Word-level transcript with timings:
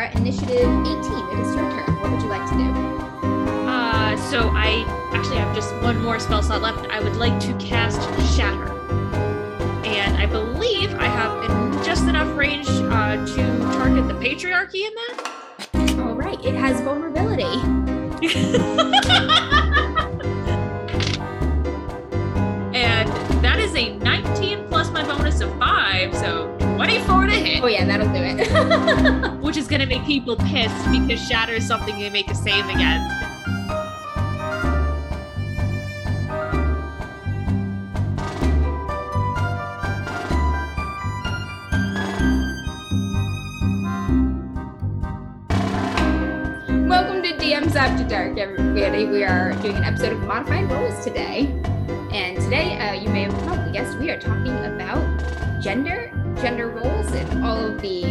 Sarah, 0.00 0.16
initiative 0.16 0.48
18. 0.48 0.62
It 0.62 1.40
is 1.40 1.54
your 1.54 1.70
turn. 1.72 2.00
What 2.00 2.10
would 2.10 2.22
you 2.22 2.28
like 2.28 2.48
to 2.50 2.56
do? 2.56 2.70
Uh, 3.68 4.16
so 4.30 4.48
I 4.54 4.86
actually 5.12 5.36
have 5.36 5.54
just 5.54 5.74
one 5.82 6.00
more 6.00 6.18
spell 6.18 6.42
slot 6.42 6.62
left. 6.62 6.88
I 6.88 7.00
would 7.00 7.16
like 7.16 7.38
to 7.40 7.52
cast 7.58 8.00
Shatter. 8.34 8.72
And 9.84 10.16
I 10.16 10.24
believe 10.24 10.94
I 10.94 11.04
have 11.04 11.44
in 11.44 11.84
just 11.84 12.04
enough 12.04 12.34
range 12.34 12.66
uh, 12.68 13.26
to 13.26 13.58
target 13.74 14.08
the 14.08 14.14
patriarchy 14.14 14.86
in 14.86 14.94
that. 14.94 15.98
All 16.00 16.14
right, 16.14 16.42
it 16.42 16.54
has 16.54 16.80
vulnerability. 16.80 17.44
and 22.74 23.08
that 23.44 23.58
is 23.58 23.74
a 23.76 23.96
19 23.98 24.66
plus 24.68 24.90
my 24.92 25.02
bonus 25.02 25.42
of 25.42 25.54
5, 25.58 26.16
so 26.16 26.59
24 26.80 27.26
to 27.26 27.32
hit. 27.32 27.62
Oh, 27.62 27.66
yeah, 27.66 27.84
that'll 27.84 28.06
do 28.06 28.22
it. 28.22 29.40
which 29.42 29.58
is 29.58 29.68
going 29.68 29.82
to 29.82 29.86
make 29.86 30.02
people 30.06 30.34
pissed 30.34 30.90
because 30.90 31.20
Shatter 31.28 31.52
is 31.52 31.68
something 31.68 31.98
they 31.98 32.08
make 32.08 32.30
a 32.30 32.34
save 32.34 32.64
against. 32.64 33.20
Welcome 46.88 47.22
to 47.22 47.36
DM's 47.36 47.76
After 47.76 48.08
Dark, 48.08 48.38
everybody. 48.38 49.04
We 49.04 49.22
are 49.24 49.52
doing 49.60 49.76
an 49.76 49.84
episode 49.84 50.14
of 50.14 50.20
Modified 50.20 50.70
Roles 50.70 51.04
today. 51.04 51.40
And 52.10 52.40
today, 52.40 52.78
uh, 52.78 52.94
you 52.94 53.10
may 53.10 53.24
have 53.24 53.34
probably 53.42 53.70
guessed, 53.70 53.98
we 53.98 54.10
are 54.10 54.18
talking 54.18 54.56
about 54.64 55.60
gender, 55.60 56.10
gender 56.40 56.68
roles, 56.68 57.10
and 57.12 57.44
all 57.44 57.58
of 57.64 57.80
the 57.80 58.02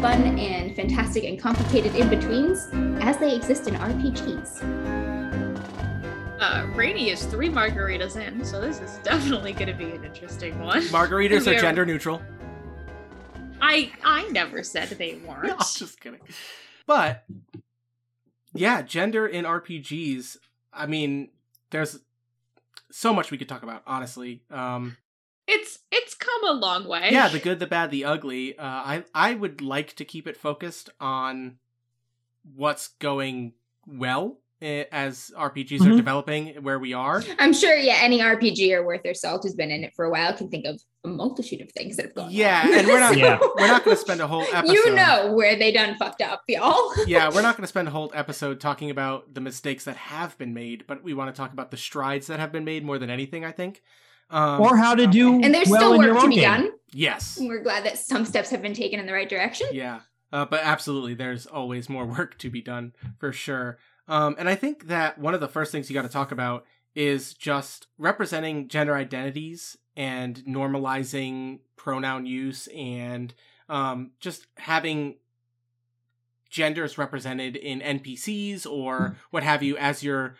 fun 0.00 0.38
and 0.38 0.74
fantastic 0.76 1.24
and 1.24 1.40
complicated 1.40 1.94
in 1.94 2.08
betweens 2.08 2.68
as 3.02 3.16
they 3.18 3.34
exist 3.34 3.68
in 3.68 3.74
RPGs. 3.74 4.62
Uh, 6.40 6.66
Rainy 6.74 7.10
is 7.10 7.24
three 7.26 7.48
margaritas 7.48 8.16
in, 8.16 8.44
so 8.44 8.60
this 8.60 8.80
is 8.80 8.98
definitely 9.04 9.52
going 9.52 9.68
to 9.68 9.74
be 9.74 9.92
an 9.92 10.04
interesting 10.04 10.58
one. 10.60 10.82
Margaritas 10.88 11.46
are 11.50 11.56
are- 11.56 11.60
gender 11.60 11.86
neutral. 11.86 12.20
I 13.60 13.92
I 14.04 14.28
never 14.30 14.62
said 14.64 14.88
they 14.90 15.14
weren't. 15.26 15.44
No, 15.46 15.56
just 15.58 16.00
kidding. 16.00 16.20
But 16.86 17.24
yeah, 18.52 18.82
gender 18.82 19.26
in 19.26 19.44
RPGs. 19.44 20.36
I 20.72 20.86
mean, 20.86 21.30
there's 21.70 22.00
so 22.90 23.14
much 23.14 23.30
we 23.30 23.38
could 23.38 23.48
talk 23.48 23.62
about. 23.62 23.82
Honestly, 23.86 24.42
um, 24.50 24.96
It's 25.48 25.80
it's 25.90 26.14
come 26.14 26.44
a 26.48 26.52
long 26.52 26.86
way. 26.88 27.08
yeah, 27.10 27.28
the 27.28 27.38
good, 27.40 27.58
the 27.58 27.66
bad, 27.66 27.90
the 27.90 28.04
ugly. 28.04 28.56
Uh, 28.58 28.62
I 28.64 29.04
I 29.14 29.34
would 29.34 29.60
like 29.60 29.94
to 29.96 30.04
keep 30.04 30.26
it 30.26 30.36
focused 30.36 30.90
on 31.00 31.58
what's 32.54 32.88
going 32.98 33.52
well 33.86 34.38
eh, 34.60 34.84
as 34.92 35.30
RPGs 35.36 35.80
are 35.80 35.84
Mm-hmm. 35.84 35.92
Mhm. 35.92 35.96
developing 35.96 36.46
where 36.62 36.78
we 36.78 36.92
are. 36.92 37.22
I'm 37.38 37.52
sure, 37.52 37.74
yeah, 37.76 37.98
any 38.00 38.20
RPG 38.20 38.72
or 38.72 38.84
worth 38.86 39.02
their 39.02 39.14
salt 39.14 39.42
who's 39.42 39.54
been 39.54 39.70
in 39.72 39.82
it 39.84 39.92
for 39.94 40.04
a 40.04 40.10
while 40.10 40.32
can 40.32 40.48
think 40.48 40.64
of 40.66 40.80
a 41.04 41.08
multitude 41.08 41.60
of 41.60 41.70
things 41.72 41.96
that 41.96 42.06
have 42.06 42.14
gone 42.14 42.30
Yeah, 42.30 42.62
on. 42.64 42.74
and 42.74 42.86
we're 42.86 43.00
not 43.00 43.16
Yeah. 43.18 43.38
we're 43.56 43.66
not 43.66 43.84
going 43.84 43.96
to 43.96 44.00
spend 44.00 44.20
a 44.20 44.26
whole 44.28 44.42
episode. 44.52 44.72
You 44.72 44.94
know 44.94 45.32
where 45.34 45.56
they 45.56 45.72
done 45.72 45.96
fucked 45.96 46.22
up, 46.22 46.42
y'all. 46.48 46.92
yeah, 47.08 47.28
we're 47.28 47.42
not 47.42 47.56
going 47.56 47.64
to 47.64 47.68
spend 47.68 47.88
a 47.88 47.90
whole 47.90 48.12
episode 48.14 48.60
talking 48.60 48.90
about 48.90 49.34
the 49.34 49.40
mistakes 49.40 49.84
that 49.84 49.96
have 49.96 50.38
been 50.38 50.54
made, 50.54 50.84
but 50.86 51.02
we 51.02 51.14
want 51.14 51.34
to 51.34 51.36
talk 51.36 51.52
about 51.52 51.72
the 51.72 51.76
strides 51.76 52.28
that 52.28 52.38
have 52.38 52.52
been 52.52 52.64
made 52.64 52.84
more 52.84 52.98
than 52.98 53.10
anything. 53.10 53.44
I 53.44 53.50
think. 53.52 53.82
Um, 54.32 54.60
or 54.60 54.76
how 54.76 54.94
to 54.94 55.06
do 55.06 55.40
And 55.42 55.54
there's 55.54 55.68
well 55.68 55.80
still 55.80 55.92
in 55.94 56.00
your 56.02 56.14
work 56.14 56.20
to 56.20 56.24
own 56.24 56.30
be 56.30 56.36
game. 56.36 56.44
done. 56.44 56.70
yes, 56.92 57.38
We're 57.40 57.62
glad 57.62 57.84
that 57.84 57.98
some 57.98 58.24
steps 58.24 58.50
have 58.50 58.62
been 58.62 58.74
taken 58.74 58.98
in 58.98 59.06
the 59.06 59.12
right 59.12 59.28
direction. 59.28 59.68
yeah, 59.72 60.00
uh, 60.32 60.46
but 60.46 60.60
absolutely, 60.64 61.14
there's 61.14 61.44
always 61.46 61.88
more 61.88 62.06
work 62.18 62.38
to 62.38 62.48
be 62.50 62.60
done 62.62 62.94
for 63.18 63.30
sure. 63.32 63.78
Um, 64.08 64.34
and 64.38 64.48
I 64.48 64.54
think 64.56 64.88
that 64.88 65.18
one 65.18 65.34
of 65.34 65.40
the 65.40 65.48
first 65.48 65.70
things 65.70 65.88
you 65.88 65.94
got 65.94 66.02
to 66.02 66.08
talk 66.08 66.32
about 66.32 66.64
is 66.94 67.34
just 67.34 67.86
representing 67.98 68.68
gender 68.68 68.94
identities 68.96 69.76
and 69.96 70.36
normalizing 70.48 71.60
pronoun 71.76 72.26
use 72.26 72.66
and 72.68 73.32
um, 73.68 74.10
just 74.20 74.46
having 74.56 75.16
genders 76.50 76.98
represented 76.98 77.56
in 77.56 77.80
NPCs 77.80 78.66
or 78.66 79.16
what 79.30 79.42
have 79.42 79.62
you 79.62 79.76
as 79.78 80.02
you're 80.02 80.34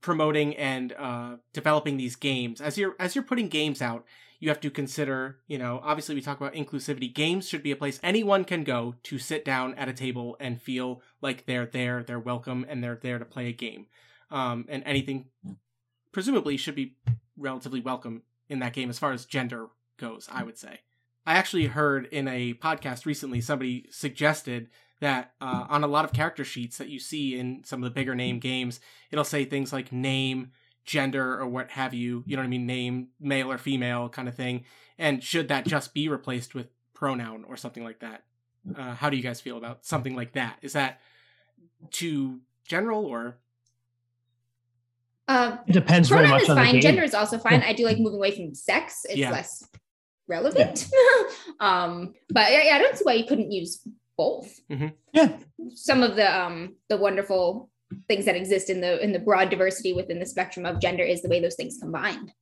promoting 0.00 0.56
and 0.56 0.92
uh, 0.92 1.36
developing 1.52 1.96
these 1.96 2.16
games. 2.16 2.60
As 2.60 2.78
you're 2.78 2.94
as 2.98 3.14
you're 3.14 3.24
putting 3.24 3.48
games 3.48 3.82
out, 3.82 4.04
you 4.40 4.48
have 4.48 4.60
to 4.60 4.70
consider, 4.70 5.38
you 5.46 5.58
know, 5.58 5.80
obviously 5.82 6.14
we 6.14 6.20
talk 6.20 6.40
about 6.40 6.54
inclusivity. 6.54 7.12
Games 7.12 7.48
should 7.48 7.62
be 7.62 7.72
a 7.72 7.76
place 7.76 7.98
anyone 8.02 8.44
can 8.44 8.64
go 8.64 8.94
to 9.04 9.18
sit 9.18 9.44
down 9.44 9.74
at 9.74 9.88
a 9.88 9.92
table 9.92 10.36
and 10.38 10.60
feel 10.62 11.02
like 11.20 11.46
they're 11.46 11.66
there, 11.66 12.02
they're 12.02 12.20
welcome, 12.20 12.64
and 12.68 12.82
they're 12.82 12.98
there 13.00 13.18
to 13.18 13.24
play 13.24 13.48
a 13.48 13.52
game. 13.52 13.86
Um, 14.30 14.66
and 14.68 14.82
anything 14.84 15.26
presumably 16.12 16.56
should 16.56 16.74
be 16.74 16.96
relatively 17.36 17.80
welcome 17.80 18.22
in 18.48 18.60
that 18.60 18.72
game 18.72 18.90
as 18.90 18.98
far 18.98 19.12
as 19.12 19.24
gender 19.24 19.68
goes, 19.96 20.28
I 20.30 20.44
would 20.44 20.58
say. 20.58 20.80
I 21.26 21.34
actually 21.34 21.66
heard 21.66 22.06
in 22.06 22.28
a 22.28 22.54
podcast 22.54 23.04
recently 23.04 23.40
somebody 23.40 23.86
suggested 23.90 24.68
that 25.00 25.32
uh, 25.40 25.66
on 25.68 25.84
a 25.84 25.86
lot 25.86 26.04
of 26.04 26.12
character 26.12 26.44
sheets 26.44 26.78
that 26.78 26.88
you 26.88 26.98
see 26.98 27.38
in 27.38 27.62
some 27.64 27.82
of 27.82 27.88
the 27.90 27.94
bigger 27.94 28.14
name 28.14 28.38
games, 28.38 28.80
it'll 29.10 29.24
say 29.24 29.44
things 29.44 29.72
like 29.72 29.92
name, 29.92 30.50
gender, 30.84 31.38
or 31.40 31.46
what 31.46 31.70
have 31.70 31.94
you. 31.94 32.24
You 32.26 32.36
know 32.36 32.42
what 32.42 32.46
I 32.46 32.50
mean? 32.50 32.66
Name, 32.66 33.08
male 33.20 33.50
or 33.50 33.58
female, 33.58 34.08
kind 34.08 34.28
of 34.28 34.34
thing. 34.34 34.64
And 34.98 35.22
should 35.22 35.48
that 35.48 35.66
just 35.66 35.94
be 35.94 36.08
replaced 36.08 36.54
with 36.54 36.66
pronoun 36.94 37.44
or 37.48 37.56
something 37.56 37.84
like 37.84 38.00
that? 38.00 38.24
Uh, 38.76 38.94
how 38.94 39.08
do 39.08 39.16
you 39.16 39.22
guys 39.22 39.40
feel 39.40 39.56
about 39.56 39.86
something 39.86 40.16
like 40.16 40.32
that? 40.32 40.58
Is 40.62 40.72
that 40.72 41.00
too 41.90 42.40
general 42.66 43.04
or? 43.06 43.36
Uh, 45.28 45.58
It 45.66 45.72
depends 45.72 46.08
very 46.08 46.22
pronoun 46.22 46.30
much 46.36 46.42
is 46.44 46.48
on 46.48 46.56
the 46.56 46.62
fine. 46.62 46.72
game. 46.72 46.80
Gender 46.82 47.02
is 47.02 47.14
also 47.14 47.38
fine. 47.38 47.62
I 47.62 47.72
do 47.72 47.84
like 47.84 47.98
moving 47.98 48.16
away 48.16 48.30
from 48.34 48.54
sex. 48.54 49.04
It's 49.04 49.16
Yeah. 49.16 49.30
less 49.30 49.62
relevant. 50.26 50.88
um, 51.60 52.14
but 52.30 52.50
yeah, 52.50 52.62
yeah, 52.64 52.74
I 52.76 52.78
don't 52.78 52.96
see 52.96 53.04
why 53.04 53.12
you 53.14 53.26
couldn't 53.26 53.52
use 53.52 53.86
both. 54.18 54.60
Yeah. 55.12 55.38
Some 55.74 56.02
of 56.02 56.16
the 56.16 56.28
um 56.40 56.74
the 56.90 56.98
wonderful 56.98 57.70
things 58.08 58.26
that 58.26 58.36
exist 58.36 58.68
in 58.68 58.80
the 58.82 59.02
in 59.02 59.12
the 59.12 59.18
broad 59.18 59.48
diversity 59.48 59.94
within 59.94 60.18
the 60.18 60.26
spectrum 60.26 60.66
of 60.66 60.78
gender 60.80 61.02
is 61.04 61.22
the 61.22 61.28
way 61.30 61.40
those 61.40 61.54
things 61.54 61.78
combined. 61.80 62.32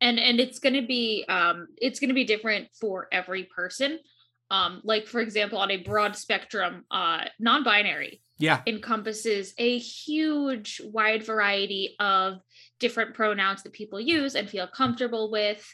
and 0.00 0.18
and 0.20 0.38
it's 0.40 0.60
going 0.60 0.74
to 0.74 0.86
be 0.86 1.24
um 1.28 1.66
it's 1.78 1.98
going 2.00 2.08
to 2.08 2.14
be 2.14 2.24
different 2.24 2.68
for 2.80 3.08
every 3.10 3.44
person 3.44 3.98
um 4.50 4.80
like 4.84 5.06
for 5.08 5.20
example 5.20 5.58
on 5.58 5.70
a 5.72 5.78
broad 5.78 6.14
spectrum 6.14 6.84
uh 6.90 7.24
non-binary 7.40 8.22
Yeah. 8.38 8.62
encompasses 8.66 9.54
a 9.58 9.78
huge 9.78 10.80
wide 10.84 11.24
variety 11.24 11.96
of 11.98 12.38
different 12.78 13.14
pronouns 13.14 13.62
that 13.64 13.72
people 13.72 14.00
use 14.00 14.36
and 14.36 14.48
feel 14.48 14.68
comfortable 14.68 15.30
with 15.32 15.66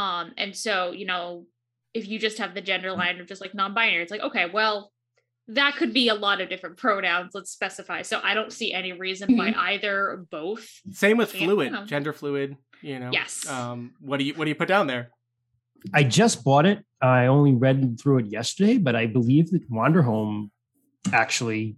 um 0.00 0.32
and 0.36 0.56
so 0.56 0.90
you 0.90 1.06
know 1.06 1.46
if 1.94 2.08
you 2.08 2.18
just 2.18 2.38
have 2.38 2.54
the 2.54 2.60
gender 2.60 2.92
line 2.92 3.20
of 3.20 3.26
just 3.26 3.40
like 3.40 3.54
non-binary 3.54 4.02
it's 4.02 4.10
like 4.10 4.20
okay 4.20 4.46
well 4.52 4.92
that 5.48 5.74
could 5.76 5.92
be 5.92 6.08
a 6.08 6.14
lot 6.14 6.40
of 6.40 6.48
different 6.48 6.76
pronouns 6.76 7.32
let's 7.34 7.50
specify 7.50 8.02
so 8.02 8.20
i 8.22 8.34
don't 8.34 8.52
see 8.52 8.72
any 8.72 8.92
reason 8.92 9.36
why 9.36 9.52
either 9.56 10.24
both 10.30 10.68
Same 10.92 11.16
with 11.16 11.32
fluid, 11.32 11.72
no. 11.72 11.84
gender 11.84 12.12
fluid. 12.12 12.56
You 12.82 12.98
know. 12.98 13.10
Yes. 13.12 13.48
Um. 13.48 13.92
What 14.00 14.18
do 14.18 14.24
you 14.24 14.34
What 14.34 14.44
do 14.44 14.48
you 14.48 14.54
put 14.54 14.68
down 14.68 14.86
there? 14.86 15.10
I 15.92 16.02
just 16.02 16.44
bought 16.44 16.66
it. 16.66 16.84
I 17.00 17.26
only 17.26 17.54
read 17.54 17.98
through 18.00 18.18
it 18.18 18.26
yesterday, 18.26 18.78
but 18.78 18.94
I 18.96 19.06
believe 19.06 19.50
that 19.50 19.70
Wanderhome 19.70 20.50
actually 21.12 21.76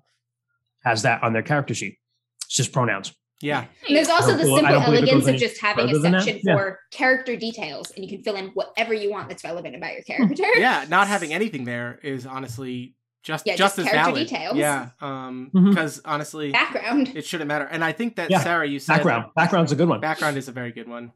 has 0.84 1.02
that 1.02 1.22
on 1.22 1.32
their 1.32 1.42
character 1.42 1.74
sheet. 1.74 1.98
It's 2.44 2.54
just 2.54 2.72
pronouns. 2.72 3.12
Yeah. 3.42 3.66
And 3.86 3.96
there's 3.96 4.08
also 4.08 4.36
the 4.36 4.44
simple 4.44 4.62
believe 4.62 4.82
elegance 4.88 5.26
of 5.26 5.36
just 5.36 5.60
having 5.60 5.84
a 5.86 5.88
further 5.88 5.98
than 6.00 6.12
that. 6.12 6.22
section 6.22 6.40
Yeah. 6.44 6.56
for 6.56 6.80
character 6.90 7.36
details, 7.36 7.90
and 7.90 8.04
you 8.04 8.10
can 8.10 8.22
fill 8.22 8.36
in 8.36 8.48
whatever 8.54 8.94
you 8.94 9.10
want 9.10 9.28
that's 9.28 9.44
relevant 9.44 9.76
about 9.76 9.92
your 9.92 10.02
character. 10.02 10.44
Yeah. 10.56 10.86
Not 10.88 11.08
having 11.08 11.34
anything 11.34 11.64
there 11.64 11.98
is 12.02 12.24
honestly 12.26 12.94
just 13.22 13.46
Yeah, 13.46 13.54
just, 13.56 13.76
just 13.76 13.86
as 13.86 13.92
character 13.92 14.12
valid. 14.12 14.28
details. 14.28 14.56
Yeah. 14.56 14.90
Um. 15.00 15.50
Because 15.52 16.00
honestly, 16.04 16.50
Background. 16.52 17.12
it 17.14 17.24
shouldn't 17.26 17.48
matter. 17.48 17.64
And 17.64 17.84
I 17.84 17.92
think 17.92 18.16
that 18.16 18.30
Yeah. 18.30 18.40
Sarah, 18.40 18.66
you 18.66 18.78
said 18.78 18.94
Background. 18.94 19.26
Background's 19.36 19.72
a 19.72 19.76
good 19.76 19.88
one. 19.88 20.00
background 20.00 20.36
is 20.36 20.48
a 20.48 20.52
very 20.52 20.72
good 20.72 20.88
one. 20.88 21.12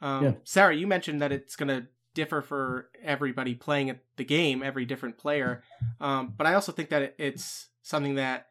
Um, 0.00 0.24
Yeah. 0.24 0.32
Sarah, 0.44 0.74
you 0.74 0.86
mentioned 0.86 1.20
that 1.22 1.32
it's 1.32 1.56
going 1.56 1.68
to 1.68 1.86
differ 2.14 2.40
for 2.42 2.90
everybody 3.04 3.54
playing 3.54 3.88
at 3.90 3.98
the 4.16 4.24
game, 4.24 4.62
every 4.62 4.84
different 4.84 5.16
player. 5.18 5.62
Um, 6.00 6.34
but 6.36 6.46
I 6.46 6.54
also 6.54 6.72
think 6.72 6.88
that 6.90 7.02
it, 7.02 7.14
it's 7.18 7.68
something 7.82 8.16
that 8.16 8.46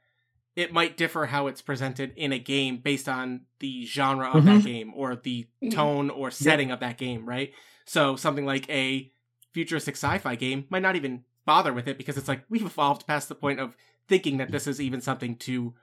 it 0.55 0.73
might 0.73 0.97
differ 0.97 1.27
how 1.27 1.47
it's 1.47 1.61
presented 1.61 2.11
in 2.15 2.33
a 2.33 2.39
game 2.39 2.77
based 2.77 3.07
on 3.07 3.41
the 3.59 3.85
genre 3.85 4.29
of 4.29 4.45
that 4.45 4.57
mm-hmm. 4.57 4.67
game 4.67 4.93
or 4.95 5.15
the 5.15 5.47
tone 5.71 6.09
or 6.09 6.31
setting 6.31 6.71
of 6.71 6.79
that 6.79 6.97
game, 6.97 7.27
right? 7.27 7.53
So 7.85 8.15
something 8.15 8.45
like 8.45 8.69
a 8.69 9.11
futuristic 9.53 9.95
sci-fi 9.95 10.35
game 10.35 10.65
might 10.69 10.81
not 10.81 10.95
even 10.95 11.23
bother 11.45 11.73
with 11.73 11.87
it 11.87 11.97
because 11.97 12.17
it's 12.17 12.27
like 12.27 12.43
we've 12.49 12.65
evolved 12.65 13.07
past 13.07 13.29
the 13.29 13.35
point 13.35 13.59
of 13.59 13.75
thinking 14.07 14.37
that 14.37 14.51
this 14.51 14.67
is 14.67 14.79
even 14.79 15.01
something 15.01 15.35
to 15.37 15.73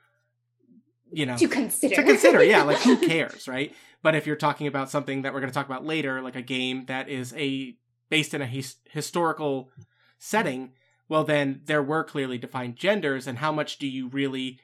you 1.10 1.26
know 1.26 1.36
to 1.36 1.48
consider. 1.48 1.96
to 1.96 2.02
consider. 2.02 2.44
Yeah 2.44 2.62
like 2.62 2.78
who 2.78 2.96
cares 3.08 3.48
right? 3.48 3.74
But 4.02 4.14
if 4.14 4.26
you're 4.26 4.36
talking 4.36 4.66
about 4.66 4.90
something 4.90 5.22
that 5.22 5.32
we're 5.32 5.40
going 5.40 5.50
to 5.50 5.54
talk 5.54 5.66
about 5.66 5.84
later 5.84 6.22
like 6.22 6.36
a 6.36 6.42
game 6.42 6.84
that 6.86 7.08
is 7.08 7.34
a 7.36 7.76
based 8.08 8.34
in 8.34 8.42
a 8.42 8.46
his, 8.46 8.76
historical 8.90 9.70
setting 10.18 10.72
well, 11.08 11.24
then 11.24 11.60
there 11.64 11.82
were 11.82 12.04
clearly 12.04 12.38
defined 12.38 12.76
genders, 12.76 13.26
and 13.26 13.38
how 13.38 13.52
much 13.52 13.78
do 13.78 13.86
you 13.86 14.08
really 14.08 14.58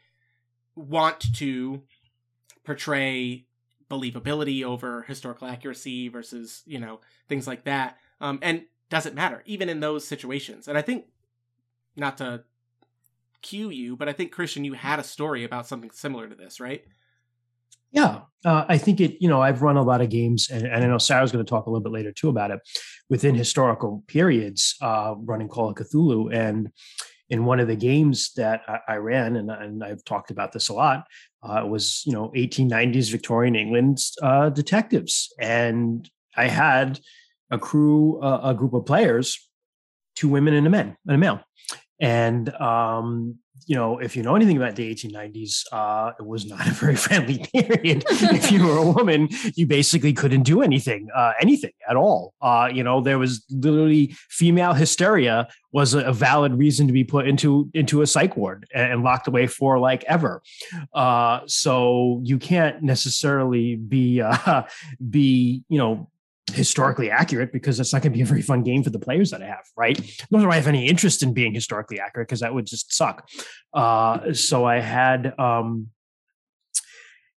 want 0.74 1.34
to 1.36 1.82
portray 2.64 3.46
believability 3.90 4.64
over 4.64 5.02
historical 5.02 5.46
accuracy 5.46 6.08
versus, 6.08 6.62
you 6.66 6.78
know, 6.78 7.00
things 7.28 7.46
like 7.46 7.64
that? 7.64 7.98
Um, 8.20 8.38
and 8.42 8.64
does 8.88 9.06
it 9.06 9.14
matter, 9.14 9.42
even 9.46 9.68
in 9.68 9.80
those 9.80 10.06
situations? 10.06 10.68
And 10.68 10.76
I 10.76 10.82
think, 10.82 11.06
not 11.96 12.18
to 12.18 12.44
cue 13.42 13.70
you, 13.70 13.96
but 13.96 14.08
I 14.08 14.12
think, 14.12 14.32
Christian, 14.32 14.64
you 14.64 14.72
had 14.74 14.98
a 14.98 15.04
story 15.04 15.44
about 15.44 15.66
something 15.66 15.90
similar 15.90 16.28
to 16.28 16.34
this, 16.34 16.60
right? 16.60 16.84
Yeah, 17.92 18.20
uh, 18.44 18.64
I 18.68 18.78
think 18.78 19.00
it. 19.00 19.16
You 19.20 19.28
know, 19.28 19.42
I've 19.42 19.62
run 19.62 19.76
a 19.76 19.82
lot 19.82 20.00
of 20.00 20.08
games, 20.08 20.48
and, 20.50 20.66
and 20.66 20.82
I 20.82 20.86
know 20.86 20.98
Sarah's 20.98 21.30
going 21.30 21.44
to 21.44 21.48
talk 21.48 21.66
a 21.66 21.70
little 21.70 21.82
bit 21.82 21.92
later 21.92 22.12
too 22.12 22.30
about 22.30 22.50
it 22.50 22.60
within 23.10 23.34
historical 23.34 24.02
periods, 24.08 24.74
uh, 24.80 25.14
running 25.18 25.48
Call 25.48 25.70
of 25.70 25.76
Cthulhu, 25.76 26.34
and 26.34 26.70
in 27.28 27.44
one 27.44 27.60
of 27.60 27.68
the 27.68 27.76
games 27.76 28.32
that 28.36 28.62
I, 28.66 28.78
I 28.88 28.96
ran, 28.96 29.36
and, 29.36 29.50
and, 29.50 29.84
I've 29.84 30.04
talked 30.04 30.30
about 30.30 30.52
this 30.52 30.68
a 30.68 30.74
lot, 30.74 31.06
uh, 31.42 31.64
was 31.66 32.02
you 32.06 32.12
know 32.12 32.32
1890s 32.34 33.10
Victorian 33.10 33.54
England 33.54 33.98
uh, 34.22 34.48
detectives, 34.48 35.32
and 35.38 36.08
I 36.36 36.48
had 36.48 36.98
a 37.50 37.58
crew, 37.58 38.20
a 38.22 38.54
group 38.54 38.72
of 38.72 38.86
players, 38.86 39.38
two 40.16 40.30
women 40.30 40.54
and 40.54 40.66
a 40.66 40.70
man 40.70 40.96
and 41.06 41.14
a 41.14 41.18
male, 41.18 41.40
and 42.00 42.48
um, 42.54 43.38
you 43.66 43.76
know, 43.76 43.98
if 43.98 44.16
you 44.16 44.22
know 44.22 44.36
anything 44.36 44.56
about 44.56 44.76
the 44.76 44.94
1890s, 44.94 45.64
uh, 45.72 46.12
it 46.18 46.26
was 46.26 46.46
not 46.46 46.66
a 46.66 46.70
very 46.72 46.96
friendly 47.06 47.38
period. 47.52 48.04
if 48.08 48.50
you 48.50 48.66
were 48.66 48.76
a 48.76 48.90
woman, 48.90 49.28
you 49.54 49.66
basically 49.66 50.12
couldn't 50.12 50.42
do 50.42 50.62
anything, 50.62 51.08
uh, 51.14 51.32
anything 51.40 51.72
at 51.88 51.96
all. 51.96 52.34
Uh, 52.40 52.68
you 52.72 52.82
know, 52.82 53.00
there 53.00 53.18
was 53.18 53.44
literally 53.50 54.14
female 54.28 54.74
hysteria 54.74 55.48
was 55.72 55.94
a, 55.94 56.12
valid 56.12 56.54
reason 56.54 56.86
to 56.86 56.92
be 56.92 57.02
put 57.02 57.26
into 57.26 57.68
into 57.72 58.02
a 58.02 58.06
psych 58.06 58.36
ward 58.36 58.66
and, 58.74 59.02
locked 59.02 59.26
away 59.26 59.46
for 59.46 59.78
like 59.78 60.04
ever. 60.04 60.42
Uh, 60.92 61.40
so 61.46 62.20
you 62.22 62.38
can't 62.38 62.82
necessarily 62.82 63.76
be 63.76 64.20
uh, 64.20 64.62
be 65.10 65.64
you 65.68 65.78
know 65.78 66.08
historically 66.50 67.10
accurate 67.10 67.52
because 67.52 67.78
it's 67.80 67.92
not 67.92 68.02
going 68.02 68.12
to 68.12 68.16
be 68.16 68.22
a 68.22 68.26
very 68.26 68.42
fun 68.42 68.62
game 68.62 68.82
for 68.82 68.90
the 68.90 68.98
players 68.98 69.30
that 69.30 69.42
I 69.42 69.46
have, 69.46 69.64
right? 69.76 69.98
Nor 70.30 70.42
do 70.42 70.50
I 70.50 70.56
have 70.56 70.66
any 70.66 70.86
interest 70.86 71.22
in 71.22 71.32
being 71.32 71.54
historically 71.54 72.00
accurate 72.00 72.28
because 72.28 72.40
that 72.40 72.52
would 72.52 72.66
just 72.66 72.92
suck. 72.92 73.28
Uh, 73.72 74.32
so 74.32 74.64
I 74.64 74.80
had 74.80 75.38
um, 75.38 75.88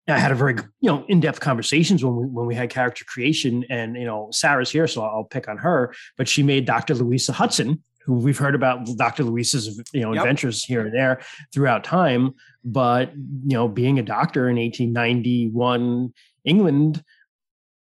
I 0.08 0.18
had 0.20 0.32
a 0.32 0.36
very 0.36 0.56
you 0.82 0.90
know 0.90 1.06
in 1.08 1.20
depth 1.20 1.40
conversations 1.40 2.04
when 2.04 2.16
we 2.16 2.26
when 2.26 2.46
we 2.46 2.56
had 2.56 2.70
character 2.70 3.06
creation, 3.06 3.66
and 3.70 3.96
you 3.96 4.06
know 4.06 4.30
Sarah's 4.32 4.72
here, 4.72 4.88
so 4.88 5.04
I'll 5.04 5.24
pick 5.24 5.48
on 5.48 5.58
her. 5.58 5.94
But 6.18 6.28
she 6.28 6.44
made 6.44 6.66
Dr. 6.66 6.96
Louisa 6.96 7.34
Hudson, 7.34 7.84
who 8.06 8.14
we've 8.14 8.38
heard 8.38 8.56
about 8.56 8.86
Dr. 8.98 9.24
Louisa's 9.24 9.82
you 9.94 10.02
know 10.02 10.14
yep. 10.14 10.24
adventures 10.24 10.64
here 10.64 10.86
and 10.86 10.94
there 10.94 11.22
throughout 11.54 11.84
time. 11.84 12.34
But 12.64 13.14
you 13.16 13.56
know, 13.56 13.68
being 13.68 14.00
a 14.00 14.04
doctor 14.04 14.50
in 14.50 14.58
1891 14.58 16.14
England 16.46 17.04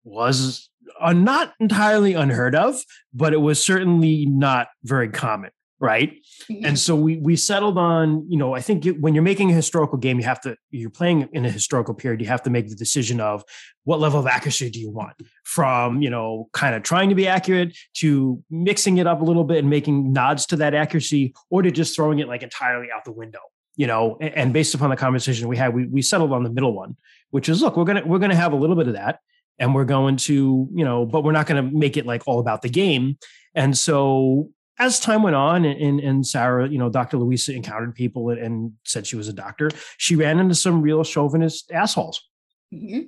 was 0.05 0.70
uh, 1.01 1.13
not 1.13 1.55
entirely 1.61 2.15
unheard 2.15 2.55
of, 2.55 2.77
but 3.13 3.33
it 3.33 3.39
was 3.39 3.63
certainly 3.63 4.27
not 4.27 4.69
very 4.85 5.09
common, 5.09 5.51
right? 5.79 6.17
Mm-hmm. 6.51 6.65
And 6.65 6.79
so 6.79 6.95
we 6.95 7.19
we 7.19 7.37
settled 7.37 7.79
on, 7.79 8.27
you 8.29 8.37
know, 8.37 8.55
I 8.55 8.61
think 8.61 8.87
it, 8.87 9.01
when 9.01 9.15
you're 9.15 9.23
making 9.23 9.51
a 9.51 9.55
historical 9.55 9.99
game, 9.99 10.19
you 10.19 10.25
have 10.25 10.41
to 10.43 10.57
you're 10.71 10.91
playing 10.91 11.29
in 11.33 11.45
a 11.45 11.51
historical 11.51 11.95
period, 11.95 12.21
you 12.21 12.27
have 12.29 12.43
to 12.43 12.51
make 12.51 12.69
the 12.69 12.77
decision 12.77 13.21
of 13.21 13.45
what 13.85 14.01
level 14.01 14.21
of 14.21 14.27
accuracy 14.27 14.71
do 14.71 14.81
you 14.81 14.91
want, 14.91 15.15
from 15.45 16.03
you 16.03 16.11
know, 16.11 16.49
kind 16.53 16.75
of 16.75 16.83
trying 16.83 17.09
to 17.09 17.15
be 17.15 17.27
accurate 17.27 17.77
to 17.95 18.43
mixing 18.51 18.99
it 18.99 19.07
up 19.07 19.21
a 19.21 19.25
little 19.25 19.45
bit 19.45 19.59
and 19.59 19.71
making 19.71 20.13
nods 20.13 20.47
to 20.47 20.57
that 20.57 20.75
accuracy, 20.75 21.35
or 21.51 21.63
to 21.63 21.71
just 21.71 21.97
throwing 21.97 22.19
it 22.19 22.29
like 22.29 22.43
entirely 22.43 22.89
out 22.95 23.05
the 23.05 23.13
window 23.13 23.41
you 23.77 23.87
know 23.87 24.17
and 24.21 24.53
based 24.53 24.75
upon 24.75 24.91
the 24.91 24.97
conversation 24.97 25.49
we 25.49 25.57
had 25.57 25.73
we, 25.73 25.87
we 25.87 26.03
settled 26.03 26.33
on 26.33 26.43
the 26.43 26.51
middle 26.51 26.75
one 26.75 26.97
which 27.31 27.49
is 27.49 27.63
look 27.63 27.77
we're 27.77 27.85
gonna 27.85 28.03
we're 28.05 28.19
gonna 28.19 28.35
have 28.35 28.53
a 28.53 28.57
little 28.57 28.75
bit 28.75 28.89
of 28.89 28.95
that 28.95 29.21
and 29.61 29.75
we're 29.75 29.85
going 29.85 30.17
to 30.17 30.69
you 30.73 30.85
know 30.85 31.07
but 31.07 31.23
we're 31.23 31.31
not 31.31 31.47
going 31.47 31.65
to 31.65 31.77
make 31.77 31.97
it 31.97 32.07
like 32.07 32.27
all 32.27 32.41
about 32.41 32.63
the 32.63 32.69
game. 32.69 33.17
And 33.55 33.77
so 33.77 34.51
as 34.79 34.99
time 34.99 35.23
went 35.23 35.37
on 35.37 35.67
and, 35.67 36.01
and 36.01 36.27
sarah 36.27 36.67
you 36.67 36.79
know 36.79 36.89
dr 36.89 37.17
louisa 37.17 37.55
encountered 37.55 37.95
people 37.95 38.31
and 38.31 38.73
said 38.85 39.07
she 39.07 39.15
was 39.15 39.29
a 39.29 39.33
doctor 39.33 39.71
she 39.99 40.17
ran 40.17 40.39
into 40.39 40.55
some 40.55 40.83
real 40.83 41.05
chauvinist 41.05 41.71
assholes. 41.71 42.27
Mm-hmm. 42.75 43.01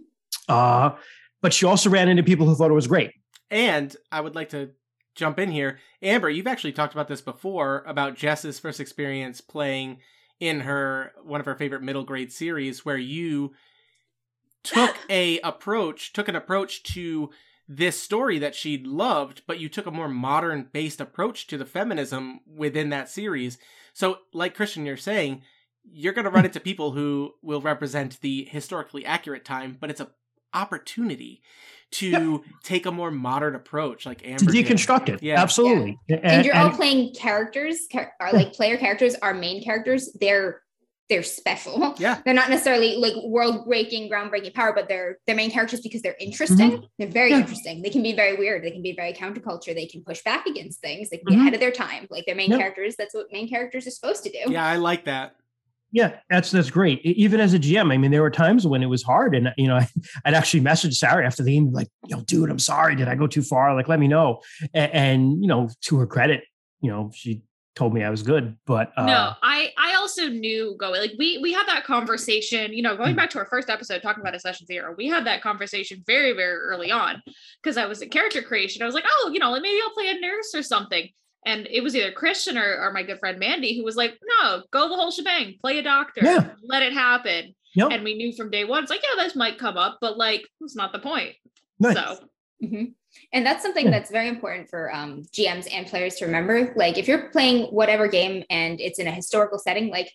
uh, 0.49 0.91
but 1.41 1.53
she 1.53 1.67
also 1.67 1.89
ran 1.89 2.09
into 2.09 2.23
people 2.23 2.47
who 2.47 2.55
thought 2.55 2.71
it 2.71 2.75
was 2.75 2.87
great. 2.87 3.13
And 3.51 3.97
i 4.13 4.21
would 4.21 4.35
like 4.35 4.51
to 4.51 4.71
jump 5.15 5.39
in 5.39 5.51
here. 5.51 5.79
Amber 6.03 6.29
you've 6.29 6.47
actually 6.47 6.73
talked 6.73 6.93
about 6.93 7.09
this 7.09 7.23
before 7.23 7.83
about 7.87 8.17
jess's 8.17 8.59
first 8.59 8.79
experience 8.79 9.41
playing 9.41 9.99
in 10.41 10.61
her 10.61 11.13
one 11.23 11.41
of 11.41 11.47
her 11.47 11.55
favorite 11.55 11.83
middle 11.83 12.05
grade 12.05 12.33
series 12.33 12.85
where 12.85 12.99
you 12.99 13.53
took 14.63 14.97
a 15.11 15.39
approach, 15.41 16.13
took 16.13 16.29
an 16.29 16.37
approach 16.37 16.83
to 16.95 17.31
this 17.69 18.01
story 18.01 18.39
that 18.39 18.55
she 18.55 18.79
loved, 18.79 19.43
but 19.47 19.59
you 19.59 19.69
took 19.69 19.87
a 19.87 19.91
more 19.91 20.09
modern 20.09 20.69
based 20.73 21.01
approach 21.01 21.47
to 21.47 21.57
the 21.57 21.65
feminism 21.65 22.41
within 22.47 22.91
that 22.91 23.09
series. 23.09 23.59
So, 23.93 24.19
like 24.33 24.55
Christian, 24.55 24.85
you're 24.85 24.97
saying, 24.97 25.43
you're 25.85 26.13
going 26.13 26.25
to 26.25 26.31
run 26.31 26.45
into 26.45 26.61
people 26.61 26.93
who 26.93 27.33
will 27.43 27.61
represent 27.61 28.21
the 28.21 28.45
historically 28.45 29.05
accurate 29.07 29.45
time, 29.45 29.77
but 29.81 29.91
it's 29.91 30.01
a 30.01 30.11
opportunity 30.55 31.41
to 31.91 32.09
yep. 32.11 32.41
take 32.63 32.87
a 32.87 32.91
more 32.91 33.11
modern 33.11 33.55
approach, 33.55 34.07
like 34.07 34.27
Amber. 34.27 34.51
To 34.51 34.59
deconstruct 34.59 35.07
did. 35.07 35.15
it. 35.17 35.23
Yeah, 35.23 35.41
absolutely. 35.41 35.99
Yeah. 36.09 36.17
And, 36.17 36.27
and, 36.27 36.45
you're 36.45 36.57
all 36.57 36.71
playing 36.71 37.15
characters, 37.15 37.87
are 38.21 38.33
like 38.33 38.53
player 38.55 38.79
characters, 38.79 39.15
are 39.17 39.35
main 39.35 39.63
characters. 39.63 40.11
They're 40.19 40.63
they're 41.13 41.23
special. 41.23 41.95
Yeah. 42.03 42.21
They're 42.25 42.35
not 42.35 42.49
necessarily 42.49 42.97
like 42.97 43.13
world 43.23 43.67
breaking, 43.67 44.11
groundbreaking 44.11 44.55
power, 44.55 44.73
but 44.73 44.89
they're 44.89 45.19
they're 45.27 45.37
main 45.37 45.51
characters 45.51 45.81
because 45.81 46.01
they're 46.03 46.17
interesting. 46.19 46.71
Mm-hmm. 46.73 46.85
They're 46.99 47.09
very 47.09 47.31
yeah. 47.31 47.41
interesting. 47.41 47.83
They 47.83 47.91
can 47.91 48.03
be 48.03 48.15
very 48.15 48.35
weird. 48.35 48.65
They 48.65 48.71
can 48.71 48.83
be 48.83 48.93
very 48.93 49.13
counterculture. 49.13 49.75
They 49.75 49.87
can 49.87 50.03
push 50.03 50.23
back 50.23 50.47
against 50.47 50.81
things. 50.81 51.11
They 51.11 51.19
can 51.19 51.27
be 51.27 51.33
mm-hmm. 51.33 51.43
ahead 51.43 51.55
of 51.55 51.61
their 51.61 51.71
time. 51.71 52.07
Like 52.11 52.25
they're 52.27 52.35
main 52.35 52.51
yep. 52.51 52.59
characters. 52.59 52.97
That's 52.97 53.15
what 53.15 53.27
main 53.31 53.49
characters 53.49 53.87
are 53.87 53.91
supposed 53.91 54.25
to 54.25 54.31
do. 54.31 54.51
Yeah, 54.51 54.67
I 54.67 54.77
like 54.77 55.05
that. 55.05 55.37
Yeah, 55.93 56.19
that's 56.31 56.51
that's 56.51 56.71
great. 56.71 57.05
Even 57.05 57.39
as 57.41 57.53
a 57.53 57.59
GM, 57.59 57.93
I 57.93 57.99
mean, 57.99 58.11
there 58.11 58.23
were 58.23 58.31
times 58.31 58.67
when 58.67 58.83
it 58.83 58.87
was 58.87 59.03
hard, 59.03 59.35
and 59.35 59.53
you 59.59 59.69
know, 59.69 59.79
I'd 60.25 60.35
actually 60.35 60.61
message 60.61 60.97
Sarah 60.97 61.27
after 61.27 61.43
the 61.43 61.53
game, 61.53 61.73
like, 61.73 61.89
"Yo, 62.07 62.23
dude, 62.23 62.51
I'm 62.51 62.59
sorry. 62.59 62.97
Did 62.97 63.09
I 63.09 63.15
go 63.15 63.27
too 63.27 63.43
far? 63.43 63.75
Like, 63.75 63.89
let 63.89 64.01
me 64.01 64.09
know." 64.09 64.41
And, 64.73 64.93
and 64.93 65.43
you 65.43 65.49
know, 65.49 65.69
to 65.83 65.99
her 65.99 66.07
credit, 66.07 66.45
you 66.81 66.91
know, 66.91 67.11
she 67.15 67.43
told 67.75 67.95
me 67.95 68.03
I 68.03 68.11
was 68.11 68.23
good. 68.23 68.57
But 68.67 68.93
uh, 68.97 69.07
no, 69.07 69.33
I 69.43 69.73
I 69.79 69.95
also 69.95 70.29
knew 70.29 70.77
going 70.79 71.01
like 71.01 71.13
we 71.19 71.39
we 71.39 71.53
had 71.53 71.67
that 71.67 71.85
conversation. 71.85 72.73
You 72.73 72.83
know, 72.83 72.97
going 72.97 73.11
hmm. 73.11 73.17
back 73.17 73.31
to 73.31 73.39
our 73.39 73.47
first 73.47 73.71
episode 73.71 74.03
talking 74.03 74.21
about 74.21 74.35
a 74.35 74.41
session 74.41 74.67
zero, 74.67 74.95
we 74.97 75.09
had 75.09 75.27
that 75.27 75.43
conversation 75.43 76.03
very 76.07 76.33
very 76.33 76.55
early 76.55 76.91
on 76.91 77.23
because 77.63 77.77
I 77.77 77.87
was 77.87 78.03
in 78.03 78.11
character 78.11 78.43
creation. 78.43 78.83
I 78.83 78.87
was 78.87 78.95
like, 78.95 79.05
oh, 79.07 79.31
you 79.33 79.39
know, 79.39 79.51
like 79.51 79.63
maybe 79.63 79.81
I'll 79.83 79.95
play 79.95 80.09
a 80.09 80.21
nurse 80.21 80.55
or 80.55 80.63
something. 80.63 81.09
And 81.45 81.67
it 81.71 81.83
was 81.83 81.97
either 81.97 82.13
Christian 82.13 82.57
or, 82.57 82.79
or 82.81 82.93
my 82.93 83.03
good 83.03 83.19
friend 83.19 83.39
Mandy 83.39 83.77
who 83.77 83.85
was 83.85 83.97
like, 83.97 84.17
no, 84.41 84.63
go 84.71 84.89
the 84.89 84.95
whole 84.95 85.11
shebang, 85.11 85.55
play 85.61 85.79
a 85.79 85.83
doctor, 85.83 86.21
yeah. 86.23 86.51
let 86.63 86.85
it 86.85 86.93
happen. 86.93 87.55
Yep. 87.75 87.91
And 87.91 88.05
we 88.05 88.15
knew 88.15 88.33
from 88.33 88.51
day 88.51 88.65
one, 88.65 88.85
it's 88.85 88.91
like, 88.91 89.03
yeah, 89.03 89.23
this 89.25 89.35
might 89.35 89.59
come 89.59 89.77
up, 89.77 89.99
but 90.01 90.17
like, 90.17 90.47
it's 90.61 90.77
not 90.77 90.93
the 90.93 91.01
point. 91.01 91.35
Nice. 91.81 91.95
So. 91.95 92.19
Mm-hmm. 92.63 92.85
And 93.33 93.45
that's 93.45 93.63
something 93.63 93.91
that's 93.91 94.11
very 94.11 94.29
important 94.29 94.71
for 94.71 94.95
um, 94.95 95.23
GMs 95.33 95.69
and 95.71 95.87
players 95.87 96.17
to 96.17 96.27
remember. 96.27 96.73
Like 96.77 96.97
if 96.97 97.09
you're 97.09 97.29
playing 97.29 97.67
whatever 97.67 98.09
game 98.09 98.45
and 98.51 98.81
it's 98.81 98.99
in 98.99 99.07
a 99.07 99.11
historical 99.11 99.59
setting, 99.59 99.91
like 99.91 100.11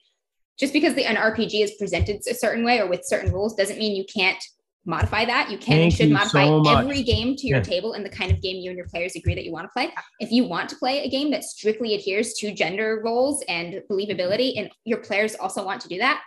just 0.57 0.73
because 0.73 0.95
the 0.95 1.05
an 1.05 1.15
RPG 1.15 1.61
is 1.61 1.73
presented 1.77 2.21
a 2.29 2.33
certain 2.33 2.63
way 2.63 2.79
or 2.79 2.87
with 2.87 3.05
certain 3.05 3.31
rules 3.31 3.55
doesn't 3.55 3.77
mean 3.77 3.95
you 3.95 4.05
can't 4.05 4.43
modify 4.85 5.25
that. 5.25 5.51
You 5.51 5.57
can 5.57 5.75
Thank 5.75 5.83
and 5.83 5.93
should 5.93 6.11
modify 6.11 6.45
so 6.45 6.67
every 6.69 7.03
game 7.03 7.35
to 7.35 7.47
your 7.47 7.57
yeah. 7.57 7.63
table 7.63 7.93
and 7.93 8.05
the 8.05 8.09
kind 8.09 8.31
of 8.31 8.41
game 8.41 8.57
you 8.57 8.71
and 8.71 8.77
your 8.77 8.87
players 8.87 9.15
agree 9.15 9.35
that 9.35 9.43
you 9.43 9.51
want 9.51 9.65
to 9.65 9.73
play. 9.73 9.93
If 10.19 10.31
you 10.31 10.45
want 10.45 10.69
to 10.69 10.77
play 10.77 11.03
a 11.03 11.09
game 11.09 11.29
that 11.31 11.43
strictly 11.43 11.93
adheres 11.93 12.33
to 12.35 12.53
gender 12.53 13.01
roles 13.03 13.43
and 13.49 13.83
believability, 13.91 14.57
and 14.57 14.71
your 14.85 14.99
players 14.99 15.35
also 15.35 15.63
want 15.63 15.81
to 15.81 15.89
do 15.89 15.97
that, 15.99 16.23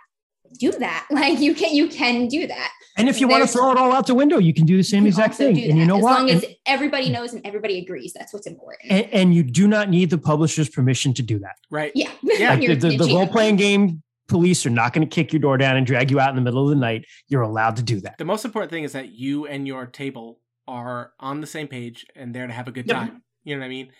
do 0.57 0.71
that. 0.73 1.07
Like 1.21 1.39
you 1.39 1.53
can 1.53 1.75
you 1.75 1.87
can 1.87 2.27
do 2.27 2.47
that. 2.47 2.71
And 2.97 3.07
if 3.07 3.21
you 3.21 3.27
There's, 3.27 3.39
want 3.39 3.51
to 3.51 3.57
throw 3.57 3.71
it 3.71 3.77
all 3.77 3.91
out 3.91 4.07
the 4.07 4.15
window, 4.15 4.37
you 4.37 4.53
can 4.53 4.65
do 4.65 4.75
the 4.75 4.83
same 4.83 5.05
exact 5.05 5.35
thing. 5.35 5.57
And 5.61 5.77
you 5.77 5.85
know 5.85 5.97
as 5.97 6.03
what? 6.03 6.11
As 6.13 6.17
long 6.17 6.29
as 6.29 6.45
everybody 6.65 7.09
knows 7.09 7.33
and 7.33 7.45
everybody 7.45 7.77
agrees, 7.77 8.13
that's 8.13 8.33
what's 8.33 8.47
important. 8.47 8.91
And, 8.91 9.05
and, 9.13 9.35
you 9.35 9.43
do 9.43 9.67
not 9.67 9.89
need 9.89 10.09
the 10.09 10.17
publisher's 10.17 10.67
permission 10.67 11.13
to 11.15 11.21
do 11.21 11.39
that. 11.39 11.55
Right. 11.69 11.91
Yeah. 11.95 12.09
Yeah. 12.23 12.55
Like 12.55 12.61
the, 12.61 12.75
the, 12.75 12.97
the 12.97 13.13
role 13.13 13.27
playing 13.27 13.57
game 13.57 14.01
police 14.27 14.65
are 14.65 14.71
not 14.71 14.93
going 14.93 15.07
to 15.07 15.13
kick 15.13 15.31
your 15.31 15.39
door 15.39 15.57
down 15.57 15.77
and 15.77 15.85
drag 15.85 16.09
you 16.09 16.19
out 16.19 16.29
in 16.29 16.35
the 16.35 16.41
middle 16.41 16.63
of 16.63 16.69
the 16.69 16.81
night. 16.81 17.05
You're 17.27 17.41
allowed 17.41 17.75
to 17.75 17.83
do 17.83 17.99
that. 18.01 18.17
The 18.17 18.25
most 18.25 18.45
important 18.45 18.71
thing 18.71 18.83
is 18.83 18.93
that 18.93 19.11
you 19.11 19.45
and 19.45 19.67
your 19.67 19.85
table 19.85 20.39
are 20.67 21.11
on 21.19 21.41
the 21.41 21.47
same 21.47 21.67
page 21.67 22.05
and 22.15 22.33
there 22.33 22.47
to 22.47 22.53
have 22.53 22.67
a 22.67 22.71
good 22.71 22.87
time. 22.87 23.21
You 23.43 23.55
know 23.55 23.59
what 23.59 23.65
I 23.65 23.69
mean? 23.69 23.91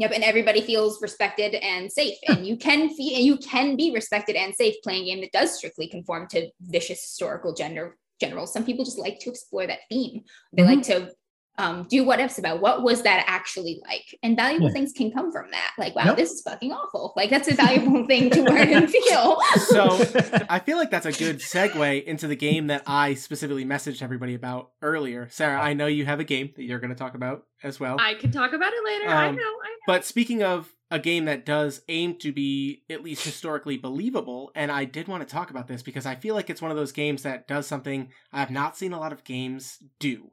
Yep, 0.00 0.12
and 0.14 0.24
everybody 0.24 0.62
feels 0.62 1.02
respected 1.02 1.54
and 1.56 1.92
safe, 1.92 2.16
and 2.26 2.46
you 2.46 2.56
can 2.56 2.88
feel 2.94 3.20
you 3.20 3.36
can 3.36 3.76
be 3.76 3.92
respected 3.92 4.34
and 4.34 4.54
safe 4.54 4.74
playing 4.82 5.02
a 5.02 5.06
game 5.06 5.20
that 5.20 5.32
does 5.32 5.56
strictly 5.56 5.88
conform 5.88 6.26
to 6.28 6.48
vicious 6.62 7.02
historical 7.02 7.52
gender 7.54 7.98
general. 8.18 8.46
Some 8.46 8.64
people 8.64 8.84
just 8.84 8.98
like 8.98 9.18
to 9.20 9.30
explore 9.30 9.66
that 9.66 9.80
theme. 9.90 10.22
They 10.54 10.62
mm-hmm. 10.62 10.74
like 10.74 10.82
to 10.86 11.12
um, 11.60 11.86
do 11.88 12.04
what 12.04 12.18
ifs 12.20 12.38
about 12.38 12.60
what 12.60 12.82
was 12.82 13.02
that 13.02 13.24
actually 13.26 13.80
like 13.86 14.18
and 14.22 14.36
valuable 14.36 14.66
Yeah. 14.68 14.72
things 14.72 14.92
can 14.92 15.10
come 15.12 15.30
from 15.30 15.50
that 15.50 15.72
like 15.78 15.94
wow 15.94 16.04
Yep. 16.06 16.16
this 16.16 16.30
is 16.32 16.42
fucking 16.42 16.72
awful 16.72 17.12
like 17.16 17.30
that's 17.30 17.48
a 17.48 17.54
valuable 17.54 18.06
thing 18.10 18.30
to 18.30 18.42
learn 18.42 18.72
and 18.72 18.90
feel 18.90 19.38
So 19.68 19.88
I 20.48 20.58
feel 20.58 20.76
like 20.78 20.90
that's 20.90 21.06
a 21.06 21.12
good 21.12 21.38
segue 21.38 22.04
into 22.04 22.26
the 22.26 22.36
game 22.36 22.68
that 22.68 22.82
I 22.86 23.14
specifically 23.14 23.64
messaged 23.64 24.02
everybody 24.02 24.34
about 24.34 24.70
earlier. 24.82 25.28
Sarah, 25.30 25.60
I 25.60 25.74
know 25.74 25.86
you 25.86 26.04
have 26.06 26.20
a 26.20 26.24
game 26.24 26.50
that 26.56 26.62
you're 26.64 26.78
going 26.80 26.90
to 26.90 26.96
talk 26.96 27.14
about 27.14 27.44
as 27.62 27.78
well. 27.78 27.96
I 28.00 28.14
can 28.14 28.32
talk 28.32 28.52
about 28.52 28.72
it 28.72 28.84
later. 28.84 29.08
I 29.08 29.28
Um, 29.28 29.36
know. 29.36 29.42
I 29.42 29.68
know. 29.68 29.76
But 29.86 30.04
speaking 30.04 30.42
of 30.42 30.72
a 30.90 30.98
game 30.98 31.26
that 31.26 31.46
does 31.46 31.82
aim 31.88 32.16
to 32.18 32.32
be 32.32 32.82
at 32.90 33.02
least 33.02 33.24
historically 33.24 33.76
believable, 33.76 34.50
and 34.54 34.72
I 34.72 34.84
did 34.84 35.06
want 35.08 35.26
to 35.26 35.32
talk 35.32 35.50
about 35.50 35.68
this 35.68 35.82
because 35.82 36.06
I 36.06 36.14
feel 36.16 36.34
like 36.34 36.50
it's 36.50 36.62
one 36.62 36.70
of 36.70 36.76
those 36.76 36.92
games 36.92 37.22
that 37.22 37.46
does 37.46 37.66
something 37.66 38.08
I 38.32 38.40
have 38.40 38.50
not 38.50 38.76
seen 38.76 38.92
a 38.92 38.98
lot 38.98 39.12
of 39.12 39.22
games 39.24 39.78
do, 40.00 40.30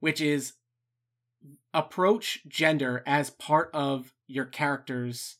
which 0.00 0.20
is 0.20 0.54
approach 1.72 2.40
gender 2.48 3.02
as 3.06 3.30
part 3.30 3.70
of 3.72 4.12
your 4.26 4.44
character's 4.44 5.36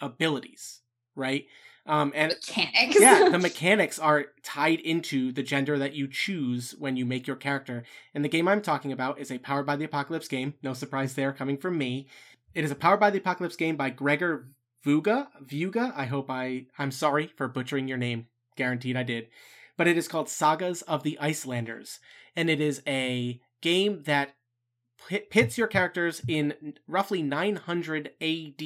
abilities, 0.00 0.80
right? 1.16 1.46
Um, 1.84 2.12
and 2.14 2.32
mechanics 2.32 3.00
yeah, 3.00 3.28
the 3.28 3.38
mechanics 3.40 3.98
are 3.98 4.26
tied 4.44 4.78
into 4.80 5.32
the 5.32 5.42
gender 5.42 5.78
that 5.78 5.94
you 5.94 6.06
choose 6.06 6.76
when 6.78 6.96
you 6.96 7.04
make 7.04 7.26
your 7.26 7.36
character. 7.36 7.82
And 8.14 8.24
the 8.24 8.28
game 8.28 8.46
I'm 8.46 8.62
talking 8.62 8.92
about 8.92 9.18
is 9.18 9.32
a 9.32 9.38
Powered 9.38 9.66
by 9.66 9.76
the 9.76 9.84
Apocalypse 9.84 10.28
game. 10.28 10.54
No 10.62 10.74
surprise 10.74 11.14
there, 11.14 11.32
coming 11.32 11.56
from 11.56 11.76
me. 11.76 12.06
It 12.54 12.64
is 12.64 12.70
a 12.70 12.76
Powered 12.76 13.00
by 13.00 13.10
the 13.10 13.18
Apocalypse 13.18 13.56
game 13.56 13.76
by 13.76 13.90
Gregor 13.90 14.48
Vuga. 14.84 15.28
Vuga. 15.44 15.92
I 15.96 16.04
hope 16.04 16.30
I. 16.30 16.66
I'm 16.78 16.92
sorry 16.92 17.32
for 17.36 17.48
butchering 17.48 17.88
your 17.88 17.98
name. 17.98 18.26
Guaranteed 18.56 18.96
I 18.96 19.02
did. 19.02 19.28
But 19.76 19.88
it 19.88 19.96
is 19.96 20.06
called 20.06 20.28
Sagas 20.28 20.82
of 20.82 21.02
the 21.02 21.18
Icelanders, 21.18 21.98
and 22.36 22.48
it 22.48 22.60
is 22.60 22.82
a 22.86 23.40
game 23.62 24.02
that 24.04 24.34
pits 25.30 25.58
your 25.58 25.66
characters 25.66 26.22
in 26.28 26.74
roughly 26.86 27.22
900 27.22 28.12
AD 28.20 28.62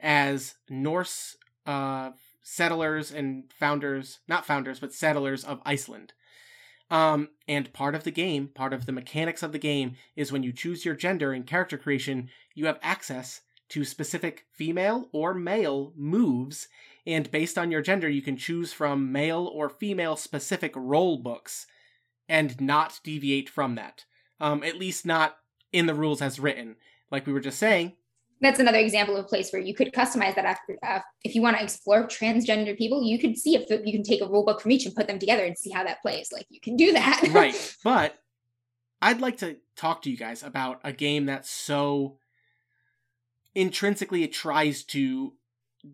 as 0.00 0.54
Norse 0.70 1.36
uh, 1.66 2.10
settlers 2.42 3.12
and 3.12 3.52
founders, 3.52 4.20
not 4.28 4.46
founders, 4.46 4.80
but 4.80 4.94
settlers 4.94 5.44
of 5.44 5.60
Iceland. 5.66 6.12
Um, 6.90 7.28
and 7.46 7.72
part 7.74 7.94
of 7.94 8.04
the 8.04 8.10
game, 8.10 8.48
part 8.48 8.72
of 8.72 8.86
the 8.86 8.92
mechanics 8.92 9.42
of 9.42 9.52
the 9.52 9.58
game, 9.58 9.96
is 10.16 10.32
when 10.32 10.42
you 10.42 10.52
choose 10.52 10.84
your 10.84 10.94
gender 10.94 11.34
in 11.34 11.42
character 11.42 11.76
creation, 11.76 12.30
you 12.54 12.66
have 12.66 12.78
access 12.82 13.42
to 13.68 13.84
specific 13.84 14.46
female 14.50 15.08
or 15.12 15.34
male 15.34 15.92
moves, 15.94 16.68
and 17.06 17.30
based 17.30 17.58
on 17.58 17.70
your 17.70 17.82
gender, 17.82 18.08
you 18.08 18.22
can 18.22 18.38
choose 18.38 18.72
from 18.72 19.12
male 19.12 19.50
or 19.52 19.68
female 19.68 20.16
specific 20.16 20.72
role 20.74 21.18
books 21.18 21.66
and 22.28 22.58
not 22.60 23.00
deviate 23.04 23.50
from 23.50 23.74
that. 23.74 24.04
Um, 24.40 24.62
at 24.62 24.78
least 24.78 25.04
not 25.04 25.36
in 25.72 25.86
the 25.86 25.94
rules 25.94 26.22
as 26.22 26.38
written. 26.38 26.76
Like 27.10 27.26
we 27.26 27.32
were 27.32 27.40
just 27.40 27.58
saying, 27.58 27.94
that's 28.40 28.60
another 28.60 28.78
example 28.78 29.16
of 29.16 29.24
a 29.24 29.28
place 29.28 29.52
where 29.52 29.60
you 29.60 29.74
could 29.74 29.92
customize 29.92 30.36
that 30.36 30.44
after 30.44 30.78
uh, 30.86 31.00
if 31.24 31.34
you 31.34 31.42
want 31.42 31.56
to 31.56 31.62
explore 31.62 32.06
transgender 32.06 32.78
people 32.78 33.02
you 33.02 33.18
could 33.18 33.36
see 33.36 33.56
if 33.56 33.68
you 33.84 33.92
can 33.92 34.04
take 34.04 34.20
a 34.20 34.28
rule 34.28 34.44
book 34.44 34.60
from 34.60 34.70
each 34.70 34.86
and 34.86 34.94
put 34.94 35.08
them 35.08 35.18
together 35.18 35.44
and 35.44 35.58
see 35.58 35.70
how 35.70 35.82
that 35.82 36.00
plays 36.02 36.30
like 36.32 36.46
you 36.48 36.60
can 36.60 36.76
do 36.76 36.92
that 36.92 37.20
right. 37.32 37.76
But 37.82 38.16
I'd 39.00 39.20
like 39.20 39.38
to 39.38 39.56
talk 39.76 40.02
to 40.02 40.10
you 40.10 40.16
guys 40.16 40.42
about 40.42 40.80
a 40.84 40.92
game 40.92 41.26
that's 41.26 41.50
so 41.50 42.18
intrinsically 43.54 44.22
it 44.22 44.32
tries 44.32 44.82
to 44.84 45.34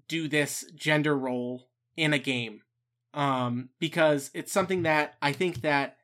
do 0.08 0.28
this 0.28 0.64
gender 0.74 1.16
role 1.16 1.68
in 1.96 2.12
a 2.12 2.18
game. 2.18 2.62
Um, 3.12 3.68
because 3.78 4.30
it's 4.34 4.52
something 4.52 4.82
that 4.82 5.14
I 5.22 5.32
think 5.32 5.60
that 5.60 5.98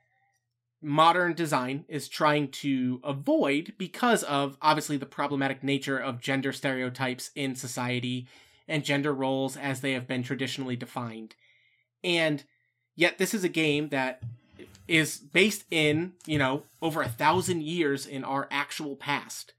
modern 0.82 1.34
design 1.34 1.84
is 1.88 2.08
trying 2.08 2.48
to 2.48 3.00
avoid 3.04 3.74
because 3.76 4.22
of 4.22 4.56
obviously 4.62 4.96
the 4.96 5.06
problematic 5.06 5.62
nature 5.62 5.98
of 5.98 6.20
gender 6.20 6.52
stereotypes 6.52 7.30
in 7.34 7.54
society 7.54 8.26
and 8.66 8.84
gender 8.84 9.12
roles 9.12 9.56
as 9.56 9.80
they 9.80 9.92
have 9.92 10.06
been 10.06 10.22
traditionally 10.22 10.76
defined. 10.76 11.34
And 12.02 12.44
yet 12.96 13.18
this 13.18 13.34
is 13.34 13.44
a 13.44 13.48
game 13.48 13.88
that 13.90 14.22
is 14.88 15.18
based 15.18 15.64
in, 15.70 16.12
you 16.26 16.38
know, 16.38 16.64
over 16.80 17.02
a 17.02 17.08
thousand 17.08 17.62
years 17.62 18.06
in 18.06 18.24
our 18.24 18.48
actual 18.50 18.96
past. 18.96 19.52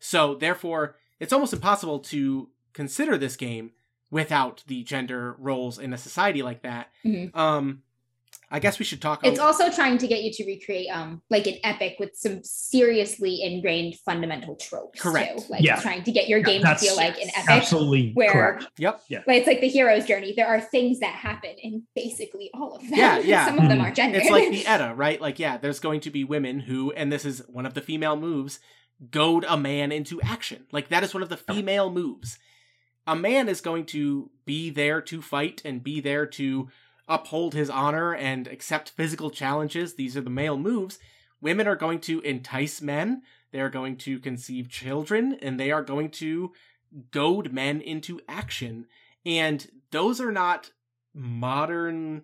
So 0.00 0.34
therefore, 0.34 0.96
it's 1.20 1.32
almost 1.32 1.52
impossible 1.52 2.00
to 2.00 2.48
consider 2.72 3.16
this 3.16 3.36
game 3.36 3.72
without 4.10 4.62
the 4.66 4.82
gender 4.82 5.34
roles 5.38 5.78
in 5.78 5.92
a 5.92 5.98
society 5.98 6.42
like 6.42 6.62
that. 6.62 6.90
Mhm. 7.04 7.34
Um, 7.34 7.82
I 8.50 8.58
guess 8.60 8.78
we 8.78 8.84
should 8.84 9.00
talk. 9.02 9.20
About 9.20 9.28
it. 9.28 9.32
It's 9.32 9.40
a- 9.40 9.44
also 9.44 9.70
trying 9.70 9.98
to 9.98 10.06
get 10.06 10.22
you 10.22 10.32
to 10.32 10.44
recreate 10.46 10.88
um 10.90 11.22
like 11.30 11.46
an 11.46 11.56
epic 11.64 11.96
with 11.98 12.10
some 12.14 12.40
seriously 12.44 13.42
ingrained 13.42 13.94
fundamental 14.04 14.56
tropes 14.56 15.00
Correct. 15.00 15.38
too 15.38 15.44
like 15.48 15.62
Yeah. 15.62 15.76
trying 15.80 16.02
to 16.04 16.12
get 16.12 16.28
your 16.28 16.38
Yeah, 16.40 16.44
game 16.46 16.62
to 16.62 16.74
feel 16.76 16.96
like 16.96 17.16
an 17.20 17.28
epic 17.36 17.48
Absolutely 17.50 18.12
where 18.14 18.30
correct. 18.30 18.66
Yep. 18.78 19.02
like 19.26 19.38
it's 19.38 19.46
like 19.46 19.60
the 19.60 19.68
hero's 19.68 20.04
journey 20.06 20.34
there 20.36 20.46
are 20.46 20.60
things 20.60 21.00
that 21.00 21.14
happen 21.14 21.50
in 21.62 21.82
basically 21.94 22.50
all 22.54 22.76
of 22.76 22.82
them 22.82 22.98
Yeah, 22.98 23.18
yeah. 23.18 23.46
some 23.48 23.58
of 23.58 23.68
them 23.68 23.78
Mhm. 23.78 23.84
are 23.84 23.92
gendered 23.92 24.22
It's 24.22 24.30
like 24.30 24.50
the 24.50 24.66
Edda, 24.74 24.94
right? 24.94 25.20
Like, 25.20 25.38
yeah, 25.38 25.56
there's 25.56 25.80
going 25.80 26.00
to 26.00 26.10
be 26.10 26.24
women 26.24 26.60
who, 26.60 26.92
and 26.92 27.12
this 27.12 27.24
is 27.24 27.42
one 27.48 27.66
of 27.66 27.74
the 27.74 27.80
female 27.80 28.16
moves, 28.16 28.58
goad 29.10 29.44
a 29.48 29.56
man 29.56 29.90
into 29.92 30.20
action. 30.22 30.66
Like, 30.72 30.88
that 30.88 31.02
is 31.02 31.12
one 31.14 31.22
of 31.22 31.28
the 31.28 31.36
female 31.36 31.90
moves. 31.90 32.38
A 33.06 33.14
man 33.16 33.48
is 33.48 33.60
going 33.60 33.84
to 33.86 34.30
be 34.46 34.70
there 34.70 35.00
to 35.02 35.20
fight 35.20 35.60
and 35.64 35.82
be 35.82 36.00
there 36.00 36.24
to 36.26 36.68
uphold 37.08 37.54
his 37.54 37.68
honor 37.70 38.14
and 38.14 38.46
accept 38.46 38.90
physical 38.90 39.30
challenges. 39.30 39.94
These 39.94 40.16
are 40.16 40.20
the 40.22 40.30
male 40.30 40.56
moves. 40.58 40.98
Women 41.40 41.66
are 41.68 41.76
going 41.76 42.00
to 42.00 42.20
entice 42.20 42.80
men, 42.80 43.22
they're 43.52 43.68
going 43.70 43.96
to 43.98 44.18
conceive 44.18 44.68
children, 44.68 45.38
and 45.42 45.60
they 45.60 45.70
are 45.70 45.82
going 45.82 46.10
to 46.10 46.52
goad 47.10 47.52
men 47.52 47.80
into 47.80 48.20
action. 48.28 48.86
And 49.26 49.66
those 49.90 50.20
are 50.20 50.32
not 50.32 50.70
modern 51.14 52.22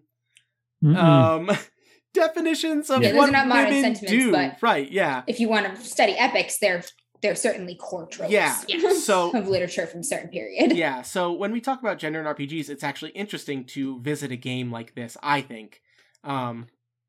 Mm-mm. 0.83 0.97
um 0.97 1.51
definitions 2.15 2.91
of 2.91 3.03
Yeah, 3.03 3.11
those 3.11 3.19
what 3.19 3.29
are 3.29 3.33
not 3.33 3.47
modern 3.49 3.67
women 3.67 3.83
sentiments, 3.95 4.11
do 4.11 4.33
but- 4.33 4.57
right 4.61 4.91
yeah 4.91 5.23
if 5.29 5.39
you 5.39 5.49
want 5.49 5.77
to 5.77 5.81
study 5.85 6.17
epics 6.17 6.59
they're 6.59 6.83
they're 7.23 7.35
certainly 7.35 7.75
core 7.75 8.07
tropes 8.07 8.33
yeah 8.33 8.57
Yeah. 8.69 8.93
so 9.01 9.31
of 9.33 9.49
literature 9.49 9.87
from 9.87 10.01
a 10.01 10.05
certain 10.05 10.31
period 10.31 10.73
yeah 10.73 11.03
so 11.03 11.33
when 11.33 11.53
we 11.53 11.61
talk 11.61 11.81
about 11.81 11.99
gender 11.99 12.21
in 12.21 12.27
rpgs 12.27 12.69
it's 12.69 12.85
actually 12.85 13.11
interesting 13.13 13.65
to 13.67 14.01
visit 14.01 14.33
a 14.33 14.37
game 14.37 14.71
like 14.71 14.95
this 14.95 15.17
i 15.23 15.41
think 15.41 15.83
um 16.25 16.67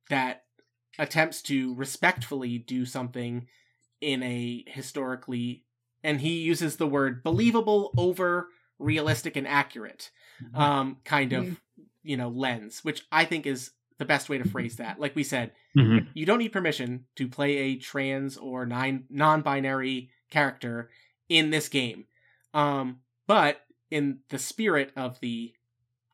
that 0.10 0.44
attempts 1.00 1.42
to 1.44 1.74
respectfully 1.76 2.58
do 2.58 2.86
something 2.86 3.48
in 4.02 4.22
a 4.24 4.64
historically 4.68 5.64
and 6.04 6.22
he 6.22 6.40
uses 6.40 6.78
the 6.78 6.88
word 6.88 7.24
believable 7.24 7.92
over 7.98 8.48
realistic 8.80 9.36
and 9.36 9.48
accurate 9.48 10.12
um 10.56 10.98
kind 11.06 11.34
of 11.34 11.62
you 12.04 12.18
know 12.18 12.30
lens 12.30 12.84
which 12.84 13.04
i 13.12 13.24
think 13.24 13.46
is 13.46 13.72
the 14.02 14.06
best 14.14 14.30
way 14.30 14.38
to 14.40 14.50
phrase 14.50 14.78
that. 14.78 15.00
Like 15.00 15.16
we 15.16 15.24
said 15.24 15.52
Mhm. 15.78 16.08
you 16.16 16.26
don't 16.26 16.40
need 16.40 16.52
permission 16.52 17.06
to 17.18 17.28
play 17.28 17.58
a 17.58 17.76
trans 17.78 18.36
or 18.36 18.66
non-binary 18.66 20.10
character 20.32 20.90
in 21.30 21.52
this 21.52 21.70
game. 21.70 22.06
Um 22.54 23.02
but 23.28 23.62
in 23.92 24.20
the 24.30 24.40
spirit 24.40 24.92
of 24.96 25.20
the 25.20 25.54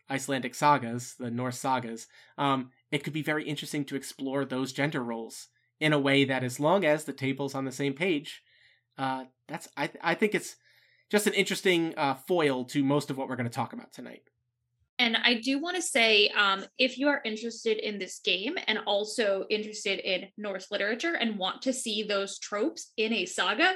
icelandic 0.10 0.54
sagas 0.56 1.16
the 1.16 1.32
norse 1.32 1.60
sagas 1.60 2.08
um 2.38 2.72
it 2.92 3.04
could 3.04 3.14
be 3.14 3.22
very 3.22 3.44
interesting 3.46 3.84
to 3.86 3.96
explore 3.96 4.46
those 4.46 4.72
gender 4.74 5.04
roles 5.04 5.48
in 5.80 5.94
a 5.94 6.00
way 6.00 6.24
that 6.26 6.44
as 6.44 6.60
long 6.60 6.84
as 6.86 7.04
the 7.06 7.14
table's 7.14 7.56
on 7.56 7.66
the 7.66 7.72
same 7.72 7.94
page 7.94 8.42
uh 8.98 9.26
that's 9.48 9.68
i 9.78 9.88
th- 9.88 10.00
i 10.04 10.14
think 10.14 10.34
it's 10.36 10.56
just 11.10 11.28
an 11.28 11.34
interesting 11.34 11.94
uh 11.98 12.14
foil 12.14 12.64
to 12.66 12.84
most 12.84 13.10
of 13.10 13.18
what 13.18 13.28
we're 13.30 13.36
going 13.36 13.50
to 13.50 13.60
talk 13.62 13.74
about 13.74 13.92
tonight 13.94 14.24
And 15.00 15.16
I 15.24 15.36
do 15.36 15.60
want 15.60 15.76
to 15.76 15.82
say, 15.82 16.30
um, 16.30 16.66
if 16.80 16.98
you 16.98 17.08
are 17.08 17.22
interested 17.24 17.78
in 17.78 18.00
this 18.00 18.20
game 18.24 18.56
and 18.68 18.80
also 18.88 19.46
interested 19.50 20.00
in 20.00 20.30
Norse 20.38 20.72
literature 20.72 21.14
and 21.14 21.38
want 21.38 21.62
to 21.64 21.74
see 21.74 22.04
those 22.04 22.40
tropes 22.40 22.92
in 22.98 23.14
a 23.14 23.26
saga, 23.26 23.74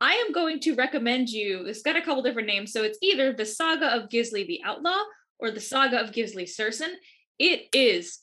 I 0.00 0.14
am 0.14 0.32
going 0.32 0.60
to 0.60 0.74
recommend 0.74 1.28
you. 1.28 1.64
It's 1.66 1.82
got 1.82 1.96
a 1.96 2.02
couple 2.02 2.22
different 2.22 2.48
names, 2.48 2.72
so 2.72 2.82
it's 2.82 2.98
either 3.02 3.32
the 3.32 3.46
Saga 3.46 3.86
of 3.96 4.08
Gisli 4.08 4.46
the 4.46 4.60
Outlaw 4.64 5.02
or 5.38 5.50
the 5.50 5.60
Saga 5.60 5.98
of 5.98 6.12
Gisli 6.12 6.44
Sursson. 6.44 6.92
It 7.38 7.66
is 7.72 8.18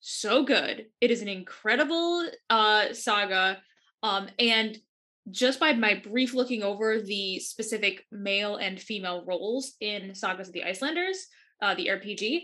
so 0.00 0.44
good. 0.44 0.86
It 1.00 1.10
is 1.10 1.22
an 1.22 1.28
incredible 1.28 2.28
uh, 2.50 2.92
saga, 2.92 3.58
um, 4.02 4.28
and 4.38 4.76
just 5.30 5.60
by 5.60 5.72
my 5.74 5.94
brief 5.94 6.34
looking 6.34 6.64
over 6.64 7.00
the 7.00 7.38
specific 7.38 8.04
male 8.10 8.56
and 8.56 8.80
female 8.80 9.24
roles 9.24 9.74
in 9.80 10.16
Sagas 10.16 10.48
of 10.48 10.54
the 10.54 10.64
Icelanders, 10.64 11.28
uh, 11.62 11.74
the 11.74 11.86
RPG, 11.86 12.42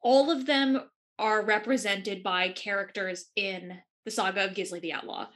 all 0.00 0.30
of 0.30 0.46
them 0.46 0.80
are 1.18 1.44
represented 1.44 2.22
by 2.22 2.48
characters 2.48 3.26
in 3.36 3.78
the 4.04 4.10
saga 4.10 4.44
of 4.44 4.52
Gisli 4.52 4.80
the 4.80 4.92
Outlaw. 4.92 5.26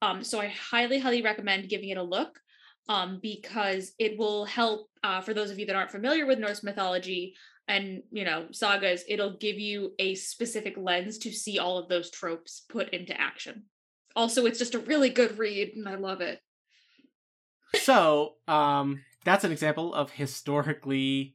Um, 0.00 0.22
so 0.22 0.40
I 0.40 0.48
highly, 0.48 0.98
highly 0.98 1.22
recommend 1.22 1.68
giving 1.68 1.88
it 1.88 1.98
a 1.98 2.02
look 2.02 2.38
um, 2.88 3.18
because 3.22 3.92
it 3.98 4.18
will 4.18 4.44
help 4.44 4.88
uh, 5.02 5.20
for 5.20 5.34
those 5.34 5.50
of 5.50 5.58
you 5.58 5.66
that 5.66 5.76
aren't 5.76 5.90
familiar 5.90 6.26
with 6.26 6.38
Norse 6.38 6.62
mythology 6.62 7.34
and 7.66 8.02
you 8.10 8.24
know 8.24 8.46
sagas. 8.52 9.04
It'll 9.08 9.36
give 9.38 9.58
you 9.58 9.92
a 9.98 10.14
specific 10.14 10.74
lens 10.76 11.18
to 11.18 11.32
see 11.32 11.58
all 11.58 11.78
of 11.78 11.88
those 11.88 12.10
tropes 12.10 12.62
put 12.68 12.90
into 12.90 13.18
action. 13.18 13.64
also 14.16 14.46
it's 14.46 14.58
just 14.58 14.74
a 14.74 14.78
really 14.80 15.10
good 15.10 15.38
read 15.38 15.72
and 15.74 15.88
I 15.88 15.96
love 15.96 16.20
it. 16.20 16.40
So, 17.74 18.34
um, 18.46 19.02
that's 19.24 19.44
an 19.44 19.50
example 19.50 19.92
of 19.94 20.12
historically 20.12 21.34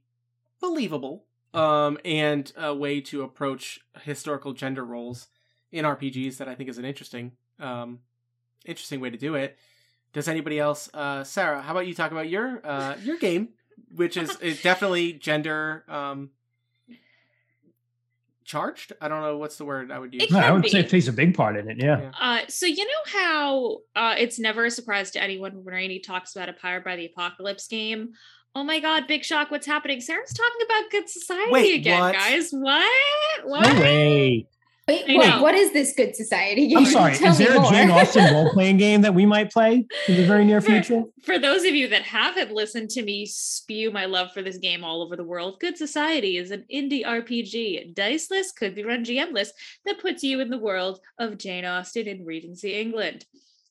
believable 0.61 1.25
um, 1.53 1.97
and 2.05 2.51
a 2.55 2.73
way 2.73 3.01
to 3.01 3.23
approach 3.23 3.79
historical 4.01 4.53
gender 4.53 4.83
roles 4.83 5.27
in 5.71 5.85
RPGs 5.85 6.37
that 6.37 6.47
I 6.47 6.55
think 6.55 6.69
is 6.69 6.77
an 6.77 6.85
interesting, 6.85 7.33
um, 7.59 7.99
interesting 8.65 8.99
way 8.99 9.09
to 9.09 9.17
do 9.17 9.35
it. 9.35 9.57
Does 10.13 10.27
anybody 10.27 10.59
else, 10.59 10.89
uh, 10.93 11.23
Sarah? 11.23 11.61
How 11.61 11.71
about 11.71 11.87
you 11.87 11.93
talk 11.93 12.11
about 12.11 12.29
your 12.29 12.65
uh, 12.65 12.95
your 13.03 13.17
game, 13.17 13.49
which 13.93 14.17
is, 14.17 14.35
is 14.39 14.61
definitely 14.63 15.13
gender 15.13 15.85
um, 15.87 16.31
charged. 18.49 18.93
I 18.99 19.07
don't 19.07 19.21
know 19.21 19.37
what's 19.37 19.57
the 19.57 19.65
word 19.65 19.91
I 19.91 19.99
would 19.99 20.13
use. 20.13 20.29
No, 20.31 20.39
I 20.39 20.41
can 20.43 20.53
would 20.55 20.69
say 20.69 20.79
it 20.79 20.89
plays 20.89 21.07
a 21.07 21.13
big 21.13 21.35
part 21.35 21.55
in 21.55 21.69
it. 21.69 21.77
Yeah. 21.77 22.01
Yeah. 22.01 22.11
Uh, 22.19 22.39
so 22.47 22.65
you 22.65 22.83
know 22.83 22.91
how 23.05 23.77
uh, 23.95 24.15
it's 24.17 24.39
never 24.39 24.65
a 24.65 24.71
surprise 24.71 25.11
to 25.11 25.21
anyone 25.21 25.63
when 25.63 25.75
Rainey 25.75 25.99
talks 25.99 26.35
about 26.35 26.49
a 26.49 26.53
Powered 26.53 26.83
by 26.83 26.95
the 26.95 27.05
Apocalypse 27.05 27.67
game. 27.67 28.13
Oh 28.55 28.63
my 28.63 28.79
God! 28.79 29.07
Big 29.07 29.23
shock! 29.23 29.51
What's 29.51 29.67
happening? 29.67 30.01
Sarah's 30.01 30.33
talking 30.33 30.65
about 30.65 30.91
Good 30.91 31.09
Society 31.09 31.51
Wait, 31.51 31.75
again, 31.75 31.99
what? 31.99 32.13
guys. 32.15 32.49
What? 32.51 33.45
What? 33.45 33.73
No 33.73 33.81
way. 33.81 34.47
Wait, 34.89 35.05
I 35.07 35.15
what, 35.15 35.27
know. 35.27 35.43
what 35.43 35.53
is 35.53 35.71
this 35.71 35.93
good 35.95 36.15
society 36.15 36.67
game? 36.67 36.79
I'm 36.79 36.85
sorry. 36.87 37.13
Tell 37.13 37.31
Is 37.31 37.37
there 37.37 37.55
a 37.55 37.61
more. 37.61 37.71
Jane 37.71 37.91
Austen 37.91 38.23
role 38.33 38.49
playing 38.51 38.77
game 38.77 39.01
that 39.01 39.13
we 39.13 39.23
might 39.23 39.51
play 39.51 39.85
in 40.07 40.15
the 40.15 40.25
very 40.25 40.43
near 40.45 40.61
future? 40.61 41.03
For 41.23 41.37
those 41.37 41.63
of 41.63 41.75
you 41.75 41.87
that 41.89 42.01
haven't 42.01 42.51
listened 42.51 42.89
to 42.91 43.03
me 43.03 43.27
spew 43.27 43.91
my 43.91 44.05
love 44.05 44.31
for 44.33 44.41
this 44.41 44.57
game 44.57 44.83
all 44.83 45.03
over 45.03 45.15
the 45.15 45.23
world, 45.23 45.59
Good 45.59 45.77
Society 45.77 46.37
is 46.37 46.49
an 46.49 46.65
indie 46.73 47.05
RPG, 47.05 47.93
diceless, 47.93 48.51
could 48.51 48.73
be 48.73 48.83
run 48.83 49.05
GMless, 49.05 49.49
that 49.85 50.01
puts 50.01 50.23
you 50.23 50.39
in 50.39 50.49
the 50.49 50.57
world 50.57 50.99
of 51.19 51.37
Jane 51.37 51.65
Austen 51.65 52.07
in 52.07 52.25
Regency 52.25 52.73
England. 52.73 53.25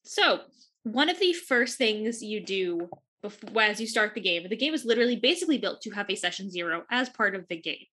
So, 0.05 0.43
one 0.85 1.09
of 1.09 1.19
the 1.19 1.33
first 1.33 1.79
things 1.79 2.23
you 2.23 2.45
do 2.45 2.89
before, 3.23 3.63
as 3.63 3.81
you 3.81 3.87
start 3.87 4.15
the 4.15 4.21
game, 4.21 4.47
the 4.49 4.57
game 4.57 4.75
is 4.75 4.85
literally 4.85 5.17
basically 5.17 5.59
built 5.59 5.81
to 5.83 5.91
have 5.91 6.09
a 6.09 6.15
session 6.15 6.51
zero 6.51 6.85
as 6.91 7.09
part 7.09 7.35
of 7.35 7.47
the 7.49 7.61
game. 7.61 7.87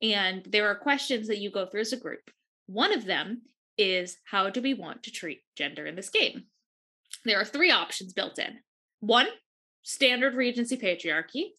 And 0.00 0.46
there 0.50 0.68
are 0.68 0.74
questions 0.74 1.28
that 1.28 1.38
you 1.38 1.50
go 1.50 1.66
through 1.66 1.82
as 1.82 1.92
a 1.92 1.96
group. 1.96 2.30
One 2.66 2.92
of 2.92 3.04
them 3.04 3.42
is 3.78 4.18
how 4.24 4.50
do 4.50 4.60
we 4.60 4.74
want 4.74 5.02
to 5.04 5.10
treat 5.10 5.40
gender 5.56 5.86
in 5.86 5.96
this 5.96 6.10
game? 6.10 6.44
There 7.24 7.40
are 7.40 7.44
three 7.44 7.70
options 7.70 8.12
built 8.12 8.38
in. 8.38 8.58
One, 9.00 9.28
standard 9.82 10.34
Regency 10.34 10.76
patriarchy. 10.76 11.50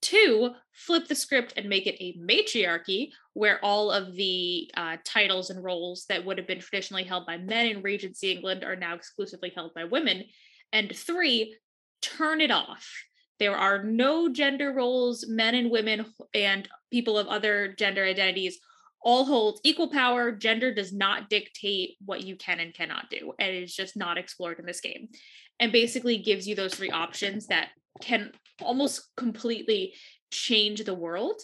Two, 0.00 0.50
flip 0.72 1.06
the 1.06 1.14
script 1.14 1.54
and 1.56 1.68
make 1.68 1.86
it 1.86 1.94
a 2.00 2.16
matriarchy, 2.18 3.12
where 3.34 3.64
all 3.64 3.92
of 3.92 4.16
the 4.16 4.68
uh, 4.76 4.96
titles 5.04 5.50
and 5.50 5.62
roles 5.62 6.06
that 6.08 6.24
would 6.24 6.38
have 6.38 6.46
been 6.48 6.58
traditionally 6.58 7.04
held 7.04 7.24
by 7.24 7.36
men 7.36 7.66
in 7.66 7.82
Regency 7.82 8.32
England 8.32 8.64
are 8.64 8.74
now 8.74 8.94
exclusively 8.94 9.52
held 9.54 9.72
by 9.74 9.84
women. 9.84 10.24
And 10.72 10.94
three, 10.94 11.56
turn 12.02 12.40
it 12.40 12.50
off. 12.50 12.86
There 13.38 13.56
are 13.56 13.82
no 13.82 14.28
gender 14.28 14.72
roles, 14.72 15.26
men 15.26 15.54
and 15.54 15.70
women, 15.70 16.06
and 16.34 16.68
people 16.92 17.18
of 17.18 17.26
other 17.26 17.74
gender 17.76 18.04
identities 18.04 18.58
all 19.02 19.24
hold 19.24 19.60
equal 19.64 19.88
power. 19.88 20.30
Gender 20.30 20.72
does 20.72 20.92
not 20.92 21.28
dictate 21.28 21.96
what 22.04 22.22
you 22.22 22.36
can 22.36 22.60
and 22.60 22.74
cannot 22.74 23.10
do, 23.10 23.32
and 23.38 23.48
it 23.48 23.62
is 23.62 23.74
just 23.74 23.96
not 23.96 24.18
explored 24.18 24.58
in 24.58 24.66
this 24.66 24.80
game. 24.80 25.08
And 25.58 25.72
basically 25.72 26.18
gives 26.18 26.46
you 26.46 26.54
those 26.54 26.74
three 26.74 26.90
options 26.90 27.46
that 27.46 27.70
can 28.00 28.32
almost 28.60 29.08
completely 29.16 29.94
change 30.30 30.84
the 30.84 30.94
world 30.94 31.40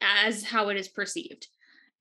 as 0.00 0.44
how 0.44 0.68
it 0.68 0.76
is 0.76 0.88
perceived. 0.88 1.48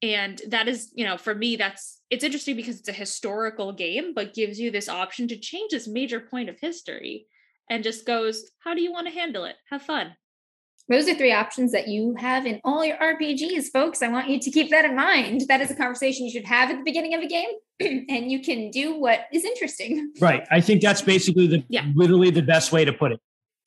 And 0.02 0.42
that 0.50 0.68
is, 0.68 0.92
you 0.94 1.06
know, 1.06 1.18
for 1.18 1.34
me, 1.34 1.56
that's 1.56 2.02
it's 2.10 2.24
interesting 2.24 2.56
because 2.56 2.80
it's 2.80 2.90
a 2.90 2.94
historical 2.94 3.72
game, 3.72 4.14
but 4.14 4.34
gives 4.34 4.60
you 4.60 4.70
this 4.70 4.90
option 4.90 5.28
to 5.30 5.38
change 5.38 5.72
this 5.72 5.88
major 5.88 6.20
point 6.20 6.50
of 6.50 6.60
history 6.60 7.28
and 7.70 7.84
just 7.84 8.06
goes, 8.06 8.44
how 8.64 8.74
do 8.74 8.82
you 8.82 8.92
want 8.92 9.08
to 9.08 9.14
handle 9.14 9.46
it? 9.46 9.56
Have 9.70 9.82
fun. 9.82 10.16
Those 10.90 11.08
are 11.08 11.16
three 11.16 11.32
options 11.32 11.72
that 11.72 11.88
you 11.88 12.14
have 12.20 12.46
in 12.46 12.60
all 12.66 12.84
your 12.84 12.98
RPGs, 12.98 13.68
folks. 13.72 14.02
I 14.02 14.10
want 14.10 14.28
you 14.30 14.38
to 14.40 14.52
keep 14.52 14.70
that 14.72 14.84
in 14.84 14.96
mind. 14.98 15.44
That 15.48 15.62
is 15.62 15.72
a 15.72 15.76
conversation 15.76 16.26
you 16.26 16.32
should 16.32 16.46
have 16.46 16.70
at 16.70 16.78
the 16.78 16.84
beginning 16.84 17.14
of 17.14 17.22
a 17.22 17.28
game, 17.28 17.48
and 18.10 18.30
you 18.30 18.42
can 18.42 18.70
do 18.70 19.00
what 19.00 19.22
is 19.32 19.46
interesting. 19.46 20.12
Right. 20.20 20.46
I 20.52 20.60
think 20.60 20.82
that's 20.82 21.02
basically 21.02 21.48
the 21.48 21.64
Yeah. 21.70 21.86
literally 21.96 22.32
the 22.32 22.42
best 22.42 22.74
way 22.74 22.84
to 22.84 22.92
put 22.92 23.14
it. 23.14 23.20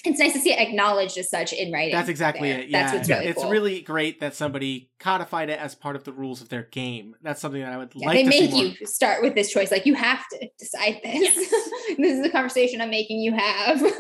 It's 0.07 0.19
nice 0.21 0.33
to 0.35 0.39
see 0.39 0.53
it 0.53 0.59
acknowledged 0.61 1.19
as 1.19 1.29
such 1.29 1.53
in 1.53 1.73
writing. 1.73 1.95
That's 1.95 2.09
exactly 2.09 2.51
there. 2.51 2.61
it. 2.61 2.69
Yeah, 2.69 2.83
That's 2.83 2.95
what's 2.97 3.09
really 3.09 3.27
it's 3.27 3.43
cool. 3.43 3.51
really 3.51 3.81
great 3.83 4.21
that 4.21 4.35
somebody 4.35 4.91
codified 5.01 5.51
it 5.51 5.59
as 5.59 5.75
part 5.75 5.97
of 5.97 6.05
the 6.05 6.13
rules 6.13 6.41
of 6.41 6.49
their 6.49 6.63
game. 6.63 7.15
That's 7.23 7.41
something 7.41 7.61
that 7.61 7.73
I 7.73 7.77
would 7.77 7.93
Yeah, 7.95 8.07
like 8.07 8.17
they 8.17 8.23
to 8.23 8.29
make 8.29 8.51
see 8.51 8.57
more. 8.57 8.65
you 8.81 8.87
start 8.87 9.23
with 9.23 9.35
this 9.35 9.51
choice. 9.53 9.71
Like 9.71 9.85
you 9.87 9.95
have 9.95 10.25
to 10.29 10.49
decide 10.59 11.01
this. 11.03 11.21
Yes. 11.37 11.71
this 11.99 12.13
is 12.13 12.23
the 12.23 12.31
conversation 12.31 12.81
I'm 12.81 12.91
making 12.91 13.21
you 13.21 13.33
have. 13.35 13.81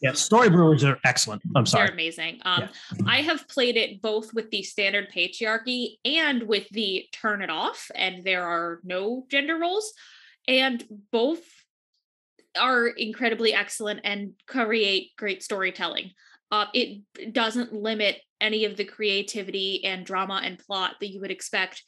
Yeah. 0.00 0.12
Storybrewers 0.12 0.88
are 0.88 0.98
excellent. 1.04 1.42
I'm 1.56 1.66
sorry. 1.66 1.86
They're 1.88 1.94
amazing. 1.94 2.38
Um, 2.44 2.68
I 3.06 3.22
have 3.22 3.46
played 3.48 3.76
it 3.76 4.00
both 4.00 4.32
with 4.32 4.50
the 4.50 4.62
standard 4.62 5.08
patriarchy 5.12 5.96
and 6.04 6.44
with 6.44 6.68
the 6.70 7.04
turn 7.12 7.42
it 7.42 7.50
off, 7.50 7.90
and 7.94 8.24
there 8.24 8.44
are 8.46 8.80
no 8.84 9.26
gender 9.30 9.58
roles, 9.58 9.92
and 10.46 10.82
both 11.10 11.40
are 12.58 12.88
incredibly 12.88 13.54
excellent 13.54 14.00
and 14.04 14.32
create 14.46 15.12
great 15.16 15.42
storytelling. 15.42 16.10
Uh, 16.50 16.66
it 16.72 17.02
doesn't 17.32 17.72
limit 17.72 18.20
any 18.40 18.64
of 18.64 18.76
the 18.76 18.84
creativity 18.84 19.84
and 19.84 20.06
drama 20.06 20.40
and 20.44 20.58
plot 20.58 20.94
that 21.00 21.08
you 21.08 21.20
would 21.20 21.30
expect 21.30 21.82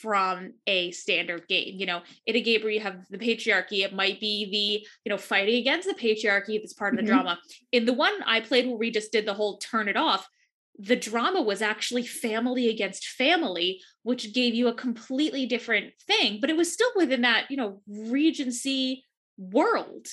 from 0.00 0.52
a 0.66 0.90
standard 0.92 1.46
game. 1.48 1.74
You 1.76 1.86
know, 1.86 2.02
in 2.24 2.36
a 2.36 2.40
game 2.40 2.62
where 2.62 2.72
you 2.72 2.80
have 2.80 3.04
the 3.10 3.18
patriarchy, 3.18 3.84
it 3.84 3.94
might 3.94 4.20
be 4.20 4.50
the, 4.50 4.86
you 5.04 5.10
know, 5.10 5.18
fighting 5.18 5.56
against 5.56 5.88
the 5.88 5.94
patriarchy 5.94 6.60
that's 6.60 6.72
part 6.72 6.94
of 6.94 7.00
the 7.00 7.06
drama. 7.06 7.38
In 7.72 7.84
the 7.84 7.92
one 7.92 8.14
I 8.24 8.40
played 8.40 8.66
where 8.66 8.76
we 8.76 8.90
just 8.90 9.12
did 9.12 9.26
the 9.26 9.34
whole 9.34 9.58
turn 9.58 9.88
it 9.88 9.96
off, 9.96 10.28
the 10.78 10.96
drama 10.96 11.42
was 11.42 11.62
actually 11.62 12.04
family 12.04 12.68
against 12.68 13.06
family, 13.06 13.80
which 14.02 14.34
gave 14.34 14.54
you 14.54 14.68
a 14.68 14.74
completely 14.74 15.46
different 15.46 15.92
thing, 16.06 16.38
but 16.40 16.50
it 16.50 16.56
was 16.56 16.72
still 16.72 16.90
within 16.94 17.22
that, 17.22 17.50
you 17.50 17.56
know, 17.56 17.80
regency 17.88 19.04
world. 19.38 20.06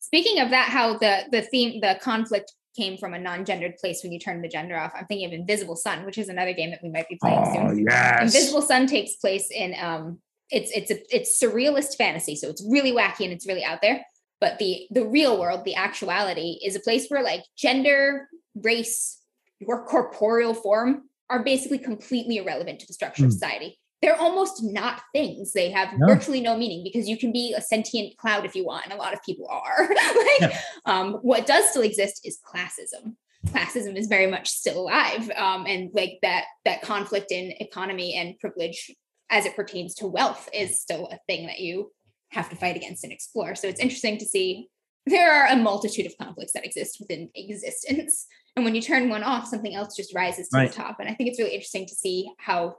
Speaking 0.00 0.40
of 0.40 0.50
that, 0.50 0.68
how 0.70 0.98
the 0.98 1.24
the 1.30 1.42
theme, 1.42 1.80
the 1.80 1.98
conflict 2.02 2.52
came 2.76 2.96
from 2.96 3.14
a 3.14 3.18
non-gendered 3.18 3.76
place 3.76 4.00
when 4.02 4.12
you 4.12 4.18
turn 4.18 4.40
the 4.42 4.48
gender 4.48 4.76
off. 4.78 4.92
I'm 4.94 5.04
thinking 5.06 5.26
of 5.26 5.32
Invisible 5.32 5.74
Sun, 5.76 6.04
which 6.06 6.18
is 6.18 6.28
another 6.28 6.52
game 6.52 6.70
that 6.70 6.80
we 6.82 6.88
might 6.88 7.08
be 7.08 7.16
playing 7.20 7.40
Oh 7.44 7.52
soon. 7.70 7.86
yes. 7.88 8.22
Invisible 8.34 8.62
Sun 8.62 8.86
takes 8.86 9.16
place 9.16 9.50
in 9.50 9.74
um 9.80 10.20
it's 10.50 10.70
it's 10.72 10.90
a 10.90 11.16
it's 11.16 11.40
surrealist 11.42 11.96
fantasy, 11.96 12.36
so 12.36 12.48
it's 12.48 12.64
really 12.68 12.92
wacky 12.92 13.24
and 13.24 13.32
it's 13.32 13.46
really 13.46 13.64
out 13.64 13.80
there. 13.82 14.04
But 14.40 14.58
the 14.58 14.86
the 14.90 15.04
real 15.04 15.38
world, 15.38 15.64
the 15.64 15.74
actuality, 15.74 16.58
is 16.64 16.76
a 16.76 16.80
place 16.80 17.08
where 17.08 17.22
like 17.22 17.44
gender, 17.58 18.28
race, 18.54 19.18
your 19.58 19.84
corporeal 19.84 20.54
form 20.54 21.02
are 21.28 21.42
basically 21.44 21.78
completely 21.78 22.38
irrelevant 22.38 22.80
to 22.80 22.86
the 22.86 22.94
structure 22.94 23.24
of 23.24 23.30
Hmm. 23.30 23.34
society. 23.38 23.78
They're 24.02 24.18
almost 24.18 24.62
not 24.62 25.02
things. 25.14 25.52
They 25.52 25.70
have 25.70 25.98
No. 25.98 26.06
virtually 26.06 26.40
no 26.40 26.56
meaning 26.56 26.82
because 26.82 27.08
you 27.08 27.18
can 27.18 27.32
be 27.32 27.54
a 27.56 27.60
sentient 27.60 28.16
cloud 28.16 28.44
if 28.46 28.54
you 28.54 28.64
want, 28.64 28.84
and 28.84 28.92
a 28.94 28.96
lot 28.96 29.12
of 29.12 29.22
people 29.22 29.46
are. 29.48 29.88
like, 30.40 30.40
Yeah. 30.52 30.60
um, 30.86 31.14
what 31.22 31.46
does 31.46 31.68
still 31.70 31.82
exist 31.82 32.20
is 32.24 32.38
classism 32.46 33.16
classism 33.46 33.96
is 33.96 34.06
very 34.06 34.26
much 34.26 34.50
still 34.50 34.78
alive 34.78 35.30
um, 35.34 35.64
and 35.66 35.88
like 35.94 36.18
that 36.20 36.44
that 36.66 36.82
conflict 36.82 37.32
in 37.32 37.52
economy 37.58 38.12
and 38.14 38.38
privilege 38.38 38.90
as 39.30 39.46
it 39.46 39.56
pertains 39.56 39.94
to 39.94 40.06
wealth 40.06 40.46
is 40.52 40.78
still 40.82 41.06
a 41.10 41.18
thing 41.26 41.46
that 41.46 41.58
you 41.58 41.90
have 42.28 42.50
to 42.50 42.56
fight 42.56 42.76
against 42.76 43.02
and 43.02 43.10
explore 43.14 43.54
so 43.54 43.66
it's 43.66 43.80
interesting 43.80 44.18
to 44.18 44.26
see 44.26 44.68
there 45.06 45.32
are 45.32 45.46
a 45.46 45.56
multitude 45.56 46.04
of 46.04 46.12
conflicts 46.18 46.52
that 46.52 46.66
exist 46.66 46.98
within 47.00 47.30
existence 47.34 48.26
and 48.56 48.64
when 48.66 48.74
you 48.74 48.82
turn 48.82 49.08
one 49.08 49.22
off 49.22 49.46
something 49.46 49.74
else 49.74 49.96
just 49.96 50.14
rises 50.14 50.50
to 50.50 50.58
Right. 50.58 50.70
the 50.70 50.76
top 50.76 50.96
and 51.00 51.08
i 51.08 51.14
think 51.14 51.30
it's 51.30 51.38
really 51.38 51.54
interesting 51.54 51.86
to 51.86 51.94
see 51.94 52.30
how 52.36 52.76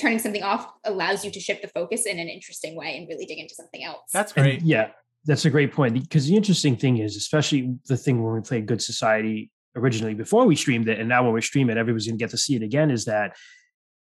turning 0.00 0.18
something 0.18 0.42
off 0.42 0.70
allows 0.84 1.24
you 1.24 1.30
to 1.30 1.40
shift 1.40 1.62
the 1.62 1.68
focus 1.68 2.06
in 2.06 2.18
an 2.18 2.28
interesting 2.28 2.76
way 2.76 2.96
and 2.96 3.08
really 3.08 3.26
dig 3.26 3.38
into 3.38 3.54
something 3.54 3.82
else 3.84 4.02
That's 4.12 4.32
And 4.32 4.44
great. 4.44 4.62
yeah, 4.62 4.90
that's 5.24 5.44
a 5.44 5.50
great 5.50 5.72
point. 5.72 5.94
Because 5.94 6.26
the 6.26 6.36
interesting 6.36 6.76
thing 6.76 6.98
is, 6.98 7.16
especially 7.16 7.74
the 7.86 7.96
thing 7.96 8.22
when 8.22 8.34
we 8.34 8.40
played 8.40 8.66
Good 8.66 8.82
Society 8.82 9.50
originally 9.76 10.14
before 10.14 10.46
we 10.46 10.56
streamed 10.56 10.88
it, 10.88 10.98
and 10.98 11.08
now 11.08 11.24
when 11.24 11.32
we 11.32 11.40
stream 11.42 11.70
it, 11.70 11.76
everybody's 11.76 12.06
gonna 12.06 12.16
get 12.18 12.30
to 12.30 12.38
see 12.38 12.56
it 12.56 12.62
again. 12.62 12.90
Is 12.90 13.04
that 13.06 13.36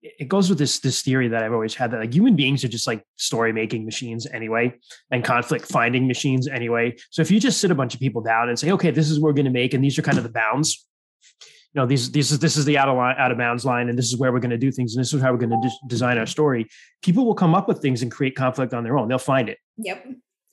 it 0.02 0.12
it 0.20 0.28
goes 0.28 0.48
with 0.48 0.58
this 0.58 0.78
this 0.80 1.02
theory 1.02 1.28
that 1.28 1.42
I've 1.42 1.52
always 1.52 1.74
had 1.74 1.90
that 1.92 2.00
like 2.00 2.12
human 2.12 2.36
beings 2.36 2.62
are 2.64 2.68
just 2.68 2.86
like 2.86 3.02
story 3.16 3.52
making 3.52 3.84
machines 3.84 4.26
anyway, 4.26 4.74
and 5.10 5.24
conflict 5.24 5.66
finding 5.66 6.06
machines 6.06 6.46
anyway. 6.48 6.94
So 7.10 7.22
if 7.22 7.30
you 7.30 7.40
just 7.40 7.60
sit 7.60 7.70
a 7.70 7.74
bunch 7.74 7.94
of 7.94 8.00
people 8.00 8.22
down 8.22 8.48
and 8.48 8.58
say, 8.58 8.70
okay, 8.72 8.90
this 8.90 9.10
is 9.10 9.18
what 9.18 9.28
we're 9.28 9.32
gonna 9.34 9.50
make, 9.50 9.74
and 9.74 9.82
these 9.82 9.98
are 9.98 10.02
kind 10.02 10.18
of 10.18 10.24
the 10.24 10.30
bounds. 10.30 10.86
You 11.76 11.82
know, 11.82 11.86
these 11.86 12.10
these 12.10 12.32
is 12.32 12.38
this 12.38 12.56
is 12.56 12.64
the 12.64 12.78
out 12.78 12.88
of 12.88 12.96
line, 12.96 13.16
out 13.18 13.30
of 13.30 13.36
bounds 13.36 13.66
line, 13.66 13.90
and 13.90 13.98
this 13.98 14.06
is 14.06 14.16
where 14.16 14.32
we're 14.32 14.40
going 14.40 14.48
to 14.50 14.56
do 14.56 14.72
things, 14.72 14.96
and 14.96 15.00
this 15.02 15.12
is 15.12 15.20
how 15.20 15.30
we're 15.30 15.36
going 15.36 15.50
to 15.50 15.60
des- 15.62 15.88
design 15.88 16.16
our 16.16 16.24
story. 16.24 16.66
People 17.02 17.26
will 17.26 17.34
come 17.34 17.54
up 17.54 17.68
with 17.68 17.82
things 17.82 18.00
and 18.00 18.10
create 18.10 18.34
conflict 18.34 18.72
on 18.72 18.82
their 18.82 18.96
own. 18.96 19.08
They'll 19.08 19.18
find 19.18 19.50
it. 19.50 19.58
yep 19.76 20.02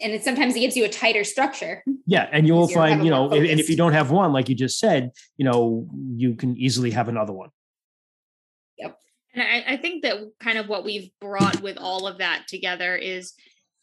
and 0.02 0.12
it 0.12 0.22
sometimes 0.24 0.54
it 0.56 0.60
gives 0.60 0.76
you 0.76 0.84
a 0.84 0.90
tighter 0.90 1.24
structure 1.24 1.82
Yeah, 2.08 2.28
and 2.34 2.46
you 2.46 2.56
will 2.56 2.66
Easier 2.66 2.74
to 2.76 2.82
have 2.82 2.90
find, 2.90 3.06
you 3.06 3.12
know, 3.12 3.30
and 3.30 3.46
and 3.46 3.58
if 3.58 3.70
you 3.70 3.78
don't 3.78 3.94
have 3.94 4.12
one, 4.12 4.34
like 4.34 4.50
you 4.50 4.56
just 4.56 4.80
said, 4.80 5.12
you 5.38 5.46
know, 5.46 5.88
you 6.18 6.36
can 6.36 6.58
easily 6.58 6.92
have 6.92 7.08
another 7.08 7.32
one. 7.32 7.52
Yep 8.78 8.98
and 9.34 9.44
I, 9.44 9.64
I 9.76 9.78
think 9.78 10.04
that 10.04 10.18
kind 10.42 10.58
of 10.58 10.68
what 10.68 10.84
we've 10.84 11.10
brought 11.22 11.62
with 11.62 11.78
all 11.78 12.06
of 12.06 12.18
that 12.18 12.48
together 12.50 12.98
is 12.98 13.32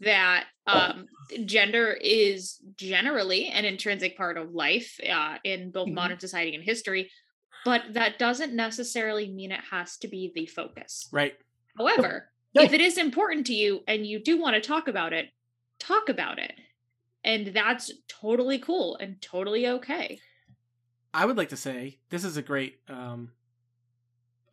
that 0.00 0.44
um, 0.66 1.06
gender 1.46 1.92
is 1.92 2.58
generally 2.76 3.48
an 3.48 3.64
intrinsic 3.64 4.16
part 4.16 4.36
of 4.36 4.52
life 4.52 4.98
uh, 5.10 5.36
in 5.42 5.70
both 5.70 5.88
Mhm. 5.88 5.94
modern 5.94 6.20
society 6.20 6.54
and 6.54 6.64
history, 6.64 7.10
but 7.64 7.82
that 7.92 8.18
doesn't 8.18 8.54
necessarily 8.54 9.28
mean 9.30 9.52
it 9.52 9.60
has 9.70 9.96
to 9.98 10.08
be 10.08 10.32
the 10.34 10.46
focus. 10.46 11.08
Right. 11.12 11.34
However, 11.76 12.30
Yeah. 12.52 12.62
if 12.62 12.72
it 12.72 12.80
is 12.80 12.98
important 12.98 13.46
to 13.48 13.54
you 13.54 13.82
and 13.86 14.06
you 14.06 14.18
do 14.22 14.38
want 14.40 14.54
to 14.54 14.60
talk 14.60 14.88
about 14.88 15.12
it, 15.12 15.30
talk 15.78 16.08
about 16.08 16.38
it. 16.38 16.52
And 17.24 17.48
that's 17.48 17.90
totally 18.08 18.58
cool 18.58 18.96
and 18.96 19.20
totally 19.20 19.66
okay. 19.66 20.20
I 21.12 21.26
would 21.26 21.36
like 21.36 21.50
to 21.50 21.56
say 21.56 21.98
this 22.08 22.24
is 22.24 22.36
a 22.36 22.42
great 22.42 22.80
um, 22.88 23.32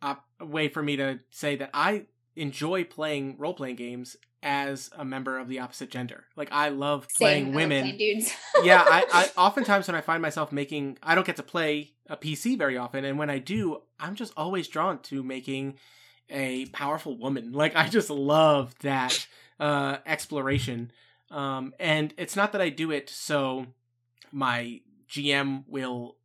op- 0.02 0.26
way 0.40 0.68
for 0.68 0.82
me 0.82 0.96
to 0.96 1.20
say 1.30 1.56
that 1.56 1.70
I 1.72 2.06
enjoy 2.38 2.84
playing 2.84 3.36
role 3.38 3.54
playing 3.54 3.76
games 3.76 4.16
as 4.42 4.90
a 4.96 5.04
member 5.04 5.38
of 5.38 5.48
the 5.48 5.58
opposite 5.58 5.90
gender. 5.90 6.24
Like 6.36 6.48
I 6.52 6.68
love 6.68 7.08
playing 7.16 7.46
Same, 7.46 7.46
I 7.46 7.48
love 7.48 7.54
women. 7.54 7.96
dudes. 7.96 8.32
yeah, 8.62 8.84
I, 8.86 9.04
I 9.12 9.30
oftentimes 9.36 9.88
when 9.88 9.96
I 9.96 10.00
find 10.00 10.22
myself 10.22 10.52
making, 10.52 10.98
I 11.02 11.14
don't 11.14 11.26
get 11.26 11.36
to 11.36 11.42
play 11.42 11.92
a 12.08 12.16
PC 12.16 12.56
very 12.56 12.76
often, 12.76 13.04
and 13.04 13.18
when 13.18 13.30
I 13.30 13.38
do, 13.38 13.82
I'm 13.98 14.14
just 14.14 14.32
always 14.36 14.68
drawn 14.68 15.00
to 15.02 15.22
making 15.22 15.78
a 16.30 16.66
powerful 16.66 17.18
woman. 17.18 17.52
Like 17.58 17.74
I 17.74 17.88
just 17.88 18.10
love 18.10 18.74
that 18.82 19.26
uh, 19.58 19.98
exploration, 20.06 20.92
um, 21.30 21.74
and 21.80 22.14
it's 22.16 22.36
not 22.36 22.52
that 22.52 22.60
I 22.60 22.68
do 22.68 22.90
it 22.90 23.10
so 23.10 23.66
my 24.30 24.80
GM 25.10 25.64
will 25.66 26.16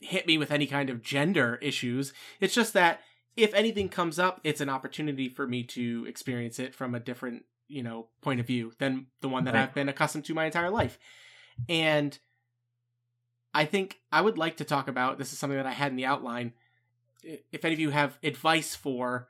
hit 0.00 0.26
me 0.26 0.38
with 0.38 0.52
any 0.52 0.66
kind 0.66 0.90
of 0.90 1.02
gender 1.02 1.58
issues. 1.60 2.12
It's 2.40 2.54
just 2.54 2.72
that 2.74 3.00
if 3.38 3.54
anything 3.54 3.88
comes 3.88 4.18
up, 4.18 4.40
it's 4.42 4.60
an 4.60 4.68
opportunity 4.68 5.28
for 5.28 5.46
me 5.46 5.62
to 5.62 6.04
experience 6.08 6.58
it 6.58 6.74
from 6.74 6.94
a 6.94 7.00
different, 7.00 7.44
you 7.68 7.82
know, 7.82 8.08
point 8.20 8.40
of 8.40 8.46
view 8.46 8.72
than 8.78 9.06
the 9.20 9.28
one 9.28 9.44
that 9.44 9.54
Right. 9.54 9.62
I've 9.62 9.74
been 9.74 9.88
accustomed 9.88 10.24
to 10.26 10.34
my 10.34 10.44
entire 10.46 10.70
life. 10.70 10.98
And 11.68 12.18
I 13.54 13.64
think 13.64 14.00
I 14.12 14.20
would 14.20 14.38
like 14.38 14.56
to 14.58 14.64
talk 14.64 14.88
about 14.88 15.18
this 15.18 15.32
is 15.32 15.38
something 15.38 15.56
that 15.56 15.66
I 15.66 15.72
had 15.72 15.92
in 15.92 15.96
the 15.96 16.04
outline. 16.04 16.52
If 17.52 17.64
any 17.64 17.74
of 17.74 17.80
you 17.80 17.90
have 17.90 18.18
advice 18.22 18.74
for 18.74 19.28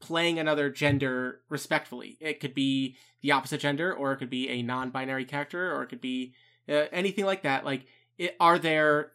playing 0.00 0.38
another 0.38 0.70
gender 0.70 1.40
respectfully, 1.48 2.16
it 2.20 2.40
could 2.40 2.54
be 2.54 2.96
the 3.20 3.32
opposite 3.32 3.60
gender, 3.60 3.92
or 3.92 4.12
it 4.12 4.16
could 4.16 4.30
be 4.30 4.48
a 4.48 4.62
non-binary 4.62 5.26
character, 5.26 5.74
or 5.74 5.82
it 5.82 5.88
could 5.88 6.00
be 6.00 6.34
uh, 6.68 6.86
anything 6.92 7.26
like 7.26 7.42
that. 7.42 7.64
Like, 7.64 7.86
it, 8.16 8.36
are 8.40 8.58
there 8.58 9.12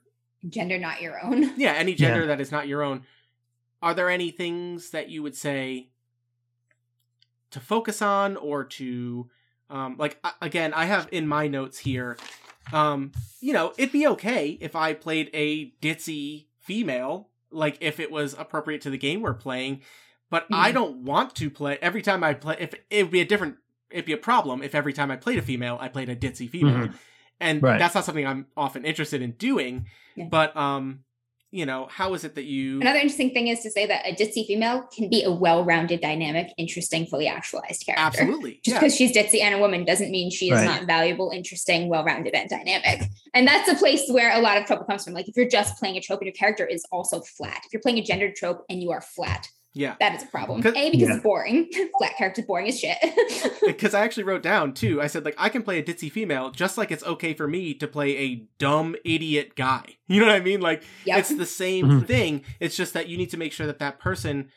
Gender 0.48 0.78
not 0.78 1.02
your 1.02 1.20
own. 1.24 1.54
yeah 1.58 1.74
any 1.74 1.96
gender 1.96 2.28
that 2.28 2.40
is 2.40 2.52
not 2.52 2.68
your 2.68 2.84
own 2.84 3.04
are 3.86 3.94
there 3.94 4.10
any 4.10 4.32
things 4.32 4.90
that 4.90 5.08
you 5.10 5.22
would 5.24 5.36
say 5.36 5.90
to 7.52 7.60
focus 7.60 8.02
on 8.02 8.36
or 8.36 8.64
to 8.66 9.30
um 9.70 9.96
like 9.98 10.18
again 10.42 10.74
i 10.74 10.86
have 10.86 11.08
in 11.12 11.28
my 11.28 11.48
notes 11.48 11.78
here 11.80 12.18
um 12.74 13.12
you 13.40 13.54
know 13.54 13.74
it'd 13.78 13.92
be 13.94 14.06
okay 14.08 14.58
if 14.60 14.76
i 14.76 14.94
played 14.94 15.30
a 15.34 15.72
ditzy 15.82 16.48
female 16.60 17.30
like 17.52 17.78
if 17.80 18.00
it 18.00 18.12
was 18.12 18.34
appropriate 18.38 18.82
to 18.82 18.90
the 18.90 18.98
game 18.98 19.22
we're 19.22 19.34
playing 19.34 19.82
but 20.30 20.46
i 20.52 20.72
Mhm. 20.72 20.74
don't 20.74 20.98
want 21.06 21.36
to 21.36 21.50
play 21.50 21.78
every 21.82 22.02
time 22.02 22.24
i 22.24 22.34
play 22.34 22.58
if 22.60 22.74
it 22.90 23.04
would 23.04 23.12
be 23.12 23.22
a 23.22 23.26
different 23.26 23.56
it'd 23.92 24.06
be 24.06 24.14
a 24.14 24.18
problem 24.18 24.62
if 24.62 24.76
every 24.76 24.94
time 24.94 25.10
i 25.12 25.16
played 25.16 25.38
a 25.40 25.44
female 25.44 25.78
i 25.80 25.88
played 25.88 26.10
a 26.10 26.16
ditzy 26.16 26.50
female 26.50 26.88
Mhm. 26.90 26.94
and 27.40 27.64
Right. 27.64 27.80
that's 27.80 27.96
not 27.96 28.04
something 28.04 28.26
i'm 28.28 28.48
often 28.58 28.84
interested 28.84 29.22
in 29.22 29.32
doing 29.32 29.86
Yeah. 30.16 30.26
but 30.26 30.56
um 30.58 31.05
you 31.56 31.66
know 31.66 31.88
how 31.90 32.14
is 32.14 32.24
it 32.24 32.36
that 32.36 32.44
you 32.46 32.82
Another 32.82 33.00
interesting 33.00 33.32
thing 33.32 33.48
is 33.48 33.62
to 33.62 33.72
say 33.72 33.86
that 33.86 34.06
a 34.06 34.14
ditzy 34.14 34.46
female 34.46 34.84
can 34.96 35.10
be 35.10 35.24
a 35.24 35.32
well-rounded, 35.32 36.02
dynamic, 36.02 36.48
interesting, 36.58 37.06
fully 37.06 37.28
actualized 37.28 37.86
character. 37.86 38.04
absolutely 38.22 38.60
Just 38.64 38.68
yeah 38.76 38.80
because 38.80 38.96
she's 38.96 39.12
ditzy 39.16 39.42
and 39.42 39.56
a 39.56 39.60
woman 39.60 39.86
doesn't 39.86 40.12
mean 40.12 40.30
she 40.30 40.48
is 40.52 40.60
Right. 40.60 40.66
not 40.66 40.86
valuable, 40.86 41.32
interesting, 41.40 41.88
well-rounded, 41.90 42.34
and 42.36 42.50
dynamic. 42.50 42.98
And 43.34 43.48
that's 43.48 43.70
a 43.70 43.76
place 43.76 44.04
where 44.10 44.32
a 44.38 44.42
lot 44.42 44.58
of 44.58 44.66
trouble 44.66 44.86
comes 44.86 45.04
from. 45.06 45.14
Like 45.14 45.28
if 45.30 45.36
you're 45.38 45.48
just 45.60 45.78
playing 45.80 45.96
a 45.98 46.02
trope 46.02 46.20
and 46.20 46.28
your 46.28 46.34
character 46.34 46.66
is 46.66 46.84
also 46.92 47.22
flat. 47.22 47.62
If 47.66 47.72
you're 47.74 47.82
playing 47.82 48.00
a 48.00 48.04
gendered 48.04 48.36
trope 48.36 48.60
and 48.70 48.82
you 48.84 48.92
are 48.92 49.02
flat, 49.02 49.48
yeah 49.76 49.96
that 50.00 50.16
is 50.16 50.24
a 50.24 50.28
problem. 50.28 50.62
'Cause- 50.64 50.74
A 50.76 50.90
because 50.90 51.10
Yeah. 51.10 51.16
it's 51.16 51.24
boring. 51.24 51.70
flat 52.00 52.18
character's 52.18 52.46
boring 52.46 52.68
as 52.70 52.80
shit. 52.80 52.98
because 53.68 53.94
i 53.94 54.04
actually 54.04 54.24
wrote 54.24 54.42
down 54.42 54.74
too 54.74 55.02
i 55.02 55.08
said 55.08 55.24
like 55.26 55.36
i 55.38 55.50
can 55.50 55.62
play 55.62 55.78
a 55.78 55.84
ditzy 55.84 56.12
female 56.12 56.50
just 56.50 56.78
like 56.78 56.92
it's 56.92 57.04
okay 57.04 57.34
for 57.34 57.48
me 57.48 57.74
to 57.76 57.88
play 57.88 58.18
a 58.18 58.48
dumb 58.58 58.96
idiot 59.06 59.56
guy 59.56 59.84
you 60.08 60.20
know 60.20 60.26
what 60.28 60.36
i 60.36 60.40
mean 60.40 60.62
like 60.62 60.84
Yep. 61.06 61.20
it's 61.20 61.36
the 61.36 61.46
same 61.46 61.86
Mhm. 61.88 62.08
thing 62.08 62.44
it's 62.60 62.76
just 62.76 62.94
that 62.94 63.08
you 63.10 63.18
need 63.18 63.30
to 63.32 63.38
make 63.38 63.52
sure 63.54 63.68
that 63.68 63.80
that 63.80 64.00
person 64.00 64.50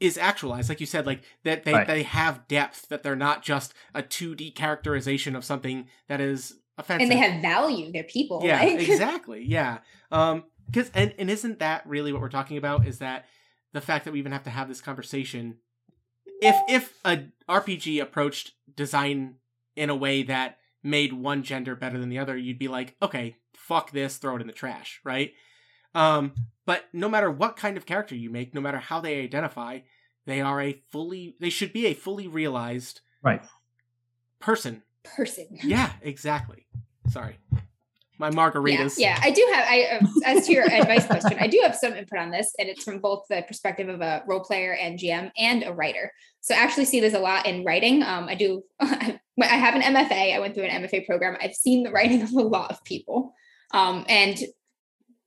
is 0.00 0.16
actualized 0.18 0.68
like 0.68 0.80
you 0.80 0.86
said 0.86 1.06
like 1.06 1.22
that 1.44 1.64
they 1.64 1.72
Right. 1.72 1.86
they 1.86 2.02
have 2.04 2.46
depth 2.48 2.88
that 2.88 3.02
they're 3.02 3.14
not 3.16 3.42
just 3.42 3.74
a 3.94 4.02
2d 4.02 4.54
characterization 4.54 5.36
of 5.36 5.44
something 5.44 5.86
that 6.08 6.20
is 6.20 6.54
offensive 6.78 7.02
and 7.02 7.10
they 7.12 7.16
have 7.18 7.42
value. 7.42 7.92
They're 7.92 8.02
people. 8.04 8.40
yeah 8.44 8.60
like- 8.62 8.80
exactly 8.88 9.44
yeah 9.44 9.78
um 10.10 10.44
because 10.70 10.90
and, 10.94 11.12
and 11.18 11.28
isn't 11.30 11.58
that 11.58 11.86
really 11.86 12.12
what 12.12 12.22
we're 12.22 12.28
talking 12.30 12.56
about 12.56 12.86
is 12.86 12.98
that 12.98 13.26
the 13.72 13.80
fact 13.80 14.04
that 14.04 14.12
we 14.12 14.18
even 14.18 14.32
have 14.32 14.44
to 14.44 14.50
have 14.50 14.68
this 14.68 14.80
conversation. 14.80 15.58
If 16.40 16.56
if 16.68 16.94
a 17.04 17.24
rpg 17.48 18.00
approached 18.00 18.52
design 18.74 19.36
in 19.76 19.90
a 19.90 19.94
way 19.96 20.22
that 20.24 20.58
made 20.82 21.12
one 21.12 21.42
gender 21.42 21.74
better 21.76 21.98
than 21.98 22.08
the 22.08 22.18
other 22.18 22.36
you'd 22.36 22.58
be 22.58 22.68
like 22.68 22.96
okay 23.00 23.36
fuck 23.54 23.90
this 23.92 24.16
throw 24.16 24.36
it 24.36 24.40
in 24.40 24.46
the 24.48 24.52
trash 24.52 25.00
right? 25.04 25.32
Um 25.94 26.32
but 26.66 26.84
no 26.92 27.08
matter 27.08 27.30
what 27.30 27.56
kind 27.56 27.76
of 27.76 27.86
character 27.86 28.14
you 28.16 28.28
make 28.30 28.54
no 28.54 28.60
matter 28.60 28.78
how 28.78 29.00
they 29.00 29.20
identify 29.22 29.80
they 30.26 30.40
are 30.40 30.60
a 30.60 30.82
fully 30.90 31.36
they 31.40 31.50
should 31.50 31.72
be 31.72 31.86
a 31.86 31.94
fully 31.94 32.26
realized 32.26 33.00
Right. 33.22 33.42
person. 34.40 34.82
Person. 35.16 35.46
yeah 35.62 35.92
exactly. 36.02 36.66
Sorry 37.08 37.38
my 38.18 38.30
margaritas 38.30 38.98
Yeah, 38.98 39.16
yeah, 39.16 39.20
I 39.22 39.30
do 39.30 39.48
have. 39.52 39.64
I 39.68 39.82
uh, 39.84 40.06
as 40.24 40.46
to 40.46 40.52
your 40.52 40.64
advice 40.72 41.06
question, 41.06 41.36
I 41.40 41.46
do 41.46 41.60
have 41.62 41.74
some 41.74 41.94
input 41.94 42.18
on 42.18 42.30
this, 42.30 42.52
and 42.58 42.68
it's 42.68 42.84
from 42.84 42.98
both 42.98 43.24
the 43.28 43.42
perspective 43.46 43.88
of 43.88 44.00
a 44.00 44.22
role 44.26 44.40
player 44.40 44.74
and 44.74 44.98
GM 44.98 45.30
and 45.36 45.62
a 45.62 45.72
writer. 45.72 46.12
So 46.40 46.54
I 46.54 46.58
actually 46.58 46.84
see 46.86 47.00
this 47.00 47.14
a 47.14 47.18
lot 47.18 47.46
in 47.46 47.64
writing. 47.64 48.02
Um, 48.02 48.28
I 48.28 48.34
do. 48.34 48.62
I 48.80 49.18
have 49.38 49.74
an 49.74 49.82
MFA. 49.82 50.34
I 50.34 50.40
went 50.40 50.54
through 50.54 50.64
an 50.64 50.82
MFA 50.82 51.06
program. 51.06 51.36
I've 51.40 51.54
seen 51.54 51.82
the 51.82 51.90
writing 51.90 52.22
of 52.22 52.32
a 52.32 52.42
lot 52.42 52.70
of 52.70 52.82
people, 52.84 53.32
um, 53.72 54.04
and 54.08 54.38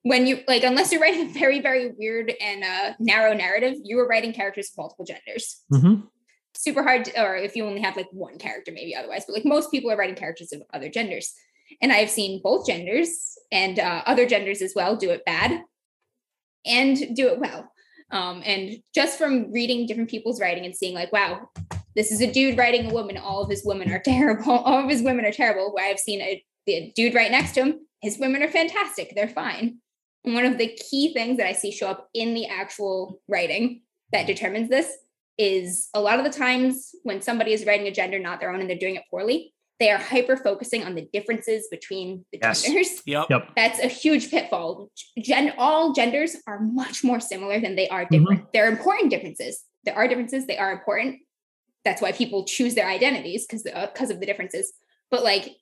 when 0.04 0.28
you 0.28 0.42
like, 0.48 0.64
unless 0.64 0.92
you're 0.92 1.02
writing 1.02 1.30
a 1.30 1.34
very 1.34 1.60
very 1.62 1.92
weird 1.98 2.32
and 2.40 2.64
uh, 2.64 2.94
narrow 3.00 3.34
narrative, 3.34 3.76
you 3.84 4.00
are 4.00 4.08
writing 4.08 4.34
characters 4.34 4.70
of 4.70 4.78
multiple 4.78 5.06
genders. 5.06 5.64
Mhm. 5.74 6.04
Super 6.58 6.84
hard, 6.84 7.06
to, 7.06 7.22
or 7.22 7.36
if 7.36 7.56
you 7.58 7.66
only 7.66 7.82
have 7.82 7.98
like 7.98 8.08
one 8.12 8.38
character, 8.38 8.72
maybe 8.72 8.96
otherwise. 8.96 9.26
But 9.28 9.34
like 9.34 9.46
most 9.46 9.72
people 9.72 9.92
are 9.92 9.98
writing 9.98 10.16
characters 10.16 10.54
of 10.54 10.62
other 10.74 10.88
genders 10.88 11.34
and 11.82 11.92
I've 11.92 12.10
seen 12.10 12.42
both 12.44 12.68
genders 12.68 13.38
and 13.52 13.80
uh, 13.80 14.04
other 14.06 14.26
genders 14.26 14.62
as 14.62 14.74
well 14.76 14.96
do 14.96 15.12
it 15.12 15.26
bad 15.26 15.62
and 16.66 17.16
do 17.16 17.28
it 17.28 17.40
well. 17.40 17.72
Um, 18.12 18.42
and 18.46 18.78
just 18.94 19.18
from 19.18 19.52
reading 19.52 19.88
different 19.88 20.10
people's 20.10 20.40
writing 20.40 20.66
and 20.66 20.76
seeing 20.76 20.94
like, 20.94 21.12
wow, 21.12 21.50
this 21.96 22.12
is 22.12 22.22
a 22.22 22.32
dude 22.32 22.58
writing 22.58 22.90
a 22.90 22.94
woman. 22.94 23.18
All 23.18 23.42
of 23.42 23.50
his 23.50 23.64
women 23.66 23.92
are 23.92 24.00
terrible. 24.06 24.52
All 24.52 24.84
of 24.84 24.90
his 24.90 25.02
women 25.02 25.26
are 25.26 25.32
terrible. 25.32 25.74
Where 25.74 25.90
I've 25.90 26.00
seen 26.00 26.22
a 26.22 26.44
the 26.66 26.92
dude 26.96 27.14
right 27.14 27.32
next 27.32 27.54
to 27.54 27.64
him, 27.64 27.80
his 28.02 28.18
women 28.18 28.42
are 28.42 28.50
fantastic. 28.50 29.14
They're 29.16 29.28
fine. 29.28 29.78
And 30.24 30.34
one 30.34 30.46
of 30.46 30.58
the 30.58 30.68
key 30.68 31.14
things 31.14 31.38
that 31.38 31.48
I 31.48 31.54
see 31.54 31.72
show 31.72 31.88
up 31.88 32.10
in 32.14 32.34
the 32.34 32.48
actual 32.48 33.22
writing 33.28 33.82
that 34.12 34.26
determines 34.26 34.70
this 34.70 34.92
is 35.38 35.90
a 35.94 36.02
lot 36.02 36.18
of 36.18 36.26
the 36.26 36.32
times 36.32 36.96
when 37.04 37.22
somebody 37.22 37.54
is 37.54 37.66
writing 37.66 37.88
a 37.88 37.92
gender 37.92 38.18
not 38.18 38.40
their 38.40 38.52
own 38.52 38.62
and 38.62 38.70
they're 38.70 38.78
doing 38.78 38.96
it 38.96 39.04
poorly, 39.12 39.54
they 39.80 39.90
are 39.92 39.98
hyper 39.98 40.38
focusing 40.38 40.84
on 40.84 40.96
the 40.96 41.08
differences 41.12 41.68
between 41.70 42.26
the 42.32 42.40
Yes. 42.42 42.64
genders. 42.64 43.02
yep 43.06 43.28
Yep. 43.30 43.52
That's 43.56 43.80
a 43.80 43.88
huge 43.88 44.30
pitfall. 44.30 44.90
Gen- 45.22 45.54
all 45.58 45.94
genders 45.94 46.38
are 46.48 46.60
much 46.60 47.04
more 47.04 47.20
similar 47.20 47.60
than 47.60 47.76
they 47.76 47.90
are 47.90 48.06
mm-hmm. 48.06 48.18
different. 48.18 48.54
There 48.54 48.66
are 48.66 48.70
important 48.70 49.10
differences. 49.12 49.64
There 49.84 49.96
are 49.96 50.08
differences. 50.08 50.48
They 50.48 50.58
are 50.58 50.72
important. 50.72 51.20
That's 51.84 52.02
why 52.02 52.14
people 52.14 52.46
choose 52.46 52.74
their 52.74 52.88
identities 52.88 53.46
because 53.46 53.64
because 53.64 54.10
uh, 54.10 54.14
of 54.14 54.20
the 54.20 54.26
differences. 54.26 54.74
But 55.12 55.24
like 55.24 55.56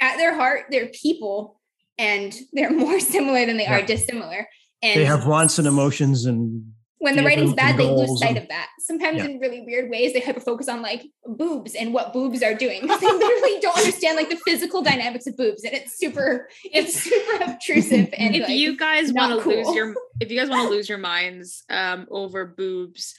at 0.00 0.16
their 0.16 0.34
heart, 0.34 0.66
they're 0.70 0.88
people, 0.88 1.60
and 1.98 2.34
they're 2.52 2.70
more 2.86 3.00
similar 3.00 3.44
than 3.44 3.56
they 3.56 3.66
are 3.66 3.82
dissimilar. 3.82 4.48
And 4.82 5.00
They 5.00 5.04
have 5.04 5.26
wants 5.26 5.58
and 5.58 5.68
emotions 5.68 6.24
and 6.24 6.72
when 7.02 7.16
the 7.16 7.22
writing's 7.22 7.52
bad, 7.54 7.76
they 7.76 7.88
lose 7.90 8.18
sight 8.18 8.30
and- 8.30 8.38
of 8.38 8.48
that. 8.48 8.68
Sometimes 8.80 9.18
Yeah. 9.18 9.26
in 9.26 9.38
really 9.38 9.60
weird 9.60 9.90
ways, 9.90 10.12
they 10.12 10.20
hyper 10.20 10.40
focus 10.40 10.68
on 10.68 10.82
like 10.82 11.04
boobs 11.24 11.74
and 11.74 11.92
what 11.94 12.12
boobs 12.12 12.42
are 12.42 12.54
doing. 12.54 12.80
Because 12.82 13.00
they 13.00 13.06
literally 13.06 13.60
don't 13.62 13.76
understand 13.76 14.16
like 14.16 14.28
the 14.30 14.40
physical 14.44 14.82
dynamics 14.82 15.26
of 15.26 15.36
boobs, 15.36 15.62
and 15.64 15.72
it's 15.74 15.96
super, 15.96 16.48
it's 16.64 16.94
super 16.94 17.44
obtrusive. 17.44 18.08
And 18.22 18.34
if 18.36 18.42
like, 18.48 18.56
you 18.56 18.76
guys 18.76 19.12
want 19.12 19.42
to 19.42 19.48
lose 19.48 19.74
your 19.74 19.94
if 20.20 20.30
you 20.30 20.38
guys 20.38 20.48
want 20.48 20.68
to 20.68 20.70
lose 20.74 20.88
your 20.88 20.98
minds 20.98 21.64
um 21.70 22.06
over 22.10 22.46
boobs 22.46 23.14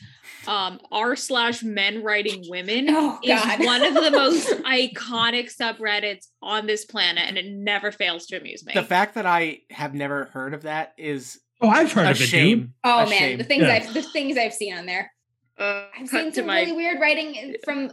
um 0.48 0.80
r 0.92 1.16
slash 1.16 1.62
men 1.64 2.02
writing 2.04 2.44
women 2.48 2.86
oh 2.90 3.20
is 3.24 3.42
one 3.66 3.84
of 3.84 3.94
the 3.94 4.12
most 4.12 4.48
iconic 4.64 5.54
subreddits 5.54 6.28
on 6.42 6.66
this 6.68 6.86
planet 6.86 7.24
and 7.28 7.38
it 7.38 7.46
never 7.48 7.92
fails 7.92 8.26
to 8.28 8.38
amuse 8.38 8.66
me 8.66 8.74
The 8.74 8.84
fact 8.84 9.16
that 9.16 9.26
I 9.26 9.60
have 9.72 9.94
never 9.94 10.26
heard 10.26 10.54
of 10.54 10.62
that 10.64 10.94
is 10.98 11.40
oh, 11.64 11.70
I've 11.70 11.92
heard 11.92 12.06
a 12.08 12.12
of 12.12 12.22
it, 12.22 12.30
dude. 12.30 12.72
oh 12.84 13.00
A 13.06 13.10
man, 13.10 13.18
shame. 13.20 13.38
the 13.40 13.44
things 13.44 13.64
Yeah. 13.64 13.74
I've 13.74 13.94
the 13.94 14.02
things 14.04 14.38
I've 14.38 14.54
seen 14.54 14.74
on 14.76 14.86
there. 14.86 15.12
uh, 15.58 15.86
I've 16.00 16.08
seen 16.10 16.32
some 16.34 16.46
my 16.48 16.62
really 16.62 16.74
weird 16.74 17.00
writing 17.00 17.56
from 17.64 17.92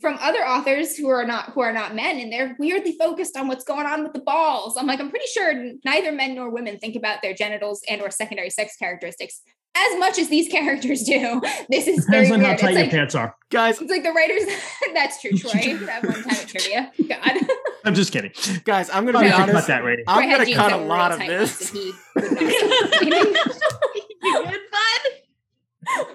from 0.00 0.16
other 0.20 0.46
authors 0.46 0.96
who 0.96 1.08
are 1.08 1.24
not 1.26 1.46
who 1.52 1.60
are 1.60 1.72
not 1.72 1.94
men 1.94 2.20
and 2.20 2.32
they're 2.32 2.54
weirdly 2.60 2.96
focused 2.98 3.36
on 3.36 3.48
what's 3.48 3.64
going 3.64 3.84
on 3.86 4.04
with 4.04 4.12
the 4.12 4.20
balls 4.20 4.76
i'm 4.76 4.86
like 4.86 5.00
i'm 5.00 5.10
pretty 5.10 5.26
sure 5.32 5.72
neither 5.84 6.12
men 6.12 6.36
nor 6.36 6.50
women 6.50 6.78
think 6.78 6.94
about 6.94 7.20
their 7.20 7.34
genitals 7.34 7.82
and 7.90 8.00
or 8.00 8.08
secondary 8.08 8.48
sex 8.48 8.76
characteristics 8.76 9.42
as 9.78 9.98
much 9.98 10.18
as 10.18 10.28
these 10.28 10.48
characters 10.48 11.02
do 11.02 11.40
this 11.68 11.86
is 11.86 12.04
Depends 12.04 12.28
very 12.28 12.32
on 12.32 12.40
how 12.40 12.56
tight 12.56 12.56
it's 12.56 12.62
your 12.62 12.72
like, 12.82 12.90
pants 12.90 13.14
are. 13.14 13.36
guys, 13.50 13.80
it's 13.80 13.90
like 13.90 14.02
the 14.02 14.12
writers 14.12 14.42
that's 14.94 15.20
true 15.20 15.30
troy 15.36 15.76
that 15.86 16.04
one 16.04 16.22
time 16.22 16.46
trivia 16.46 16.92
god 17.08 17.36
I'm 17.84 17.94
just 17.94 18.12
kidding. 18.12 18.32
guys, 18.64 18.90
I'm 18.90 19.06
gonna 19.06 19.12
Probably 19.18 19.30
be 19.30 19.36
should 19.36 19.50
cut 19.54 19.66
that 19.68 19.84
rating. 19.84 20.04
I'm 20.08 20.28
gonna 20.28 20.52
cut 20.52 20.72
a 20.72 20.76
lot 20.76 21.12
of 21.12 21.20
this. 21.20 21.72
once 21.72 21.74
and 21.74 23.14
he 23.14 23.22
would 23.22 23.32
not 23.32 23.52
stop 23.52 23.82
complaining. 23.82 24.04
you 24.22 24.44
good, 24.44 24.60
bud? 24.72 26.06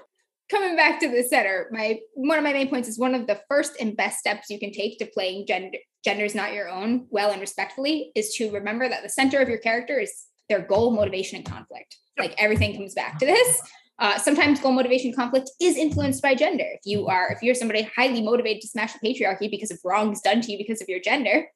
coming 0.53 0.75
back 0.75 0.99
to 0.99 1.09
the 1.09 1.23
center, 1.23 1.67
my 1.71 1.99
one 2.13 2.37
of 2.37 2.43
my 2.43 2.53
main 2.53 2.69
points 2.69 2.87
is 2.87 2.99
one 2.99 3.15
of 3.15 3.25
the 3.25 3.41
first 3.49 3.73
and 3.79 3.97
best 3.97 4.19
steps 4.19 4.49
you 4.49 4.59
can 4.59 4.71
take 4.71 4.99
to 4.99 5.05
playing 5.07 5.47
gender 5.47 5.77
genders 6.05 6.35
not 6.35 6.53
your 6.53 6.69
own 6.69 7.07
well 7.09 7.31
and 7.31 7.39
respectfully 7.39 8.11
is 8.13 8.35
to 8.35 8.51
remember 8.51 8.87
that 8.87 9.03
the 9.03 9.09
center 9.09 9.39
of 9.39 9.47
your 9.47 9.57
character 9.57 9.99
is 9.99 10.25
their 10.49 10.61
goal, 10.61 10.91
motivation, 10.91 11.37
and 11.37 11.45
conflict. 11.45 11.97
Like 12.17 12.35
everything 12.37 12.75
comes 12.75 12.93
back 12.93 13.19
to 13.19 13.25
this. 13.25 13.61
Uh, 13.99 14.17
sometimes 14.17 14.59
goal 14.59 14.71
motivation 14.71 15.13
conflict 15.13 15.51
is 15.61 15.77
influenced 15.77 16.21
by 16.21 16.35
gender. 16.35 16.65
If 16.65 16.81
you 16.83 17.07
are, 17.07 17.31
if 17.31 17.41
you're 17.41 17.55
somebody 17.55 17.87
highly 17.95 18.21
motivated 18.21 18.61
to 18.61 18.67
smash 18.67 18.93
the 18.93 18.99
patriarchy 19.07 19.49
because 19.49 19.71
of 19.71 19.79
wrongs 19.83 20.21
done 20.21 20.41
to 20.41 20.51
you 20.51 20.57
because 20.57 20.81
of 20.81 20.89
your 20.89 20.99
gender, 20.99 21.47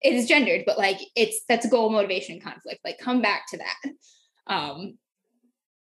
it 0.00 0.14
is 0.14 0.26
gendered, 0.26 0.64
but 0.66 0.78
like 0.78 0.98
it's 1.16 1.42
that's 1.48 1.68
goal 1.68 1.90
motivation 1.90 2.40
conflict. 2.40 2.80
Like 2.84 2.98
come 2.98 3.20
back 3.20 3.46
to 3.50 3.58
that. 3.58 3.92
Um, 4.46 4.98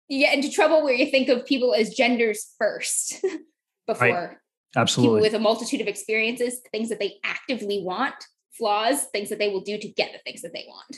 you 0.07 0.25
get 0.25 0.35
into 0.35 0.51
trouble 0.51 0.83
where 0.83 0.93
you 0.93 1.09
think 1.09 1.29
of 1.29 1.45
people 1.45 1.73
as 1.73 1.93
genders 1.93 2.53
first 2.57 3.23
before 3.87 4.07
people 4.07 4.37
Absolutely. 4.75 5.21
with 5.21 5.33
a 5.33 5.39
multitude 5.39 5.81
of 5.81 5.87
experiences, 5.87 6.61
things 6.71 6.89
that 6.89 6.99
they 6.99 7.15
actively 7.23 7.83
want, 7.83 8.15
flaws, 8.51 9.03
things 9.05 9.29
that 9.29 9.39
they 9.39 9.49
will 9.49 9.61
do 9.61 9.77
to 9.77 9.87
get 9.87 10.11
the 10.11 10.19
things 10.19 10.41
that 10.41 10.53
they 10.53 10.65
want. 10.67 10.97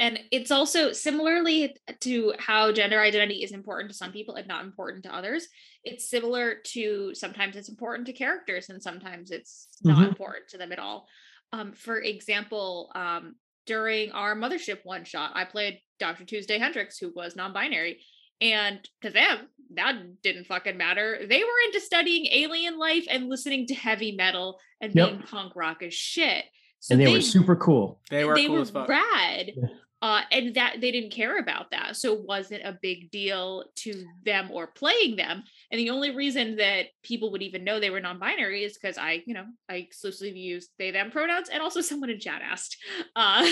And 0.00 0.20
it's 0.30 0.50
also 0.52 0.92
similarly 0.92 1.74
to 2.00 2.32
how 2.38 2.70
gender 2.72 3.00
identity 3.00 3.42
is 3.42 3.50
important 3.52 3.90
to 3.90 3.96
some 3.96 4.12
people 4.12 4.36
and 4.36 4.46
not 4.46 4.64
important 4.64 5.02
to 5.04 5.14
others. 5.14 5.48
It's 5.82 6.08
similar 6.08 6.56
to 6.68 7.14
sometimes 7.14 7.56
it's 7.56 7.68
important 7.68 8.06
to 8.06 8.12
characters 8.12 8.68
and 8.68 8.80
sometimes 8.82 9.30
it's 9.32 9.66
not 9.82 9.98
Mhm. 10.04 10.08
important 10.08 10.48
to 10.50 10.58
them 10.58 10.70
at 10.72 10.78
all. 10.78 11.08
Um, 11.52 11.72
for 11.72 12.00
example, 12.00 12.92
um, 12.94 13.36
during 13.66 14.12
our 14.12 14.36
mothership 14.36 14.84
one 14.84 15.04
shot, 15.04 15.32
I 15.34 15.44
played 15.44 15.80
Dr. 15.98 16.24
Tuesday 16.24 16.58
Hendricks, 16.58 16.98
who 16.98 17.10
was 17.14 17.34
non 17.34 17.52
binary. 17.52 18.02
And 18.40 18.88
to 19.02 19.10
them, 19.10 19.48
that 19.74 20.22
didn't 20.22 20.44
fucking 20.46 20.76
matter. 20.76 21.26
They 21.26 21.42
were 21.42 21.60
into 21.66 21.80
studying 21.80 22.26
alien 22.26 22.78
life 22.78 23.04
and 23.10 23.28
listening 23.28 23.66
to 23.66 23.74
heavy 23.74 24.12
metal 24.12 24.60
and 24.80 24.94
Yep. 24.94 25.08
being 25.08 25.22
punk 25.22 25.56
rock 25.56 25.82
as 25.82 25.92
shit. 25.92 26.44
So 26.78 26.92
and 26.94 27.02
they, 27.04 27.12
were 27.12 27.20
super 27.20 27.56
cool. 27.56 28.00
They 28.10 28.24
were 28.24 28.36
they 28.36 28.46
cool 28.46 28.54
were 28.56 28.60
as 28.62 28.70
fuck. 28.70 28.88
rad 28.88 29.52
Yeah. 29.56 29.68
Uh 30.00 30.22
and 30.30 30.54
that 30.54 30.76
they 30.80 30.90
didn't 30.90 31.12
care 31.12 31.38
about 31.38 31.70
that 31.70 31.96
so 31.96 32.14
it 32.14 32.22
wasn't 32.22 32.62
a 32.64 32.78
big 32.80 33.10
deal 33.10 33.64
to 33.74 34.04
them 34.24 34.50
or 34.52 34.66
playing 34.66 35.16
them 35.16 35.42
and 35.70 35.78
the 35.78 35.90
only 35.90 36.14
reason 36.14 36.56
that 36.56 36.86
people 37.02 37.30
would 37.32 37.42
even 37.42 37.64
know 37.64 37.80
they 37.80 37.90
were 37.90 38.00
non-binary 38.00 38.64
is 38.64 38.76
because 38.78 38.98
i 38.98 39.22
you 39.26 39.34
know 39.34 39.44
i 39.68 39.74
exclusively 39.74 40.38
use 40.38 40.68
they 40.78 40.90
them 40.90 41.10
pronouns 41.10 41.48
and 41.48 41.62
also 41.62 41.80
someone 41.88 42.10
in 42.10 42.20
chat 42.20 42.42
asked 42.42 42.76
uh 43.16 43.48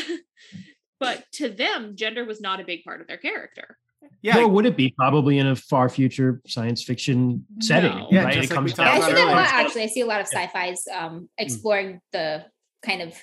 but 1.01 1.25
to 1.33 1.49
them 1.49 1.97
gender 1.97 2.25
was 2.25 2.41
not 2.41 2.61
a 2.61 2.65
big 2.65 2.85
part 2.85 3.01
of 3.01 3.07
their 3.07 3.19
character 3.19 3.77
Yeah, 4.23 4.39
Or 4.39 4.49
would 4.49 4.67
it 4.67 4.77
be 4.77 4.95
probably 4.97 5.39
in 5.39 5.49
a 5.49 5.57
far 5.57 5.89
future 5.89 6.41
science 6.47 6.83
fiction 6.83 7.45
setting, 7.61 7.91
No. 7.91 8.09
Yeah, 8.11 8.25
right? 8.25 8.37
It 8.37 8.41
like 8.41 8.51
comes 8.51 8.73
talked 8.73 8.87
Yeah, 8.87 9.05
I 9.05 9.09
see 9.09 9.15
that 9.15 9.29
a 9.29 9.31
lot 9.31 9.49
actually. 9.49 9.83
I 9.83 9.87
see 9.87 10.01
a 10.01 10.07
lot 10.07 10.21
of 10.21 10.27
sci-fi's 10.27 10.87
um, 10.95 11.29
exploring 11.39 12.01
the 12.13 12.47
kind 12.83 13.03
of 13.03 13.15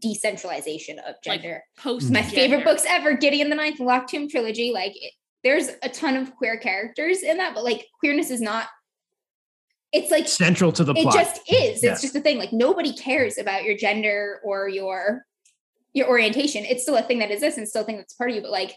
decentralization 0.00 0.98
of 1.00 1.16
Like, 1.26 1.42
gender. 1.42 1.64
post 1.76 2.08
mm. 2.08 2.12
My 2.14 2.22
favorite 2.22 2.64
books 2.64 2.84
ever, 2.88 3.14
Gideon 3.14 3.50
the 3.50 3.56
Ninth 3.56 3.78
and 3.78 3.86
Locked 3.86 4.10
Tomb 4.10 4.28
trilogy. 4.28 4.72
Like, 4.72 4.92
it, 4.94 5.12
there's 5.44 5.70
a 5.82 5.88
ton 5.88 6.16
of 6.16 6.34
queer 6.36 6.56
characters 6.56 7.22
in 7.22 7.36
that, 7.38 7.54
but 7.54 7.64
like 7.64 7.86
queerness 8.00 8.30
is 8.30 8.40
not. 8.40 8.68
It's 9.92 10.10
like 10.10 10.26
central 10.26 10.72
to 10.72 10.84
the 10.84 10.94
plot. 10.94 11.06
it 11.06 11.10
plot. 11.10 11.24
just 11.24 11.52
is. 11.52 11.82
Yeah. 11.82 11.92
It's 11.92 12.00
just 12.00 12.16
a 12.16 12.20
thing. 12.20 12.38
Like 12.38 12.52
nobody 12.52 12.92
cares 12.94 13.38
about 13.38 13.64
your 13.64 13.76
gender 13.76 14.40
or 14.44 14.68
your 14.68 15.26
your 15.92 16.08
orientation. 16.08 16.64
It's 16.64 16.82
still 16.82 16.96
a 16.96 17.02
thing 17.02 17.18
that 17.18 17.30
exists 17.30 17.58
and 17.58 17.68
still 17.68 17.82
a 17.82 17.84
thing 17.84 17.96
that's 17.96 18.14
part 18.14 18.30
of 18.30 18.36
you. 18.36 18.42
But 18.42 18.52
like 18.52 18.74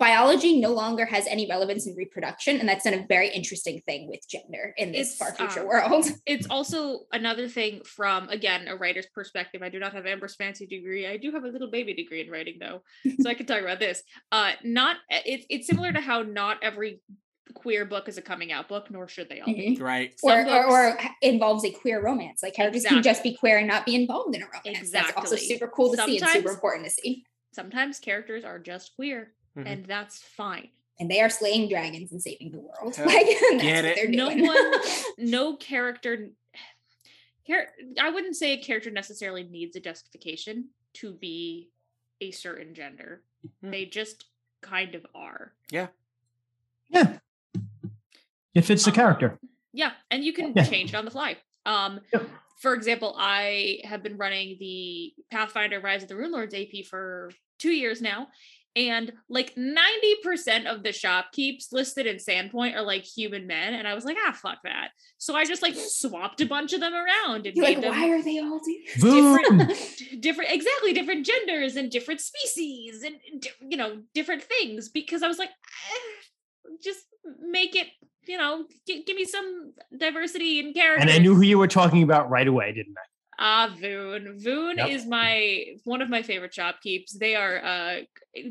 biology 0.00 0.58
no 0.58 0.72
longer 0.72 1.04
has 1.04 1.26
any 1.26 1.46
relevance 1.46 1.86
in 1.86 1.94
reproduction, 1.94 2.58
and 2.58 2.66
that's 2.66 2.84
been 2.84 2.94
a 2.94 3.06
very 3.06 3.28
interesting 3.28 3.82
thing 3.82 4.08
with 4.08 4.26
gender 4.28 4.74
in 4.78 4.92
this 4.92 5.10
It's, 5.10 5.16
far 5.16 5.34
future 5.34 5.60
um, 5.60 5.66
world. 5.66 6.06
it's 6.26 6.46
also 6.48 7.00
another 7.12 7.46
thing 7.46 7.82
from 7.84 8.28
again 8.30 8.66
a 8.66 8.76
writer's 8.76 9.06
perspective 9.14 9.62
i 9.62 9.68
do 9.68 9.78
not 9.78 9.92
have 9.92 10.06
amber's 10.06 10.34
fancy 10.34 10.66
degree 10.66 11.06
i 11.06 11.16
do 11.16 11.30
have 11.32 11.44
a 11.44 11.48
little 11.48 11.70
baby 11.70 11.92
degree 11.94 12.22
in 12.22 12.30
writing 12.30 12.56
though 12.58 12.82
so 13.20 13.28
i 13.28 13.34
can 13.38 13.46
talk 13.46 13.60
about 13.60 13.78
this 13.78 14.02
uh 14.32 14.52
not 14.64 14.96
it's 15.10 15.44
it's 15.50 15.66
similar 15.66 15.92
to 15.92 16.00
how 16.00 16.22
not 16.22 16.56
every 16.62 17.00
queer 17.54 17.84
book 17.84 18.08
is 18.08 18.16
a 18.16 18.22
coming 18.22 18.52
out 18.52 18.68
book 18.68 18.90
nor 18.90 19.08
should 19.08 19.28
they 19.28 19.40
all 19.40 19.46
be 19.46 19.76
right. 19.80 20.18
Some 20.18 20.30
or, 20.30 20.48
or, 20.48 20.90
or 20.90 20.98
involves 21.20 21.64
a 21.64 21.70
queer 21.70 22.00
romance. 22.00 22.42
Like 22.42 22.54
characters 22.54 22.84
can 22.84 23.02
just 23.02 23.22
be 23.22 23.34
queer 23.34 23.58
and 23.58 23.66
not 23.66 23.84
be 23.84 23.96
involved 23.96 24.36
in 24.36 24.42
a 24.42 24.46
romance. 24.46 24.90
That's 24.90 25.12
also 25.16 25.36
super 25.36 25.66
cool 25.66 25.90
to 25.94 26.02
see 26.04 26.18
and 26.18 26.28
super 26.28 26.50
important 26.50 26.86
to 26.86 26.92
see. 26.92 27.24
sometimes 27.52 27.98
characters 27.98 28.44
are 28.44 28.60
just 28.60 28.94
queer 28.94 29.32
Mhm. 29.56 29.66
and 29.66 29.86
that's 29.86 30.18
fine 30.22 30.68
And 31.00 31.10
they 31.10 31.20
are 31.20 31.30
slaying 31.30 31.68
dragons 31.68 32.12
and 32.12 32.22
saving 32.22 32.52
the 32.52 32.58
world. 32.60 32.94
Hell, 32.96 33.06
Like 33.06 33.26
that's 33.26 33.62
get 33.62 33.76
what 33.76 33.84
it. 33.84 33.96
they're 33.96 34.08
No 34.08 34.28
doing. 34.30 34.46
one- 34.46 34.72
no 35.18 35.56
character 35.56 36.30
char- 37.46 37.68
i 38.00 38.10
wouldn't 38.10 38.36
say 38.36 38.52
a 38.52 38.58
character 38.62 38.90
necessarily 38.90 39.42
needs 39.44 39.74
a 39.76 39.80
justification 39.80 40.68
to 40.94 41.12
be 41.12 41.70
a 42.20 42.30
certain 42.30 42.74
gender 42.74 43.22
Mhm. 43.64 43.70
they 43.72 43.86
just 43.86 44.26
kind 44.60 44.94
of 44.94 45.06
are 45.14 45.54
Yeah. 45.70 45.88
yeah. 46.90 47.18
It 48.54 48.62
fits 48.62 48.84
the 48.84 48.90
Um, 48.90 48.94
character. 48.96 49.38
Yeah, 49.72 49.92
and 50.10 50.24
you 50.24 50.32
can 50.32 50.52
Yeah. 50.54 50.64
change 50.68 50.90
it 50.90 50.96
on 50.96 51.04
the 51.04 51.10
fly. 51.12 51.36
Um, 51.64 52.00
Yep. 52.12 52.28
for 52.58 52.74
example, 52.74 53.14
I 53.16 53.80
have 53.84 54.02
been 54.02 54.16
running 54.16 54.58
the 54.58 55.14
Pathfinder 55.30 55.78
Rise 55.80 56.02
of 56.02 56.08
the 56.08 56.16
Runelords 56.16 56.52
AP 56.52 56.82
for 56.82 57.30
two 57.58 57.70
years 57.70 58.02
now, 58.02 58.28
and 58.76 59.12
like 59.28 59.54
90% 59.56 60.66
of 60.66 60.82
the 60.82 60.90
shopkeeps 60.90 61.72
listed 61.72 62.06
in 62.06 62.16
Sandpoint 62.16 62.74
are 62.76 62.82
like 62.82 63.04
human 63.04 63.46
men, 63.46 63.74
and 63.74 63.86
I 63.88 63.94
was 63.94 64.04
like, 64.04 64.16
ah, 64.26 64.32
fuck 64.32 64.58
that. 64.64 64.90
So 65.18 65.34
I 65.34 65.44
just 65.44 65.62
like 65.62 65.74
swapped 65.76 66.40
a 66.40 66.46
bunch 66.46 66.72
of 66.72 66.80
them 66.80 66.94
around 66.94 67.46
and 67.46 67.56
You're 67.56 67.64
made 67.64 67.78
like, 67.78 67.82
them 67.82 67.94
why 68.00 68.08
are 68.10 68.22
they 68.22 68.38
all 68.38 68.60
different 68.94 69.72
different 70.20 70.50
exactly 70.50 70.92
different 70.92 71.26
genders 71.26 71.76
and 71.76 71.90
different 71.90 72.20
species 72.20 73.02
and 73.02 73.16
you 73.68 73.76
know 73.76 74.00
different 74.14 74.42
things 74.42 74.88
because 74.88 75.22
i 75.22 75.28
was 75.28 75.38
like 75.38 75.50
eh, 75.50 76.74
just 76.82 77.00
make 77.40 77.76
it 77.76 77.88
you 78.26 78.38
know 78.38 78.64
gi- 78.86 79.04
give 79.04 79.16
me 79.16 79.24
some 79.24 79.72
diversity 79.96 80.60
and 80.60 80.74
characters 80.74 81.02
And 81.02 81.10
I 81.10 81.18
knew 81.18 81.34
who 81.34 81.42
you 81.42 81.58
were 81.58 81.68
talking 81.68 82.02
about 82.02 82.30
right 82.30 82.46
away, 82.46 82.72
didn't 82.72 82.94
I? 82.96 83.06
Ah 83.42 83.74
voon 83.80 84.36
voon 84.38 84.76
Yep. 84.76 84.88
is 84.90 85.06
my 85.06 85.64
one 85.84 86.02
of 86.02 86.10
my 86.10 86.22
favorite 86.22 86.52
shopkeeps 86.52 87.16
they 87.18 87.34
are 87.34 87.64
uh 87.64 87.96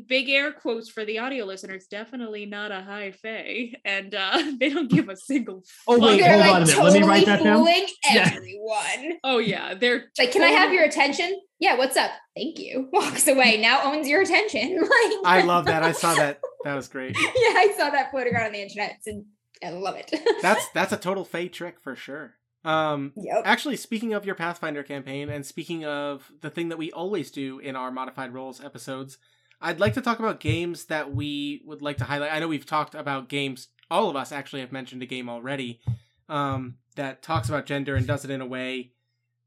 big 0.08 0.28
air 0.28 0.52
quotes 0.52 0.90
for 0.90 1.04
the 1.04 1.18
audio 1.20 1.44
listeners 1.44 1.86
definitely 1.88 2.44
not 2.44 2.72
a 2.72 2.80
high 2.82 3.12
fae 3.12 3.72
and 3.84 4.14
uh 4.14 4.42
they 4.60 4.68
don't 4.68 4.90
give 4.90 5.08
a 5.08 5.16
single 5.16 5.62
Oh, 5.86 5.94
fuck. 5.98 6.02
wait, 6.08 6.20
They're 6.20 6.30
hold 6.32 6.40
like 6.40 6.50
on 6.50 6.56
a 6.56 6.66
minute. 6.66 6.74
totally 6.74 6.92
Let 6.92 7.00
me 7.02 7.08
write 7.08 7.26
that 7.26 7.42
down. 7.44 7.56
fooling 7.58 7.86
Yeah. 8.12 8.30
everyone. 8.34 9.18
oh 9.24 9.38
yeah 9.38 9.74
they're 9.74 10.06
Like, 10.18 10.32
can 10.32 10.42
I 10.42 10.48
have 10.50 10.72
your 10.72 10.84
attention? 10.84 11.40
Yeah, 11.60 11.76
what's 11.76 11.96
up? 11.96 12.10
Thank 12.34 12.58
you. 12.58 12.88
Walks 12.92 13.28
away. 13.28 13.58
Now 13.60 13.92
owns 13.92 14.08
your 14.08 14.22
attention. 14.22 14.78
Like 14.80 15.12
I 15.26 15.42
love 15.44 15.66
that. 15.66 15.82
I 15.82 15.92
saw 15.92 16.14
that. 16.14 16.40
That 16.64 16.74
was 16.74 16.88
great. 16.88 17.14
yeah, 17.18 17.22
I 17.28 17.74
saw 17.76 17.90
that 17.90 18.10
floating 18.10 18.34
around 18.34 18.46
on 18.46 18.52
the 18.52 18.62
internet. 18.62 18.96
And 19.06 19.26
I 19.62 19.68
love 19.70 19.96
it. 19.96 20.10
That's 20.40 20.66
that's 20.70 20.92
a 20.92 20.96
total 20.96 21.24
Fey 21.24 21.48
trick 21.48 21.76
for 21.82 21.94
sure. 21.94 22.34
Um, 22.64 23.12
yep. 23.16 23.42
actually, 23.44 23.76
speaking 23.76 24.12
of 24.12 24.26
your 24.26 24.34
Pathfinder 24.34 24.82
campaign, 24.82 25.28
and 25.30 25.46
speaking 25.46 25.84
of 25.84 26.30
the 26.40 26.50
thing 26.50 26.68
that 26.68 26.78
we 26.78 26.92
always 26.92 27.30
do 27.30 27.58
in 27.58 27.76
our 27.76 27.90
modified 27.90 28.34
roles 28.34 28.62
episodes, 28.62 29.18
I'd 29.60 29.80
like 29.80 29.94
to 29.94 30.00
talk 30.00 30.18
about 30.18 30.40
games 30.40 30.86
that 30.86 31.14
we 31.14 31.62
would 31.64 31.82
like 31.82 31.98
to 31.98 32.04
highlight. 32.04 32.32
I 32.32 32.38
know 32.38 32.48
we've 32.48 32.66
talked 32.66 32.94
about 32.94 33.28
games. 33.28 33.68
All 33.90 34.08
of 34.08 34.16
us 34.16 34.32
actually 34.32 34.60
have 34.60 34.72
mentioned 34.72 35.02
a 35.02 35.06
game 35.06 35.28
already 35.28 35.80
um, 36.28 36.76
that 36.96 37.22
talks 37.22 37.48
about 37.48 37.66
gender 37.66 37.96
and 37.96 38.06
does 38.06 38.24
it 38.24 38.30
in 38.30 38.40
a 38.40 38.46
way 38.46 38.92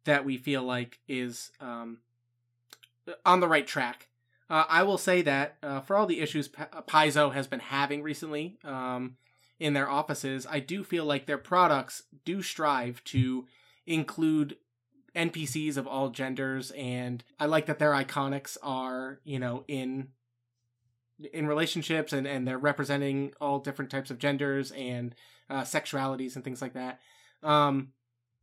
that 0.05 0.25
we 0.25 0.37
feel 0.37 0.63
like 0.63 0.99
is 1.07 1.51
um, 1.59 1.99
on 3.25 3.39
the 3.39 3.47
right 3.47 3.65
track. 3.65 4.07
Uh, 4.49 4.65
I 4.67 4.83
will 4.83 4.97
say 4.97 5.21
that 5.23 5.55
uh, 5.63 5.79
for 5.79 5.95
all 5.95 6.05
the 6.05 6.19
issues 6.19 6.47
P- 6.47 6.63
Paizo 6.87 7.33
has 7.33 7.47
been 7.47 7.61
having 7.61 8.03
recently 8.03 8.57
um, 8.63 9.15
in 9.59 9.73
their 9.73 9.89
offices, 9.89 10.45
I 10.49 10.59
do 10.59 10.83
feel 10.83 11.05
like 11.05 11.25
their 11.25 11.37
products 11.37 12.03
do 12.25 12.41
strive 12.41 13.03
to 13.05 13.45
include 13.85 14.57
NPCs 15.15 15.77
of 15.77 15.87
all 15.87 16.09
genders, 16.09 16.71
and 16.71 17.23
I 17.39 17.45
like 17.45 17.67
that 17.67 17.79
their 17.79 17.91
iconics 17.91 18.57
are, 18.63 19.19
you 19.23 19.39
know, 19.39 19.63
in 19.67 20.09
in 21.31 21.47
relationships 21.47 22.11
and 22.11 22.27
and 22.27 22.47
they're 22.47 22.57
representing 22.57 23.33
all 23.39 23.59
different 23.59 23.91
types 23.91 24.09
of 24.09 24.17
genders 24.17 24.71
and 24.71 25.13
uh, 25.49 25.61
sexualities 25.61 26.35
and 26.35 26.43
things 26.43 26.61
like 26.61 26.73
that. 26.73 26.99
Um, 27.43 27.93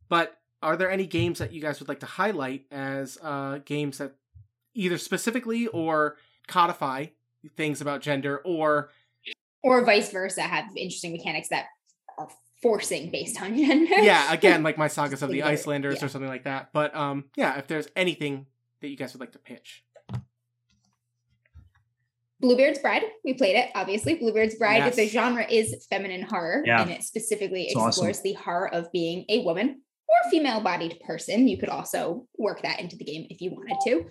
But 0.07 0.39
are 0.63 0.77
there 0.77 0.91
any 0.91 1.05
games 1.07 1.39
that 1.39 1.51
you 1.51 1.61
guys 1.61 1.79
would 1.79 1.89
like 1.89 1.99
to 1.99 2.05
highlight 2.05 2.65
as 2.71 3.17
uh, 3.21 3.59
games 3.65 3.97
that 3.97 4.15
either 4.73 4.97
specifically 4.97 5.67
or 5.67 6.17
codify 6.47 7.07
things 7.57 7.81
about 7.81 8.01
gender 8.01 8.37
or 8.45 8.89
or 9.63 9.83
vice 9.85 10.11
versa 10.11 10.41
have 10.41 10.65
interesting 10.75 11.11
mechanics 11.11 11.49
that 11.49 11.65
are 12.17 12.29
forcing 12.61 13.09
based 13.11 13.41
on 13.41 13.57
gender 13.57 13.95
yeah 13.99 14.31
again 14.33 14.63
like 14.63 14.77
my 14.77 14.87
sagas 14.87 15.21
of 15.21 15.29
the 15.29 15.43
icelanders 15.43 15.99
yeah. 15.99 16.05
or 16.05 16.09
something 16.09 16.29
like 16.29 16.43
that 16.43 16.69
but 16.73 16.95
um 16.95 17.25
yeah 17.35 17.57
if 17.57 17.67
there's 17.67 17.87
anything 17.95 18.45
that 18.81 18.89
you 18.89 18.97
guys 18.97 19.13
would 19.13 19.19
like 19.19 19.31
to 19.31 19.39
pitch 19.39 19.83
Bluebeard's 22.41 22.79
Bride. 22.79 23.03
We 23.23 23.35
played 23.35 23.55
it, 23.55 23.69
obviously. 23.75 24.15
Bluebeard's 24.15 24.55
Bride. 24.55 24.77
Yes. 24.77 24.95
The 24.95 25.07
genre 25.07 25.45
is 25.47 25.85
feminine 25.89 26.23
horror, 26.23 26.63
Yeah. 26.65 26.81
and 26.81 26.89
it 26.89 27.03
specifically 27.03 27.65
It's 27.65 27.75
explores 27.75 28.17
awesome. 28.17 28.23
the 28.23 28.33
horror 28.33 28.73
of 28.73 28.91
being 28.91 29.25
a 29.29 29.43
woman 29.43 29.81
or 30.09 30.31
female-bodied 30.31 30.99
person. 31.05 31.47
You 31.47 31.57
could 31.57 31.69
also 31.69 32.27
work 32.37 32.63
that 32.63 32.79
into 32.79 32.95
the 32.97 33.05
game 33.05 33.27
if 33.29 33.41
you 33.41 33.51
wanted 33.51 33.77
to. 33.85 34.05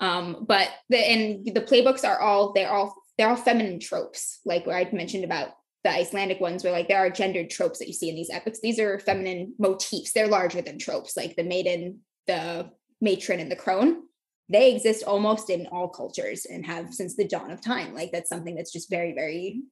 Um, 0.00 0.46
but 0.48 0.70
the 0.88 0.96
and 0.96 1.44
the 1.44 1.60
playbooks 1.60 2.02
are 2.02 2.18
all 2.18 2.54
they're 2.54 2.70
all 2.70 2.94
they're 3.18 3.28
all 3.28 3.36
feminine 3.36 3.80
tropes, 3.80 4.40
like 4.44 4.66
where 4.66 4.76
I'd 4.76 4.92
mentioned 4.92 5.24
about 5.24 5.50
the 5.84 5.90
Icelandic 5.90 6.40
ones, 6.40 6.64
where 6.64 6.72
like 6.72 6.88
there 6.88 6.98
are 6.98 7.10
gendered 7.10 7.50
tropes 7.50 7.80
that 7.80 7.88
you 7.88 7.94
see 7.94 8.08
in 8.08 8.14
these 8.14 8.30
epics. 8.30 8.60
These 8.60 8.78
are 8.78 8.98
feminine 9.00 9.54
motifs. 9.58 10.12
They're 10.12 10.28
larger 10.28 10.62
than 10.62 10.78
tropes, 10.78 11.16
like 11.16 11.36
the 11.36 11.44
maiden, 11.44 12.00
the 12.26 12.70
matron, 13.00 13.40
and 13.40 13.50
the 13.50 13.56
crone 13.56 14.02
they 14.48 14.72
exist 14.74 15.04
almost 15.04 15.50
in 15.50 15.66
all 15.66 15.88
cultures 15.88 16.46
and 16.46 16.64
have 16.64 16.94
since 16.94 17.16
the 17.16 17.28
dawn 17.28 17.50
of 17.50 17.60
time. 17.60 17.94
Like 17.94 18.12
that's 18.12 18.30
something 18.30 18.54
that's 18.54 18.72
just 18.72 18.90
very, 18.90 19.12
very 19.12 19.62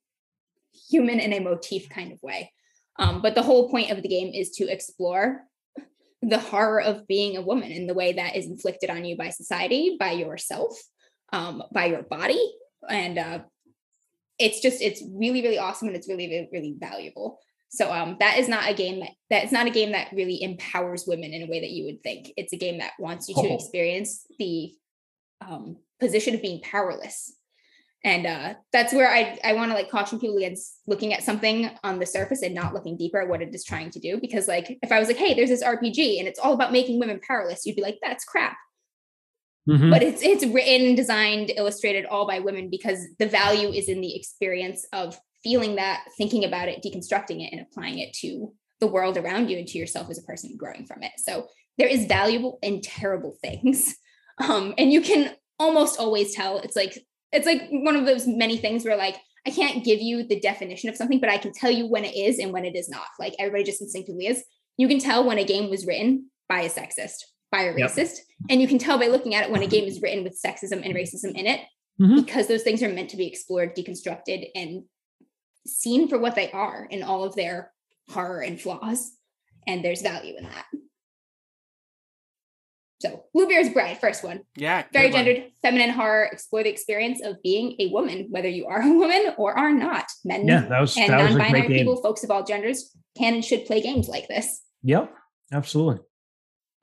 human 0.88 1.18
in 1.18 1.32
a 1.32 1.40
motif 1.40 1.88
kind 1.88 2.12
of 2.12 2.22
way. 2.22 2.52
Um, 2.98 3.22
but 3.22 3.34
the 3.34 3.42
whole 3.42 3.70
point 3.70 3.90
of 3.90 4.02
the 4.02 4.08
game 4.08 4.32
is 4.34 4.50
to 4.52 4.70
explore 4.70 5.42
the 6.22 6.38
horror 6.38 6.80
of 6.80 7.06
being 7.06 7.36
a 7.36 7.42
woman 7.42 7.72
and 7.72 7.88
the 7.88 7.94
way 7.94 8.14
that 8.14 8.36
is 8.36 8.46
inflicted 8.46 8.90
on 8.90 9.04
you 9.04 9.16
by 9.16 9.30
society, 9.30 9.96
by 9.98 10.12
yourself, 10.12 10.78
um, 11.32 11.62
by 11.72 11.86
your 11.86 12.02
body. 12.02 12.40
And 12.88 13.18
uh, 13.18 13.38
it's 14.38 14.60
just, 14.60 14.80
it's 14.82 15.02
really, 15.12 15.42
really 15.42 15.58
awesome 15.58 15.88
and 15.88 15.96
it's 15.96 16.08
really, 16.08 16.28
really, 16.28 16.48
really 16.52 16.76
valuable. 16.78 17.38
So 17.68 17.92
um, 17.92 18.16
that 18.20 18.38
is 18.38 18.48
not 18.48 18.70
a 18.70 18.74
game 18.74 19.00
that 19.00 19.10
that's 19.28 19.52
not 19.52 19.66
a 19.66 19.70
game 19.70 19.92
that 19.92 20.12
really 20.12 20.42
empowers 20.42 21.04
women 21.06 21.32
in 21.32 21.42
a 21.42 21.46
way 21.50 21.60
that 21.60 21.70
you 21.70 21.84
would 21.86 22.02
think. 22.02 22.32
It's 22.36 22.52
a 22.52 22.56
game 22.56 22.78
that 22.78 22.92
wants 22.98 23.28
you 23.28 23.34
to 23.34 23.48
Oh. 23.48 23.54
experience 23.54 24.24
the 24.38 24.72
um, 25.46 25.76
position 26.00 26.34
of 26.34 26.42
being 26.42 26.62
powerless, 26.62 27.34
and 28.04 28.24
uh, 28.24 28.54
that's 28.72 28.92
where 28.94 29.10
I 29.10 29.38
I 29.42 29.54
want 29.54 29.72
to 29.72 29.74
like 29.74 29.90
caution 29.90 30.20
people 30.20 30.36
against 30.36 30.80
looking 30.86 31.12
at 31.12 31.24
something 31.24 31.68
on 31.82 31.98
the 31.98 32.06
surface 32.06 32.42
and 32.42 32.54
not 32.54 32.72
looking 32.72 32.96
deeper 32.96 33.20
at 33.20 33.28
what 33.28 33.42
it 33.42 33.52
is 33.52 33.64
trying 33.64 33.90
to 33.90 33.98
do. 33.98 34.18
Because 34.20 34.46
like 34.46 34.78
if 34.80 34.92
I 34.92 35.00
was 35.00 35.08
like, 35.08 35.18
hey, 35.18 35.34
there's 35.34 35.50
this 35.50 35.64
RPG 35.64 36.20
and 36.20 36.28
it's 36.28 36.38
all 36.38 36.54
about 36.54 36.72
making 36.72 37.00
women 37.00 37.20
powerless, 37.26 37.66
you'd 37.66 37.76
be 37.76 37.82
like, 37.82 37.98
that's 38.00 38.24
crap 38.24 38.56
Mhm. 39.68 39.90
but 39.90 40.02
it's 40.02 40.22
it's 40.22 40.44
written 40.46 40.94
designed 40.94 41.50
illustrated 41.56 42.04
all 42.06 42.26
by 42.26 42.38
women 42.38 42.70
because 42.70 43.00
the 43.18 43.26
value 43.26 43.68
is 43.68 43.88
in 43.88 44.00
the 44.00 44.14
experience 44.14 44.86
of 44.92 45.18
feeling 45.42 45.76
that 45.76 46.04
thinking 46.16 46.44
about 46.44 46.68
it 46.68 46.82
deconstructing 46.84 47.44
it 47.44 47.52
and 47.52 47.60
applying 47.60 47.98
it 47.98 48.12
to 48.12 48.52
the 48.80 48.86
world 48.86 49.16
around 49.16 49.48
you 49.50 49.58
and 49.58 49.66
to 49.68 49.78
yourself 49.78 50.10
as 50.10 50.18
a 50.18 50.22
person 50.22 50.54
growing 50.56 50.84
from 50.86 51.02
it. 51.02 51.12
So 51.18 51.48
there 51.78 51.88
is 51.88 52.04
valuable 52.06 52.58
and 52.62 52.82
terrible 52.82 53.36
things. 53.42 53.94
Um 54.38 54.74
and 54.76 54.92
you 54.92 55.00
can 55.00 55.34
almost 55.58 55.98
always 55.98 56.34
tell. 56.34 56.58
It's 56.58 56.76
like 56.76 56.98
it's 57.32 57.46
like 57.46 57.68
one 57.70 57.96
of 57.96 58.04
those 58.04 58.26
many 58.26 58.58
things 58.58 58.84
where 58.84 58.96
like 58.96 59.16
i 59.46 59.50
can't 59.50 59.82
give 59.82 60.00
you 60.00 60.26
the 60.26 60.38
definition 60.40 60.90
of 60.90 60.96
something 60.96 61.20
but 61.20 61.30
i 61.30 61.38
can 61.38 61.52
tell 61.52 61.70
you 61.70 61.86
when 61.88 62.04
it 62.04 62.14
is 62.14 62.38
and 62.38 62.52
when 62.52 62.64
it 62.66 62.76
is 62.76 62.88
not 62.88 63.06
like 63.18 63.34
everybody 63.38 63.64
just 63.64 63.80
instinctively 63.80 64.26
is. 64.26 64.44
You 64.76 64.88
can 64.88 64.98
tell 64.98 65.24
when 65.26 65.38
a 65.38 65.44
game 65.44 65.70
was 65.70 65.86
written 65.86 66.30
by 66.50 66.60
a 66.62 66.68
sexist 66.68 67.20
by 67.56 67.62
a 67.62 67.76
Yep. 67.76 67.90
racist 67.90 68.18
and 68.50 68.60
you 68.60 68.68
can 68.68 68.78
tell 68.78 68.98
by 68.98 69.06
looking 69.06 69.34
at 69.34 69.44
it 69.44 69.50
when 69.50 69.62
a 69.62 69.66
game 69.66 69.84
is 69.84 70.02
written 70.02 70.22
with 70.24 70.38
sexism 70.40 70.84
and 70.84 70.94
racism 70.94 71.34
in 71.34 71.46
it 71.46 71.60
Mhm. 72.00 72.16
because 72.24 72.46
those 72.48 72.62
things 72.62 72.82
are 72.82 72.88
meant 72.92 73.08
to 73.10 73.16
be 73.16 73.26
explored 73.26 73.74
deconstructed 73.74 74.50
and 74.54 74.84
seen 75.66 76.06
for 76.08 76.18
what 76.18 76.34
they 76.34 76.50
are 76.50 76.84
in 76.90 77.02
all 77.02 77.24
of 77.24 77.34
their 77.34 77.72
horror 78.10 78.40
and 78.42 78.60
flaws 78.60 79.16
and 79.66 79.82
there's 79.84 80.02
value 80.02 80.36
in 80.36 80.44
that 80.44 80.66
so 83.00 83.24
bluebeard's 83.34 83.70
bride 83.70 83.98
first 83.98 84.22
one 84.24 84.40
yeah 84.56 84.84
very 84.92 85.08
good 85.08 85.14
one. 85.14 85.24
gendered 85.24 85.52
feminine 85.62 85.90
horror 85.90 86.24
explore 86.30 86.62
the 86.62 86.68
experience 86.70 87.20
of 87.22 87.42
being 87.42 87.74
a 87.80 87.88
woman 87.88 88.26
whether 88.30 88.48
you 88.48 88.66
are 88.66 88.82
a 88.82 88.92
woman 88.92 89.34
or 89.38 89.58
are 89.58 89.72
not 89.72 90.04
men 90.24 90.46
Yeah, 90.46 90.66
that 90.68 90.80
was 90.80 90.96
and 90.96 91.10
that 91.10 91.20
a 91.20 91.24
great 91.24 91.38
non-binary 91.38 91.68
game. 91.68 91.78
people 91.78 91.96
folks 92.02 92.22
of 92.24 92.30
all 92.30 92.44
genders 92.44 92.94
can 93.16 93.34
and 93.34 93.44
should 93.44 93.64
play 93.66 93.80
games 93.80 94.08
like 94.08 94.28
this 94.28 94.62
Yep, 94.82 95.12
absolutely. 95.52 95.98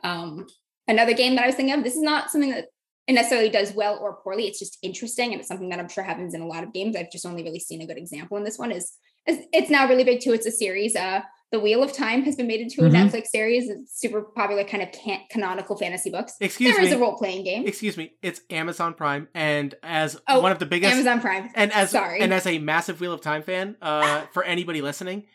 um, 0.04 0.46
another 0.88 1.14
game 1.14 1.36
that 1.36 1.44
I 1.44 1.48
was 1.48 1.56
thinking 1.56 1.74
of, 1.76 1.84
this 1.84 1.96
is 1.96 2.02
not 2.02 2.30
something 2.32 2.52
that 2.52 2.66
it 3.08 3.14
necessarily 3.14 3.50
does 3.50 3.74
well 3.74 3.98
or 4.02 4.18
poorly. 4.24 4.48
It's 4.48 4.60
just 4.60 4.78
interesting. 4.82 5.32
And 5.32 5.40
it's 5.40 5.48
something 5.48 5.70
that 5.70 5.80
I'm 5.80 5.90
sure 5.90 6.04
happens 6.04 6.34
in 6.34 6.42
a 6.42 6.48
lot 6.48 6.64
of 6.64 6.74
games. 6.74 6.96
I've 6.96 7.12
just 7.12 7.26
only 7.26 7.44
really 7.44 7.60
seen 7.60 7.82
a 7.82 7.86
good 7.86 7.98
example 7.98 8.38
in 8.38 8.44
this 8.44 8.58
one 8.58 8.72
is, 8.72 8.94
is 9.28 9.40
it's 9.52 9.70
now 9.70 9.88
really 9.88 10.04
big 10.06 10.22
too. 10.22 10.32
It's 10.34 10.46
a 10.46 10.52
series. 10.52 10.96
Uh, 10.96 11.22
the 11.52 11.60
Wheel 11.60 11.84
of 11.84 11.94
Time 11.94 12.24
has 12.24 12.36
been 12.36 12.48
made 12.48 12.62
into 12.62 12.82
a 12.84 12.90
Mhm. 12.90 13.12
Netflix 13.12 13.28
series. 13.28 13.70
It's 13.70 14.00
super 14.00 14.22
popular 14.22 14.64
kind 14.64 14.82
of 14.82 14.92
can- 14.92 15.22
canonical 15.30 15.78
fantasy 15.78 16.10
books. 16.10 16.34
excuse 16.42 16.76
There 16.76 16.84
is 16.84 16.90
me 16.92 16.96
a 16.96 17.00
role-playing 17.00 17.44
game. 17.44 17.68
excuse 17.68 17.96
me 17.96 18.14
it's 18.24 18.42
amazon 18.50 18.94
prime 18.96 19.28
and 19.36 19.76
as 19.84 20.20
Oh, 20.28 20.40
one 20.42 20.52
of 20.52 20.58
the 20.60 20.66
biggest 20.66 20.94
Amazon 20.94 21.22
Prime. 21.22 21.52
and 21.54 21.72
as 21.74 21.92
Sorry. 21.92 22.22
and 22.22 22.34
as 22.34 22.48
a 22.48 22.58
massive 22.58 23.00
wheel 23.02 23.14
of 23.14 23.22
time 23.22 23.44
fan 23.44 23.76
uh 23.84 24.22
for 24.34 24.44
anybody 24.44 24.82
listening 24.82 25.26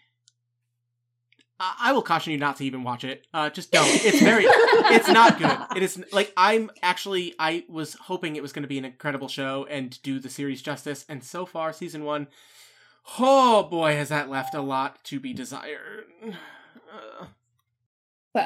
I, 1.61 1.93
will 1.93 2.03
caution 2.03 2.33
you 2.33 2.39
not 2.39 2.57
to 2.57 2.65
even 2.65 2.85
watch 2.85 3.05
it 3.05 3.27
uh 3.35 3.51
just 3.51 3.73
don't 3.73 3.87
it's 4.05 4.21
very 4.21 4.45
it's 4.47 5.09
not 5.09 5.39
good. 5.39 5.77
It 5.77 5.83
is 5.83 6.03
like 6.13 6.33
I'm 6.37 6.71
actually 6.83 7.35
I 7.39 7.65
was 7.69 7.95
hoping 7.95 8.37
it 8.37 8.43
was 8.43 8.53
going 8.53 8.63
to 8.63 8.69
be 8.69 8.79
an 8.79 8.85
incredible 8.85 9.29
show 9.29 9.67
and 9.69 10.01
do 10.03 10.19
the 10.19 10.31
series 10.31 10.63
justice, 10.63 11.05
and 11.09 11.23
so 11.23 11.47
far 11.47 11.73
season 11.73 12.05
one, 12.05 12.29
oh 13.19 13.65
boy, 13.65 13.95
has 13.95 14.09
that 14.09 14.31
left 14.31 14.55
a 14.55 14.63
lot 14.63 15.03
to 15.05 15.21
be 15.21 15.33
desired. 15.33 16.07
Uh, 16.91 17.27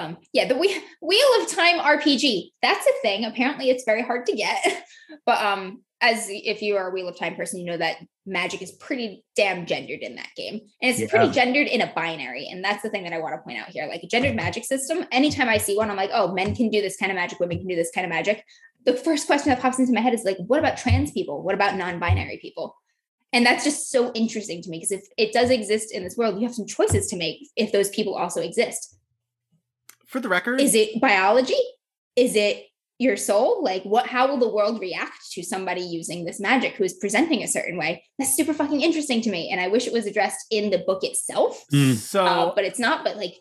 um, 0.01 0.19
yeah, 0.33 0.47
the 0.47 0.57
Wheel, 0.57 0.81
Wheel 1.01 1.27
of 1.41 1.49
Time 1.49 1.79
RPG. 1.79 2.51
That's 2.63 2.87
a 2.87 2.93
thing. 3.03 3.25
Apparently, 3.25 3.71
it's 3.71 3.85
very 3.85 4.03
hard 4.03 4.27
to 4.27 4.33
get. 4.37 4.85
but 5.27 5.43
um, 5.43 5.83
as 6.01 6.27
if 6.29 6.63
you 6.63 6.77
are 6.77 6.91
a 6.91 6.93
Wheel 6.93 7.09
of 7.09 7.19
Time 7.19 7.35
person, 7.37 7.61
you 7.61 7.67
know 7.67 7.77
that 7.77 7.97
magic 8.27 8.63
is 8.63 8.73
pretty 8.73 9.25
damn 9.37 9.67
gendered 9.67 10.01
in 10.01 10.17
that 10.17 10.29
game, 10.37 10.61
and 10.81 10.91
it's 10.91 11.01
Yeah. 11.01 11.09
pretty 11.09 11.31
gendered 11.31 11.67
in 11.67 11.81
a 11.81 11.93
binary. 11.95 12.49
And 12.49 12.63
that's 12.65 12.83
the 12.83 12.91
thing 12.91 13.05
that 13.05 13.13
I 13.13 13.19
want 13.21 13.35
to 13.35 13.43
point 13.43 13.59
out 13.59 13.69
here. 13.69 13.87
Like 13.87 14.03
a 14.03 14.07
gendered 14.09 14.37
magic 14.37 14.65
system. 14.65 15.05
Anytime 15.13 15.49
I 15.49 15.59
see 15.59 15.77
one, 15.77 15.91
I'm 15.91 15.97
like, 15.97 16.11
oh, 16.13 16.33
men 16.33 16.55
can 16.55 16.69
do 16.71 16.81
this 16.81 16.97
kind 16.97 17.11
of 17.11 17.17
magic, 17.17 17.41
women 17.41 17.59
can 17.59 17.69
do 17.69 17.77
this 17.77 17.91
kind 17.95 18.05
of 18.05 18.11
magic. 18.11 18.45
The 18.85 18.95
first 18.95 19.27
question 19.27 19.51
that 19.51 19.61
pops 19.61 19.79
into 19.79 19.93
my 19.93 20.01
head 20.01 20.13
is 20.15 20.25
like, 20.25 20.39
what 20.47 20.59
about 20.59 20.77
trans 20.77 21.13
people? 21.13 21.43
What 21.43 21.55
about 21.55 21.77
non-binary 21.77 22.39
people? 22.43 22.75
And 23.33 23.47
that's 23.47 23.65
just 23.65 23.91
so 23.91 24.13
interesting 24.13 24.61
to 24.63 24.69
me 24.69 24.79
because 24.79 24.93
if 24.93 25.05
it 25.17 25.33
does 25.33 25.51
exist 25.51 25.93
in 25.93 26.05
this 26.05 26.17
world, 26.17 26.39
you 26.39 26.47
have 26.47 26.55
some 26.55 26.67
choices 26.67 27.07
to 27.09 27.17
make 27.17 27.49
if 27.57 27.73
those 27.73 27.89
people 27.91 28.15
also 28.15 28.43
exist 28.43 28.99
for 30.13 30.21
the 30.21 30.29
record, 30.29 30.61
is 30.61 30.75
it 30.75 31.01
biology? 31.01 31.57
Is 32.15 32.37
it 32.37 32.67
your 32.99 33.17
soul? 33.17 33.65
Like 33.65 33.83
what 33.83 34.07
how 34.07 34.29
will 34.29 34.37
the 34.37 34.49
world 34.49 34.81
react 34.81 35.33
to 35.33 35.43
somebody 35.43 35.81
using 35.81 36.25
this 36.25 36.39
magic 36.39 36.75
who 36.75 36.85
is 36.85 36.93
presenting 36.95 37.43
a 37.43 37.49
certain 37.49 37.79
way? 37.79 38.05
That's 38.19 38.37
super 38.37 38.53
fucking 38.53 38.83
interesting 38.83 39.23
to 39.23 39.31
me 39.31 39.51
and 39.51 39.61
i 39.61 39.69
wish 39.69 39.87
it 39.87 39.93
was 39.93 40.07
addressed 40.07 40.47
in 40.51 40.71
the 40.71 40.79
book 40.79 41.03
itself. 41.03 41.65
Mm. 41.73 41.95
so 41.95 42.25
uh, 42.25 42.55
but 42.55 42.65
it's 42.65 42.79
not 42.79 43.05
but 43.05 43.17
like 43.17 43.35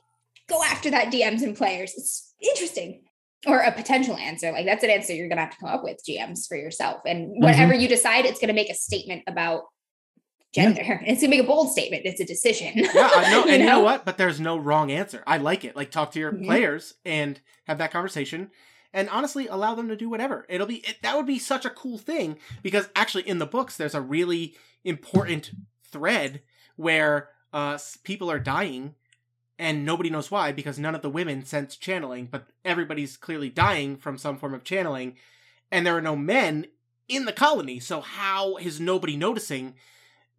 go 0.49 0.63
after 0.63 0.89
that 0.89 1.11
dms 1.11 1.43
and 1.43 1.55
players. 1.55 1.93
It's 1.95 2.33
interesting. 2.41 3.03
Or 3.47 3.59
a 3.59 3.71
potential 3.71 4.15
answer. 4.17 4.51
Like 4.51 4.65
that's 4.65 4.83
an 4.83 4.91
answer 4.91 5.13
you're 5.13 5.27
gonna 5.27 5.41
have 5.41 5.51
to 5.51 5.57
come 5.57 5.69
up 5.69 5.83
with 5.83 6.01
gms 6.07 6.47
for 6.47 6.55
yourself. 6.55 7.01
And 7.05 7.31
whatever 7.43 7.73
you 7.73 7.87
decide 7.87 8.25
it's 8.25 8.39
gonna 8.39 8.53
make 8.53 8.69
a 8.69 8.75
statement 8.75 9.23
about 9.27 9.63
gender 10.53 11.01
it's 11.05 11.21
gonna 11.21 11.29
make 11.29 11.39
a 11.39 11.43
bold 11.47 11.71
statement 11.71 12.01
it's 12.05 12.19
a 12.19 12.25
decision 12.25 12.73
yeah, 12.75 12.89
I 13.15 13.31
know, 13.31 13.43
and 13.47 13.61
you 13.61 13.67
know 13.67 13.79
what? 13.79 14.03
But 14.05 14.17
there's 14.17 14.39
no 14.39 14.57
wrong 14.57 14.91
answer. 14.91 15.23
I 15.25 15.37
like 15.37 15.63
it. 15.63 15.75
Like 15.75 15.91
talk 15.91 16.11
to 16.11 16.19
your 16.19 16.31
Mhm. 16.33 16.45
players 16.45 16.95
and 17.05 17.39
have 17.67 17.77
that 17.77 17.91
conversation, 17.91 18.51
and 18.93 19.07
honestly, 19.09 19.47
allow 19.47 19.75
them 19.75 19.87
to 19.87 19.95
do 19.95 20.09
whatever. 20.09 20.45
It'll 20.49 20.67
be 20.67 20.77
it, 20.77 20.97
that 21.03 21.15
would 21.15 21.25
be 21.27 21.39
such 21.39 21.63
a 21.63 21.69
cool 21.69 21.97
thing 21.97 22.37
because 22.63 22.89
actually 22.95 23.27
in 23.29 23.39
the 23.39 23.45
books 23.45 23.77
there's 23.77 23.95
a 23.95 24.01
really 24.01 24.55
important 24.83 25.51
thread 25.89 26.41
where 26.75 27.29
uh 27.53 27.77
people 28.03 28.29
are 28.31 28.39
dying 28.39 28.95
and 29.59 29.85
nobody 29.85 30.09
knows 30.09 30.31
why 30.31 30.51
because 30.51 30.79
none 30.79 30.95
of 30.95 31.01
the 31.01 31.09
women 31.09 31.45
sense 31.45 31.75
channeling, 31.77 32.25
but 32.25 32.47
everybody's 32.65 33.15
clearly 33.15 33.49
dying 33.49 33.95
from 33.95 34.17
some 34.17 34.37
form 34.37 34.53
of 34.53 34.63
channeling, 34.65 35.15
and 35.71 35.85
there 35.85 35.95
are 35.95 36.01
no 36.01 36.15
men 36.15 36.65
in 37.07 37.25
the 37.25 37.33
colony. 37.33 37.79
So 37.79 38.01
how 38.01 38.57
is 38.57 38.79
nobody 38.81 39.15
noticing 39.15 39.75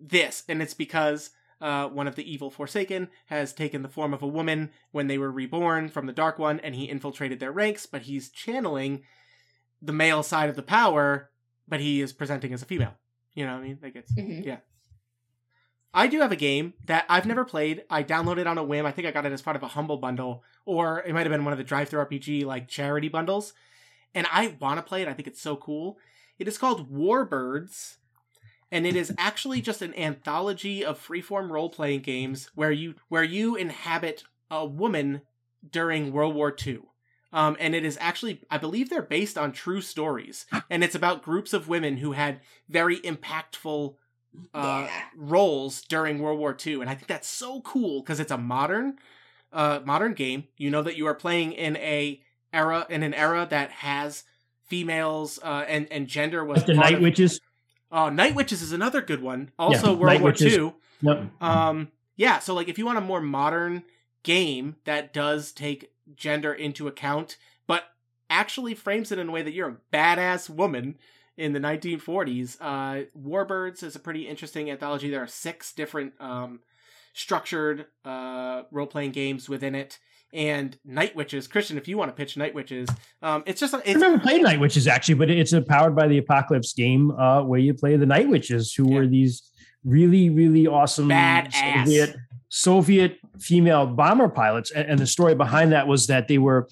this? 0.08 0.44
And 0.48 0.60
it's 0.60 0.74
because 0.74 1.30
uh, 1.60 1.88
one 1.88 2.08
of 2.08 2.16
the 2.16 2.30
evil 2.30 2.50
Forsaken 2.50 3.08
has 3.26 3.52
taken 3.52 3.82
the 3.82 3.88
form 3.88 4.12
of 4.12 4.22
a 4.22 4.26
woman 4.26 4.70
when 4.90 5.06
they 5.06 5.18
were 5.18 5.30
reborn 5.30 5.88
from 5.88 6.06
the 6.06 6.12
Dark 6.12 6.38
One, 6.38 6.58
and 6.60 6.74
he 6.74 6.84
infiltrated 6.88 7.38
their 7.40 7.52
ranks, 7.52 7.86
but 7.86 8.02
he's 8.02 8.28
channeling 8.30 9.02
the 9.80 9.92
male 9.92 10.22
side 10.22 10.50
of 10.50 10.56
the 10.56 10.62
power, 10.62 11.30
but 11.68 11.80
he 11.80 12.00
is 12.00 12.12
presenting 12.12 12.52
as 12.52 12.62
a 12.62 12.66
female. 12.66 12.94
You 13.34 13.46
know 13.46 13.54
what 13.54 13.60
I 13.62 13.66
mean? 13.66 13.78
Like 13.82 13.96
it's 13.96 14.12
Mhm. 14.12 14.44
yeah. 14.44 14.58
I 15.94 16.06
do 16.06 16.20
have 16.20 16.32
a 16.32 16.36
game 16.36 16.72
that 16.86 17.04
I've 17.08 17.26
never 17.26 17.44
played. 17.44 17.84
I 17.90 18.02
downloaded 18.02 18.46
on 18.46 18.56
a 18.58 18.64
whim. 18.64 18.86
I 18.86 18.92
think 18.92 19.06
I 19.06 19.10
got 19.10 19.26
it 19.26 19.32
as 19.32 19.42
part 19.42 19.56
of 19.56 19.62
a 19.62 19.68
humble 19.68 19.98
bundle, 19.98 20.42
or 20.64 21.02
it 21.02 21.12
might 21.12 21.26
have 21.26 21.30
been 21.32 21.44
one 21.44 21.52
of 21.52 21.58
the 21.58 21.64
DriveThruRPG 21.64 22.44
like 22.44 22.66
charity 22.68 23.08
bundles. 23.08 23.52
And 24.14 24.26
I 24.32 24.56
want 24.58 24.78
to 24.78 24.82
play 24.82 25.02
it. 25.02 25.08
I 25.08 25.12
think 25.12 25.28
it's 25.28 25.40
so 25.40 25.54
cool. 25.56 25.98
It 26.38 26.48
is 26.48 26.58
called 26.58 26.90
Warbirds, 26.92 27.96
and 28.72 28.86
it 28.86 28.96
is 28.96 29.12
actually 29.18 29.60
just 29.60 29.82
an 29.82 29.94
anthology 29.96 30.84
of 30.84 30.98
freeform 30.98 31.48
role 31.50 31.68
playing 31.70 32.00
games 32.00 32.50
where 32.56 32.72
you 32.72 32.94
where 33.08 33.22
you 33.22 33.54
inhabit 33.54 34.24
a 34.50 34.66
woman 34.66 35.22
during 35.70 36.12
World 36.12 36.34
War 36.34 36.52
II. 36.66 36.80
Um, 37.34 37.56
and 37.60 37.74
it 37.74 37.84
is 37.84 37.96
actually, 37.98 38.42
I 38.50 38.58
believe 38.58 38.90
they're 38.90 39.00
based 39.00 39.38
on 39.38 39.52
true 39.52 39.80
stories, 39.80 40.44
and 40.68 40.84
it's 40.84 40.94
about 40.94 41.22
groups 41.22 41.54
of 41.54 41.66
women 41.66 41.96
who 41.96 42.12
had 42.12 42.40
very 42.68 42.98
impactful 42.98 43.94
uh, 44.54 44.86
Yeah. 44.86 45.02
roles 45.16 45.80
during 45.82 46.18
World 46.18 46.38
War 46.38 46.54
II, 46.66 46.80
and 46.82 46.90
I 46.90 46.94
think 46.94 47.06
that's 47.06 47.28
so 47.28 47.60
cool 47.62 48.02
because 48.02 48.20
it's 48.20 48.32
a 48.32 48.36
modern, 48.36 48.98
uh, 49.52 49.80
modern 49.84 50.12
game. 50.12 50.44
You 50.58 50.70
know 50.70 50.82
that 50.82 50.96
you 50.98 51.06
are 51.06 51.14
playing 51.14 51.52
in 51.52 51.76
a 51.78 52.20
era 52.52 52.86
in 52.90 53.02
an 53.02 53.14
era 53.14 53.46
that 53.48 53.70
has 53.70 54.24
females 54.66 55.38
uh, 55.42 55.64
and 55.68 55.86
and 55.90 56.06
gender 56.06 56.44
was 56.44 56.64
the 56.64 56.74
part 56.74 56.84
Night 56.86 56.94
of- 56.96 57.02
Witches. 57.02 57.40
Oh, 57.92 58.08
Night 58.08 58.34
Witches 58.34 58.62
is 58.62 58.72
another 58.72 59.02
good 59.02 59.22
one. 59.22 59.52
Also, 59.58 59.88
Yeah, 59.88 59.92
World 59.92 60.06
Night 60.06 60.20
War 60.22 60.30
Witches. 60.30 60.56
II. 60.56 60.74
Yep. 61.02 61.30
Um, 61.42 61.92
yeah. 62.16 62.38
So, 62.38 62.54
like, 62.54 62.68
if 62.68 62.78
you 62.78 62.86
want 62.86 62.98
a 62.98 63.02
more 63.02 63.20
modern 63.20 63.84
game 64.22 64.76
that 64.84 65.12
does 65.12 65.52
take 65.52 65.92
gender 66.16 66.52
into 66.54 66.88
account, 66.88 67.36
but 67.66 67.84
actually 68.30 68.74
frames 68.74 69.12
it 69.12 69.18
in 69.18 69.28
a 69.28 69.32
way 69.32 69.42
that 69.42 69.52
you're 69.52 69.68
a 69.68 69.76
badass 69.94 70.48
woman 70.48 70.96
in 71.36 71.52
the 71.52 71.60
1940s, 71.60 72.56
uh, 72.60 73.04
Warbirds 73.18 73.82
is 73.82 73.94
a 73.94 74.00
pretty 74.00 74.26
interesting 74.26 74.70
anthology. 74.70 75.10
There 75.10 75.22
are 75.22 75.26
six 75.26 75.72
different 75.72 76.14
um, 76.18 76.60
structured 77.12 77.86
uh, 78.04 78.62
role 78.70 78.86
playing 78.86 79.12
games 79.12 79.48
within 79.48 79.74
it. 79.74 79.98
And 80.32 80.76
Night 80.84 81.14
Witches, 81.14 81.46
Christian, 81.46 81.76
if 81.76 81.86
you 81.86 81.98
want 81.98 82.08
to 82.10 82.14
pitch 82.14 82.36
Night 82.38 82.54
Witches, 82.54 82.88
um, 83.20 83.42
it's 83.44 83.60
just 83.60 83.74
I've 83.74 83.82
it's 83.84 84.00
never 84.00 84.18
played 84.18 84.42
Night 84.42 84.60
Witches 84.60 84.86
actually, 84.88 85.14
but 85.14 85.30
it's 85.30 85.52
a 85.52 85.60
powered 85.60 85.94
by 85.94 86.08
the 86.08 86.18
Apocalypse 86.18 86.72
game 86.72 87.10
uh, 87.12 87.42
where 87.42 87.60
you 87.60 87.74
play 87.74 87.96
the 87.96 88.06
Night 88.06 88.28
Witches, 88.28 88.72
who 88.72 88.88
Yeah. 88.88 88.94
were 89.00 89.06
these 89.06 89.42
really, 89.84 90.30
really 90.30 90.66
awesome. 90.66 91.10
Soviet, 91.10 92.16
Soviet 92.48 93.18
female 93.40 93.86
bomber 93.86 94.28
pilots. 94.28 94.70
And, 94.70 94.88
and 94.88 94.98
the 94.98 95.06
story 95.06 95.34
behind 95.34 95.72
that 95.72 95.86
was 95.86 96.06
that 96.06 96.28
they 96.28 96.38
were, 96.38 96.68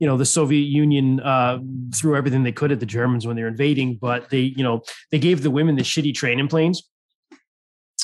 you 0.00 0.06
know, 0.06 0.16
the 0.16 0.24
Soviet 0.26 0.64
Union 0.66 1.20
uh, 1.20 1.58
threw 1.94 2.16
everything 2.16 2.42
they 2.42 2.52
could 2.52 2.72
at 2.72 2.80
the 2.80 2.86
Germans 2.86 3.26
when 3.26 3.36
they 3.36 3.42
were 3.42 3.48
invading, 3.48 3.98
but 4.00 4.28
they, 4.30 4.40
you 4.40 4.62
know, 4.64 4.82
they 5.10 5.18
gave 5.18 5.42
the 5.42 5.50
women 5.50 5.76
the 5.76 5.82
shitty 5.82 6.14
training 6.14 6.48
planes. 6.48 6.82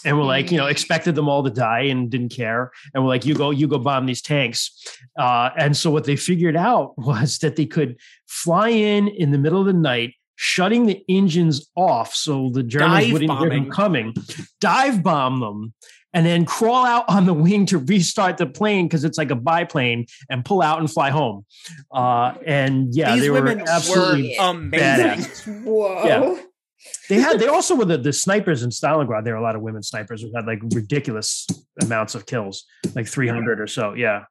And 0.04 0.16
we 0.16 0.22
were 0.22 0.26
like, 0.26 0.50
you 0.50 0.58
know, 0.58 0.66
expected 0.66 1.14
them 1.14 1.28
all 1.28 1.42
to 1.42 1.50
die 1.50 1.82
and 1.82 2.10
didn't 2.10 2.30
care. 2.30 2.70
And 2.94 3.02
we're 3.02 3.10
like, 3.10 3.26
you 3.26 3.34
go, 3.34 3.50
you 3.50 3.68
go 3.68 3.78
bomb 3.78 4.06
these 4.06 4.22
tanks. 4.22 4.72
Uh, 5.18 5.50
and 5.56 5.76
so 5.76 5.90
what 5.90 6.04
they 6.04 6.16
figured 6.16 6.56
out 6.56 6.94
was 6.98 7.38
that 7.38 7.56
they 7.56 7.66
could 7.66 7.96
fly 8.26 8.68
in 8.68 9.08
in 9.08 9.30
the 9.30 9.38
middle 9.38 9.60
of 9.60 9.66
the 9.66 9.72
night, 9.72 10.14
shutting 10.36 10.86
the 10.86 11.04
engines 11.08 11.70
off 11.76 12.14
so 12.14 12.50
the 12.50 12.62
Germans 12.62 13.04
Dive 13.04 13.12
wouldn't 13.12 13.38
hear 13.38 13.50
them 13.50 13.70
coming, 13.70 14.14
dive 14.60 15.02
bomb 15.02 15.40
them, 15.40 15.74
and 16.12 16.26
then 16.26 16.44
crawl 16.44 16.84
out 16.84 17.04
on 17.08 17.26
the 17.26 17.34
wing 17.34 17.66
to 17.66 17.78
restart 17.78 18.36
the 18.36 18.46
plane 18.46 18.86
because 18.86 19.04
it's 19.04 19.18
like 19.18 19.30
a 19.30 19.36
biplane 19.36 20.06
and 20.28 20.44
pull 20.44 20.62
out 20.62 20.80
and 20.80 20.90
fly 20.90 21.10
home. 21.10 21.44
Uh, 21.92 22.34
and 22.44 22.94
yeah, 22.94 23.14
these 23.14 23.22
they 23.22 23.30
women 23.30 23.60
were 23.60 23.68
absolutely. 23.68 24.36
were 24.38 24.44
amazing. 24.44 25.06
badass. 25.06 25.64
Whoa. 25.64 26.04
Yeah. 26.04 26.42
They 27.08 27.16
had. 27.16 27.38
They 27.38 27.48
also 27.48 27.74
were 27.74 27.84
the, 27.84 27.98
the 27.98 28.12
snipers 28.12 28.62
in 28.62 28.70
Stalingrad. 28.70 29.24
There 29.24 29.34
were 29.34 29.40
a 29.40 29.42
lot 29.42 29.56
of 29.56 29.62
women 29.62 29.82
snipers 29.82 30.22
who 30.22 30.32
had 30.34 30.46
like 30.46 30.60
ridiculous 30.74 31.46
amounts 31.82 32.14
of 32.14 32.26
kills, 32.26 32.64
like 32.94 33.06
three 33.06 33.28
hundred 33.28 33.60
or 33.60 33.66
so. 33.66 33.94
Yeah, 33.94 34.24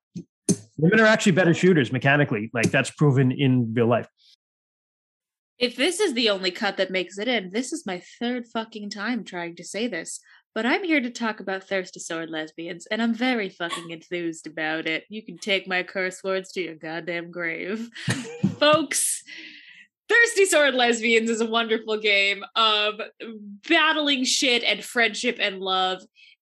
women 0.77 0.99
are 0.99 1.05
actually 1.05 1.33
better 1.33 1.53
shooters 1.53 1.91
mechanically. 1.91 2.49
Like 2.53 2.71
that's 2.71 2.89
proven 2.91 3.31
in 3.31 3.73
real 3.73 3.87
life. 3.87 4.07
If 5.59 5.75
this 5.75 5.99
is 5.99 6.13
the 6.13 6.29
only 6.29 6.51
cut 6.51 6.77
that 6.77 6.89
makes 6.89 7.17
it 7.17 7.27
in, 7.27 7.51
this 7.51 7.73
is 7.73 7.85
my 7.85 8.01
third 8.19 8.47
fucking 8.47 8.89
time 8.89 9.25
trying 9.25 9.57
to 9.57 9.63
say 9.63 9.87
this. 9.87 10.21
But 10.55 10.65
I'm 10.65 10.83
here 10.83 11.01
to 11.01 11.11
talk 11.11 11.39
about 11.39 11.65
thirsty 11.65 11.99
sword 11.99 12.29
lesbians, 12.29 12.87
and 12.87 13.01
I'm 13.01 13.13
very 13.13 13.49
fucking 13.49 13.91
enthused 13.91 14.47
about 14.47 14.87
it. 14.87 15.03
You 15.09 15.23
can 15.23 15.37
take 15.37 15.67
my 15.67 15.83
curse 15.83 16.23
words 16.23 16.51
to 16.53 16.61
your 16.61 16.75
goddamn 16.75 17.29
grave. 17.29 17.89
Folks, 18.59 19.21
Thirsty 20.09 20.45
Sword 20.45 20.73
Lesbians 20.73 21.29
is 21.29 21.41
a 21.41 21.45
wonderful 21.45 21.97
game 21.97 22.43
of 22.55 22.99
battling 23.67 24.23
shit 24.23 24.63
and 24.63 24.83
friendship 24.83 25.37
and 25.39 25.59
love 25.59 26.01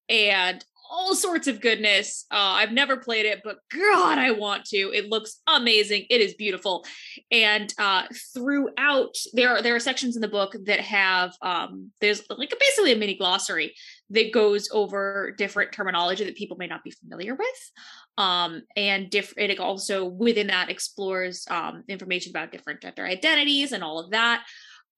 and 0.09 0.63
all 0.89 1.15
sorts 1.15 1.47
of 1.47 1.61
goodness. 1.61 2.25
Uh, 2.31 2.35
I've 2.35 2.71
never 2.71 2.97
played 2.97 3.25
it, 3.25 3.41
but 3.43 3.57
God, 3.71 4.17
I 4.17 4.31
want 4.31 4.65
to. 4.65 4.77
It 4.77 5.09
looks 5.09 5.41
amazing. 5.47 6.05
It 6.09 6.21
is 6.21 6.33
beautiful, 6.35 6.85
and 7.31 7.73
uh, 7.77 8.03
throughout 8.33 9.15
there 9.33 9.49
are 9.49 9.61
there 9.61 9.75
are 9.75 9.79
sections 9.79 10.15
in 10.15 10.21
the 10.21 10.27
book 10.27 10.55
that 10.65 10.79
have 10.79 11.33
um, 11.41 11.91
there's 11.99 12.23
like 12.29 12.53
basically 12.59 12.93
a 12.93 12.97
mini 12.97 13.15
glossary 13.15 13.75
that 14.11 14.31
goes 14.31 14.69
over 14.71 15.33
different 15.37 15.71
terminology 15.71 16.23
that 16.23 16.35
people 16.35 16.57
may 16.57 16.67
not 16.67 16.83
be 16.83 16.91
familiar 16.91 17.35
with. 17.35 17.71
Um, 18.17 18.63
and 18.75 19.09
different 19.11 19.51
it 19.51 19.59
also 19.59 20.05
within 20.05 20.47
that 20.47 20.69
explores 20.69 21.45
um, 21.51 21.83
information 21.87 22.31
about 22.31 22.51
different 22.51 22.81
gender 22.81 23.05
identities 23.05 23.71
and 23.73 23.83
all 23.83 23.99
of 23.99 24.11
that. 24.11 24.43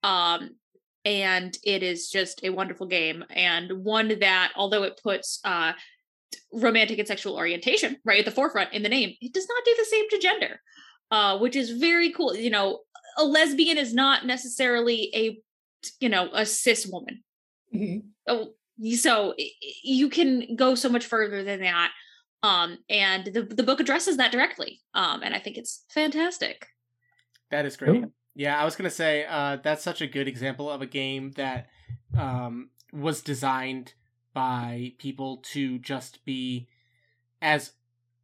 Um, 0.04 0.52
and 1.06 1.58
it 1.64 1.84
is 1.84 2.10
just 2.10 2.42
a 2.44 2.50
wonderful 2.50 2.88
game 2.88 3.24
and 3.30 3.72
one 3.84 4.20
that 4.20 4.52
although 4.56 4.84
it 4.84 5.00
puts 5.02 5.40
uh 5.46 5.72
romantic 6.52 7.00
and 7.00 7.08
sexual 7.08 7.36
orientation 7.38 7.96
right 8.04 8.20
at 8.20 8.26
the 8.26 8.32
forefront 8.32 8.74
in 8.74 8.84
the 8.84 8.90
name 8.90 9.16
it 9.22 9.34
does 9.34 9.48
not 9.48 9.64
do 9.66 9.74
the 9.78 9.86
same 9.86 10.10
to 10.10 10.20
gender 10.20 10.62
uh 11.12 11.38
which 11.40 11.56
is 11.56 11.72
very 11.72 12.12
cool 12.12 12.36
you 12.36 12.50
know 12.50 12.80
a 13.18 13.24
lesbian 13.24 13.78
is 13.78 13.94
not 13.94 14.26
necessarily 14.26 15.10
a 15.16 15.40
you 16.02 16.10
know 16.10 16.30
a 16.34 16.46
cis 16.46 16.86
woman 16.86 17.24
Mhm. 17.74 18.04
oh 18.28 18.50
so 18.96 19.34
i- 19.40 19.52
you 19.84 20.10
can 20.10 20.56
go 20.56 20.76
so 20.76 20.90
much 20.90 21.06
further 21.06 21.44
than 21.44 21.62
that 21.62 21.92
um 22.44 22.78
and 22.90 23.26
the, 23.34 23.42
the 23.44 23.64
book 23.64 23.80
addresses 23.80 24.18
that 24.18 24.32
directly 24.32 24.80
um 24.94 25.22
and 25.24 25.34
i 25.34 25.40
think 25.40 25.58
it's 25.58 25.84
fantastic 25.90 26.68
That 27.52 27.66
is 27.66 27.78
great. 27.78 28.02
Cool. 28.02 28.12
Yeah, 28.36 28.60
I 28.62 28.64
was 28.64 28.76
gonna 28.76 28.90
say 28.90 29.26
uh, 29.28 29.58
that's 29.62 29.84
such 29.84 30.02
a 30.02 30.08
good 30.08 30.28
example 30.28 30.70
of 30.70 30.82
a 30.82 30.86
game 30.86 31.32
that 31.32 31.68
um, 32.18 32.70
was 32.94 33.22
designed 33.22 33.94
by 34.34 34.94
people 34.98 35.38
to 35.54 35.80
just 35.80 36.24
be 36.26 36.68
as 37.42 37.72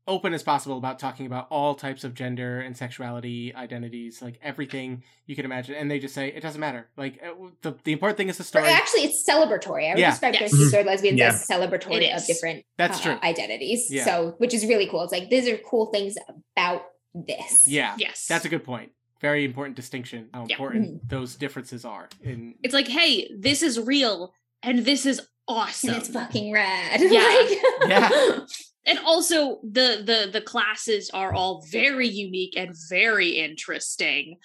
open 0.08 0.34
as 0.34 0.43
possible 0.43 0.78
about 0.78 0.99
talking 0.99 1.26
about 1.26 1.47
all 1.49 1.74
types 1.74 2.03
of 2.03 2.14
gender 2.14 2.60
and 2.62 2.78
sexuality 2.78 3.53
identities, 3.56 4.22
like 4.22 4.39
everything 4.43 5.03
you 5.26 5.36
can 5.36 5.45
imagine. 5.45 5.74
And 5.76 5.89
they 5.89 5.97
just 5.99 6.14
say 6.14 6.28
it 6.28 6.41
doesn't 6.41 6.62
matter. 6.62 6.88
Like 6.95 7.20
uh, 7.24 7.34
the 7.62 7.76
the 7.84 7.91
important 7.91 8.18
thing 8.18 8.30
is 8.30 8.38
the 8.38 8.43
Or 8.43 8.45
story. 8.45 8.68
actually, 8.70 9.01
it's 9.01 9.28
celebratory. 9.28 9.88
I 9.89 9.93
would 9.93 9.99
Yeah. 9.99 10.12
describe 10.12 10.34
Yes. 10.36 10.51
Thirsty 10.51 10.66
Sword 10.70 10.86
Lesbians 10.86 11.18
Yeah. 11.20 11.28
as 11.30 11.47
celebratory 11.47 12.16
of 12.16 12.26
different 12.26 12.66
That's 12.78 12.99
uh, 12.99 13.03
true. 13.03 13.20
identities. 13.30 13.89
Yeah. 13.89 14.06
So, 14.06 14.36
which 14.38 14.53
is 14.53 14.66
really 14.68 14.88
cool. 14.88 15.01
It's 15.03 15.12
like 15.12 15.30
these 15.30 15.47
are 15.47 15.58
cool 15.58 15.88
things 15.88 16.16
about 16.56 16.84
this. 17.16 17.68
Yeah, 17.68 17.95
yes 17.97 18.28
that's 18.28 18.45
a 18.45 18.49
good 18.49 18.64
point. 18.64 18.91
Very 19.22 19.43
important 19.45 19.76
distinction. 19.76 20.30
How 20.34 20.45
Yeah. 20.47 20.56
important 20.58 21.10
those 21.10 21.36
differences 21.36 21.84
are 21.86 22.10
in 22.22 22.56
it's 22.62 22.74
like 22.74 22.88
hey 22.88 23.30
this 23.36 23.64
is 23.64 23.80
real 23.80 24.34
and 24.62 24.80
this 24.86 25.06
is 25.06 25.22
awesome 25.47 25.91
and 25.91 25.97
it's 25.99 26.10
fucking 26.10 26.51
rad. 26.51 26.99
Yeah. 27.18 27.45
Like- 27.82 27.89
Yeah. 27.89 28.39
and 28.86 29.00
also 29.00 29.60
the 29.64 30.02
the 30.06 30.30
the 30.32 30.42
classes 30.42 31.10
are 31.14 31.34
all 31.34 31.64
very 31.72 32.08
unique 32.08 32.54
and 32.58 32.74
very 32.90 33.30
interesting 33.30 34.38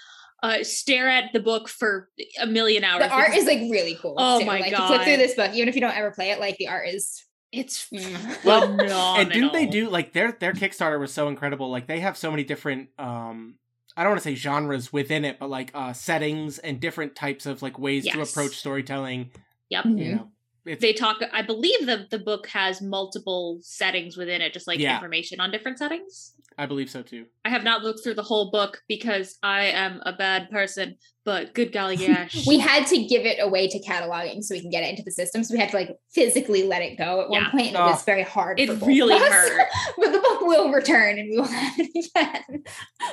uh 0.43 0.62
stare 0.62 1.09
at 1.09 1.32
the 1.32 1.41
book 1.41 1.68
for 1.68 2.09
a 2.41 2.47
million 2.47 2.82
hours 2.82 3.05
the 3.05 3.11
art 3.12 3.34
is 3.34 3.45
like 3.45 3.61
really 3.70 3.95
cool. 4.01 4.14
Oh 4.16 4.41
too. 4.41 4.47
my 4.47 4.61
like, 4.61 4.70
You 4.70 4.86
flip 4.86 5.03
through 5.03 5.16
this 5.18 5.34
book, 5.34 5.53
even 5.53 5.68
if 5.68 5.74
you 5.74 5.80
don't 5.80 5.97
ever 5.97 6.11
play 6.12 6.30
it, 6.30 6.41
like 6.41 6.57
the 6.57 6.68
art 6.68 6.88
is. 6.88 7.24
it's. 7.53 7.88
Well, 8.45 8.62
phenomenal. 8.62 9.16
and 9.16 9.30
didn't 9.30 9.53
they 9.53 9.66
do 9.66 9.91
like 9.91 10.12
their 10.14 10.32
their 10.32 10.53
Kickstarter 10.55 10.99
was 10.99 11.12
so 11.12 11.28
incredible? 11.28 11.70
Like 11.70 11.86
they 11.86 12.01
have 12.01 12.16
so 12.16 12.30
many 12.30 12.45
different 12.45 12.88
um 12.99 13.57
I 13.97 14.03
don't 14.03 14.12
want 14.12 14.22
to 14.22 14.28
say 14.30 14.34
genres 14.34 14.91
within 14.93 15.26
it, 15.26 15.38
but 15.38 15.51
like 15.51 15.70
uh 15.74 15.93
settings 15.93 16.59
and 16.59 16.80
different 16.80 17.14
types 17.14 17.45
of 17.45 17.61
like 17.61 17.78
ways 17.78 18.07
to 18.09 18.22
approach 18.22 18.57
storytelling. 18.57 19.32
yep 19.68 19.84
Mhm. 19.84 19.99
You 19.99 20.14
know, 20.14 20.30
it's 20.66 20.80
they 20.82 20.92
talk 20.92 21.18
i 21.32 21.42
believe 21.42 21.86
the 21.86 22.06
the 22.11 22.18
book 22.18 22.46
has 22.48 22.80
multiple 22.82 23.58
settings 23.62 24.16
within 24.16 24.40
it 24.40 24.52
just 24.52 24.66
like 24.66 24.78
Yeah. 24.78 24.94
information 24.96 25.40
on 25.40 25.50
different 25.50 25.78
settings 25.78 26.34
I 26.58 26.66
believe 26.66 26.90
so 26.90 27.02
too. 27.02 27.26
i 27.44 27.48
have 27.48 27.64
not 27.64 27.82
looked 27.82 28.02
through 28.02 28.14
the 28.14 28.22
whole 28.22 28.50
book 28.50 28.82
because 28.88 29.38
i 29.42 29.62
am 29.66 30.00
a 30.04 30.12
bad 30.12 30.50
person 30.50 30.96
but 31.24 31.54
good 31.54 31.72
golly 31.72 31.96
gosh 32.06 32.46
We 32.46 32.58
had 32.58 32.86
to 32.88 33.04
give 33.04 33.24
it 33.24 33.38
away 33.40 33.68
to 33.68 33.78
cataloging 33.80 34.42
so 34.42 34.54
we 34.54 34.61
can 34.61 34.70
get 34.70 34.82
it 34.82 34.88
into 34.90 35.02
the 35.02 35.11
system. 35.11 35.44
So 35.44 35.52
we 35.54 35.61
had 35.61 35.68
to 35.70 35.76
like 35.76 35.94
physically 36.14 36.62
let 36.64 36.80
it 36.80 36.96
go 36.96 37.20
at 37.20 37.28
one 37.28 37.42
Yeah. 37.42 37.50
point, 37.50 37.66
and 37.68 37.76
Oh. 37.76 37.88
it 37.88 37.90
was 37.90 38.04
very 38.04 38.22
hard. 38.22 38.58
It 38.58 38.68
for 38.78 38.86
really 38.86 39.14
of 39.14 39.20
hurt. 39.22 39.68
but 39.98 40.12
the 40.12 40.18
book 40.18 40.40
will 40.40 40.72
return, 40.72 41.18
and 41.18 41.28
we 41.30 41.36
will 41.36 41.44
have 41.46 41.74
it 41.78 41.90
again. 42.16 42.64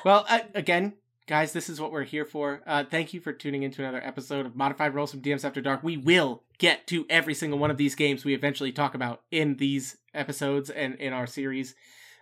Well, 0.05 0.25
I, 0.29 0.45
again, 0.55 0.93
guys, 1.27 1.51
this 1.53 1.69
is 1.69 1.79
what 1.79 1.91
we're 1.91 2.03
here 2.03 2.25
for. 2.25 2.61
Uh, 2.65 2.83
thank 2.89 3.13
you 3.13 3.19
for 3.19 3.33
tuning 3.33 3.63
into 3.63 3.81
another 3.81 4.01
episode 4.03 4.45
of 4.45 4.55
Modified 4.55 4.93
Roles 4.95 5.11
from 5.11 5.21
DMs 5.21 5.43
After 5.45 5.61
Dark. 5.61 5.83
We 5.83 5.97
will 5.97 6.43
get 6.57 6.87
to 6.87 7.05
every 7.09 7.33
single 7.33 7.59
one 7.59 7.69
of 7.71 7.77
these 7.77 7.95
games 7.95 8.23
we 8.25 8.33
eventually 8.33 8.71
talk 8.71 8.95
about 8.95 9.21
in 9.31 9.57
these 9.57 9.97
episodes 10.13 10.69
and 10.69 10.95
in 10.95 11.13
our 11.13 11.27
series. 11.27 11.75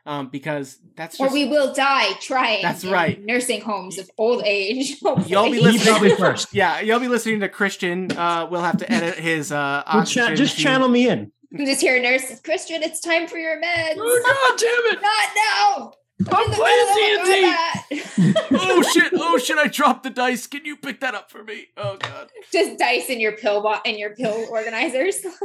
Um, 0.07 0.27
because 0.29 0.77
that's 0.95 1.19
Or 1.19 1.33
we 1.33 1.45
will 1.45 1.73
die 1.73 2.13
trying. 2.21 2.61
That's 2.61 2.83
in 2.83 2.91
right. 2.91 3.19
Nursing 3.23 3.61
homes 3.61 3.97
of 3.97 4.07
old 4.19 4.43
age. 4.45 5.01
Y'all 5.25 5.49
be 5.49 5.59
listening- 5.59 5.81
probably 5.83 6.15
first. 6.15 6.53
yeah, 6.53 6.79
you'll 6.79 6.99
be 6.99 7.07
listening 7.07 7.39
to 7.39 7.49
Christian. 7.49 8.11
Uh, 8.11 8.47
we'll 8.49 8.61
have 8.61 8.77
to 8.77 8.91
edit 8.91 9.15
his 9.15 9.51
uh, 9.51 9.81
Well, 9.87 9.93
cha- 9.93 9.99
oxygen 10.01 10.35
just 10.35 10.53
machine. 10.57 10.63
channel 10.63 10.89
me 10.89 11.09
in. 11.09 11.31
I'm 11.57 11.65
just 11.65 11.81
here, 11.81 11.99
nurse. 11.99 12.39
Christian, 12.41 12.83
it's 12.83 12.99
time 12.99 13.27
for 13.27 13.37
your 13.39 13.59
meds. 13.59 13.95
Oh 13.97 14.21
God 14.23 14.59
damn 14.59 14.97
it! 14.97 15.01
Not 15.01 15.29
now. 15.89 15.93
I'm 16.31 16.49
playing 16.51 17.25
D&D. 17.27 18.33
oh 18.53 18.81
shit! 18.93 19.11
Oh 19.13 19.37
shit! 19.37 19.57
I 19.57 19.67
dropped 19.67 20.03
the 20.03 20.09
dice. 20.09 20.47
Can 20.47 20.63
you 20.63 20.77
pick 20.77 21.01
that 21.01 21.13
up 21.13 21.29
for 21.29 21.43
me? 21.43 21.67
Oh 21.75 21.97
god. 21.97 22.29
Just 22.53 22.79
dice 22.79 23.09
in 23.09 23.19
your 23.19 23.33
pill 23.33 23.61
bo- 23.61 23.81
in 23.83 23.97
your 23.97 24.15
pill 24.15 24.45
organizers. 24.49 25.17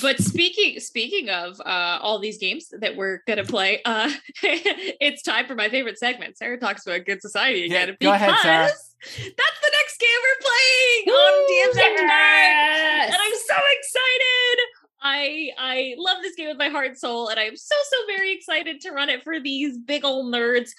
But 0.00 0.18
speaking 0.18 0.80
speaking 0.80 1.28
of 1.28 1.60
uh, 1.60 1.98
all 2.00 2.18
these 2.18 2.38
games 2.38 2.72
that 2.80 2.96
we're 2.96 3.20
gonna 3.26 3.44
play, 3.44 3.82
uh, 3.84 4.10
it's 4.42 5.22
time 5.22 5.46
for 5.46 5.54
my 5.54 5.68
favorite 5.68 5.98
segment. 5.98 6.38
Sarah 6.38 6.58
talks 6.58 6.86
about 6.86 7.04
Good 7.04 7.20
Society 7.20 7.66
again 7.66 7.88
Yeah, 7.88 7.94
again. 7.94 7.96
go 8.00 8.12
ahead, 8.14 8.34
Sarah. 8.40 8.64
because 8.64 9.34
That's 9.36 9.60
the 9.60 9.72
next 9.76 10.00
game 10.00 10.20
we're 10.24 10.40
playing 10.48 11.04
on 11.20 11.32
DMs 11.50 11.76
After 11.84 12.00
Dark, 12.00 12.08
Yes. 12.08 13.12
and 13.12 13.20
I'm 13.20 13.38
so 13.44 13.56
excited. 13.76 14.56
I 15.04 15.50
I 15.58 15.94
love 15.98 16.22
this 16.22 16.34
game 16.34 16.48
with 16.48 16.56
my 16.56 16.70
heart 16.70 16.86
and 16.86 16.98
soul, 16.98 17.28
and 17.28 17.38
I'm 17.38 17.56
so 17.56 17.74
so 17.90 17.96
very 18.06 18.32
excited 18.32 18.80
to 18.80 18.90
run 18.90 19.10
it 19.10 19.22
for 19.22 19.38
these 19.38 19.76
big 19.76 20.02
old 20.02 20.32
nerds. 20.32 20.70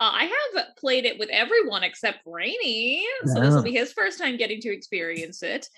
Uh, 0.00 0.12
I 0.12 0.24
have 0.54 0.76
played 0.76 1.04
it 1.04 1.18
with 1.18 1.28
everyone 1.30 1.82
except 1.82 2.20
Rainy, 2.24 3.04
so 3.26 3.40
this 3.40 3.52
will 3.52 3.62
be 3.62 3.72
his 3.72 3.92
first 3.92 4.20
time 4.20 4.36
getting 4.36 4.60
to 4.60 4.72
experience 4.72 5.42
it. 5.42 5.68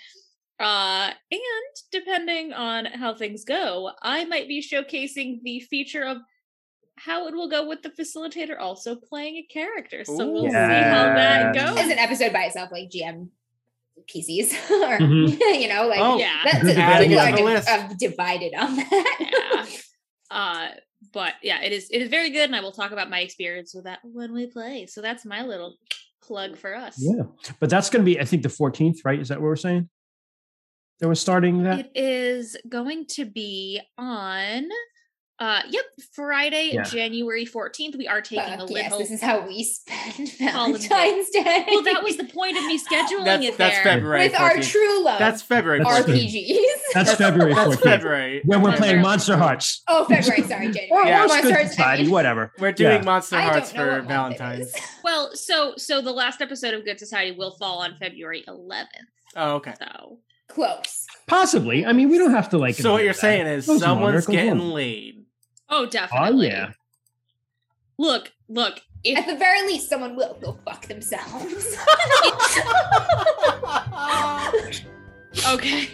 Uh, 0.61 1.11
and 1.33 1.41
depending 1.91 2.53
on 2.53 2.85
how 2.85 3.15
things 3.15 3.45
go, 3.45 3.91
I 4.03 4.27
might 4.27 4.49
be 4.49 4.63
showcasing 4.63 5.43
the 5.43 5.61
feature 5.61 6.05
of 6.05 6.19
how 6.97 7.27
it 7.27 7.35
will 7.35 7.49
go 7.49 7.67
with 7.67 7.83
the 7.83 7.91
facilitator 7.91 8.61
also 8.61 8.95
playing 8.95 9.37
a 9.37 9.43
character. 9.43 10.05
So 10.05 10.31
we'll 10.31 10.47
Ooh. 10.47 10.51
see 10.51 10.55
how 10.55 11.15
that 11.15 11.55
goes. 11.55 11.79
as 11.79 11.91
an 11.91 11.99
episode 11.99 12.33
by 12.33 12.45
itself, 12.45 12.71
like 12.71 12.91
GM 12.91 13.31
PCs, 14.07 14.53
or 14.71 14.99
Mhm. 14.99 15.39
you 15.61 15.69
know, 15.69 15.87
like 15.87 16.01
Oh, 16.01 16.19
yeah. 16.19 16.41
that's 16.45 16.63
Good 16.63 16.77
a 16.79 16.99
people 16.99 17.19
are 17.21 17.31
the 17.31 17.37
div- 17.37 17.45
list. 17.45 17.99
divided 17.99 18.55
on 18.55 18.77
that. 18.77 19.17
yeah. 19.21 19.67
Uh, 20.31 20.69
but 21.13 21.35
yeah, 21.43 21.61
it 21.63 21.73
is 21.73 21.89
it 21.91 22.01
is 22.03 22.09
very 22.09 22.31
good, 22.31 22.45
and 22.45 22.57
I 22.57 22.61
will 22.61 22.73
talk 22.73 22.91
about 22.93 23.11
my 23.11 23.21
experience 23.21 23.75
with 23.75 23.85
that 23.85 24.01
when 24.03 24.33
we 24.33 24.47
play. 24.47 24.87
So 24.87 25.01
that's 25.01 25.25
my 25.25 25.43
little 25.45 25.77
plug 26.23 26.57
for 26.57 26.75
us. 26.75 26.97
Yeah, 26.99 27.25
but 27.61 27.69
that's 27.71 27.91
going 27.91 28.03
to 28.03 28.07
be, 28.11 28.19
I 28.19 28.25
think, 28.25 28.43
the 28.43 28.49
14th, 28.49 28.99
right? 29.05 29.21
Is 29.21 29.29
that 29.29 29.39
what 29.41 29.45
we're 29.47 29.57
saying? 29.57 29.89
That 31.01 31.09
we're 31.09 31.15
starting 31.15 31.65
that. 31.65 31.81
It 31.81 31.91
is 31.95 32.57
going 32.69 33.07
to 33.11 33.25
be 33.27 33.81
on 33.99 34.65
uh 35.45 35.61
yep, 35.69 35.85
Friday, 36.13 36.71
Yeah. 36.73 36.83
January 36.85 37.45
14th. 37.45 37.97
We 37.99 38.09
are 38.09 38.21
taking 38.23 38.45
a 38.55 38.61
little 38.65 38.77
yes, 38.77 38.97
this 38.97 39.11
is 39.11 39.21
how 39.21 39.47
we 39.47 39.63
spend 39.65 40.31
Valentine's 40.39 41.29
Day. 41.31 41.65
Well, 41.69 41.83
that 41.83 42.03
was 42.03 42.17
the 42.17 42.25
point 42.25 42.57
of 42.57 42.65
me 42.65 42.79
scheduling 42.91 43.25
That's 43.25 43.45
it 43.45 43.59
that's 43.59 43.75
there. 43.77 43.85
February. 43.85 44.29
with 44.29 44.41
our 44.41 44.61
true 44.61 45.05
love. 45.05 45.19
That's 45.19 45.43
February. 45.43 45.81
That's 45.85 46.07
14th. 46.07 46.15
RPGs. 46.15 46.67
That's 46.95 47.15
February 47.15 47.55
That's 47.55 47.77
February. 47.81 48.43
When 48.45 48.63
we're 48.63 48.71
February. 48.73 48.79
playing 48.93 49.03
Monster 49.03 49.37
Hearts. 49.37 49.83
oh, 49.89 50.05
February. 50.07 50.43
Sorry, 50.43 50.71
January. 50.73 50.89
Or, 50.91 51.05
Yeah. 51.07 51.25
or 51.25 51.29
Monster 51.29 51.43
Good 51.49 51.55
Hearts, 51.55 51.69
I 51.69 51.75
Society, 51.75 52.03
mean. 52.05 52.13
whatever. 52.13 52.53
We're 52.59 52.73
doing 52.73 52.97
Yeah. 52.97 53.03
Monster 53.03 53.41
Hearts 53.41 53.73
for 53.73 53.79
what 53.79 53.91
month 53.91 54.05
it 54.05 54.09
Valentine's. 54.09 54.73
Well, 55.03 55.31
so 55.35 55.75
so 55.77 56.01
the 56.01 56.13
last 56.13 56.41
episode 56.41 56.75
of 56.75 56.85
Good 56.85 56.99
Society 56.99 57.33
will 57.37 57.53
fall 57.59 57.79
on 57.81 57.97
February 58.01 58.45
11th. 58.49 58.87
Oh, 59.37 59.55
okay. 59.57 59.75
So 59.79 60.19
Close. 60.49 61.07
Possibly. 61.27 61.85
I 61.87 61.93
mean, 61.93 62.09
we 62.11 62.19
don't 62.19 62.31
have 62.31 62.51
to 62.51 62.59
like. 62.59 62.75
So 62.77 62.93
what 62.93 63.03
you're 63.03 63.13
that. 63.13 63.19
saying 63.19 63.47
is 63.47 63.67
Goes 63.67 63.81
someone's 63.81 64.27
getting 64.27 64.53
on. 64.53 64.71
laid. 64.71 65.25
Oh, 65.75 65.87
definitely. 65.87 66.19
Oh 66.19 66.31
definitely. 66.31 66.47
yeah. 66.49 66.71
Look, 67.99 68.33
look. 68.49 68.81
If 69.05 69.19
At 69.19 69.27
the 69.27 69.37
very 69.37 69.67
least, 69.67 69.91
someone 69.91 70.17
will 70.17 70.39
go 70.41 70.59
fuck 70.65 70.87
themselves. 70.87 71.77
Okay. 75.49 75.89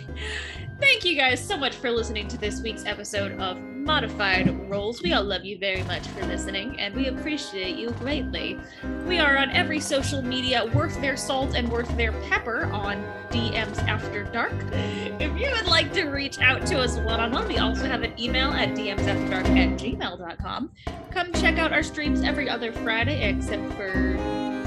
Thank 0.80 1.04
you 1.04 1.14
guys 1.14 1.46
so 1.46 1.58
much 1.58 1.74
for 1.74 1.90
listening 1.90 2.26
to 2.28 2.38
this 2.38 2.62
week's 2.62 2.86
episode 2.86 3.38
of 3.38 3.60
Modified 3.60 4.48
Roles. 4.70 5.02
We 5.02 5.12
all 5.12 5.22
love 5.22 5.44
you 5.44 5.58
very 5.58 5.82
much 5.82 6.06
for 6.08 6.24
listening, 6.24 6.80
and 6.80 6.94
we 6.94 7.08
appreciate 7.08 7.76
you 7.76 7.90
greatly. 7.90 8.58
We 9.06 9.18
are 9.18 9.36
on 9.36 9.50
every 9.50 9.78
social 9.78 10.22
media 10.22 10.70
worth 10.74 10.98
their 11.02 11.18
salt 11.18 11.54
and 11.54 11.70
worth 11.70 11.94
their 11.98 12.12
pepper 12.28 12.64
on 12.72 13.04
DMs 13.30 13.78
After 13.86 14.24
Dark. 14.24 14.54
If 14.72 15.38
you 15.38 15.50
would 15.50 15.66
like 15.66 15.92
to 15.92 16.04
reach 16.04 16.40
out 16.40 16.66
to 16.68 16.80
us 16.80 16.96
one 16.96 17.20
on 17.20 17.30
one, 17.30 17.46
we 17.46 17.58
also 17.58 17.84
have 17.84 18.02
an 18.02 18.18
email 18.18 18.50
at 18.50 18.70
dmsafterdark 18.70 19.48
at 19.58 19.78
gmail.com. 19.78 20.70
Come 21.10 21.32
check 21.34 21.58
out 21.58 21.74
our 21.74 21.82
streams 21.82 22.22
every 22.22 22.48
other 22.48 22.72
Friday, 22.72 23.28
except 23.28 23.70
for 23.74 24.16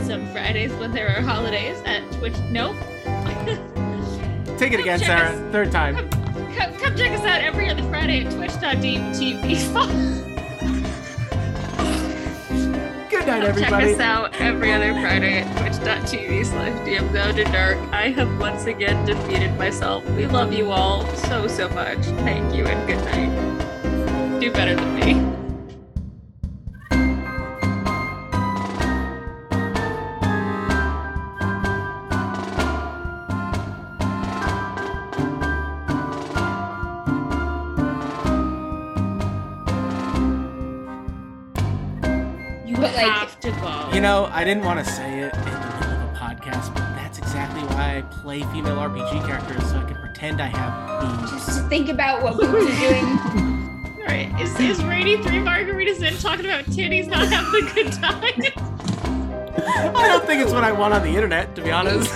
some 0.04 0.32
Fridays 0.32 0.72
when 0.74 0.92
there 0.92 1.10
are 1.18 1.22
holidays 1.22 1.82
at 1.86 2.10
Twitch. 2.14 2.38
Nope. 2.52 2.76
Take 4.64 4.76
it 4.76 4.80
again, 4.80 5.00
Sarah. 5.00 5.32
us- 5.32 5.52
Third 5.52 5.74
time. 5.74 5.98
Come, 6.56 6.74
come 6.78 6.96
check 6.96 7.12
us 7.12 7.26
out 7.26 7.42
every 7.42 7.70
other 7.70 7.84
Friday 7.90 8.24
at 8.26 8.32
twitch.tv. 8.32 9.74
Good 13.10 13.12
night, 13.12 13.26
Come 13.26 13.44
everybody. 13.44 13.86
check 13.88 13.96
us 13.96 14.00
out 14.00 14.34
every 14.40 14.72
other 14.72 14.94
Friday 14.94 15.40
at 15.40 15.58
twitch.tv 15.58 16.46
slash 16.46 16.88
After 16.88 17.44
Dark. 17.44 17.78
I 17.92 18.12
have 18.12 18.40
once 18.40 18.66
again 18.66 19.06
defeated 19.06 19.52
myself. 19.58 20.10
We 20.12 20.28
love 20.28 20.54
you 20.54 20.72
all 20.72 21.06
so, 21.14 21.46
so 21.50 21.68
much. 21.68 21.98
Thank 22.24 22.56
you 22.56 22.66
and 22.66 22.88
good 22.88 23.04
night. 23.04 24.40
Do 24.40 24.50
better 24.50 24.76
than 24.78 24.96
me. 24.96 25.43
I 44.34 44.44
didn't 44.44 44.64
want 44.66 44.84
to 44.84 44.92
say 44.92 45.20
it 45.20 45.34
in 45.36 45.40
the 45.42 45.46
middle 45.46 45.92
of 45.94 46.12
a 46.12 46.18
podcast, 46.18 46.74
but 46.74 46.82
that's 46.96 47.20
exactly 47.20 47.62
why 47.76 47.98
I 47.98 48.02
play 48.02 48.40
female 48.42 48.78
RPG 48.78 49.28
characters 49.28 49.64
so 49.70 49.78
I 49.78 49.84
can 49.84 49.96
pretend 49.98 50.42
I 50.42 50.48
have 50.48 51.20
boobs. 51.20 51.32
Just 51.32 51.60
to 51.60 51.70
think 51.70 51.88
about 51.88 52.24
what 52.24 52.38
boobs 52.38 52.52
are 52.52 52.80
doing. 52.80 53.06
All 54.00 54.08
right, 54.08 54.34
is, 54.42 54.60
is 54.60 54.84
Rainy 54.84 55.18
Three 55.18 55.38
Margaritas 55.38 56.02
in 56.02 56.18
talking 56.18 56.46
about 56.46 56.66
titties 56.66 57.06
not 57.06 57.28
having 57.28 57.64
a 57.64 57.74
good 57.76 57.92
time? 57.94 58.42
I 59.96 60.08
don't 60.08 60.26
think 60.26 60.42
it's 60.42 60.52
what 60.52 60.64
I 60.64 60.72
want 60.72 60.96
on 60.96 61.04
the 61.04 61.10
internet, 61.10 61.56
to 61.56 61.62
be 61.62 61.70
honest. 61.70 62.12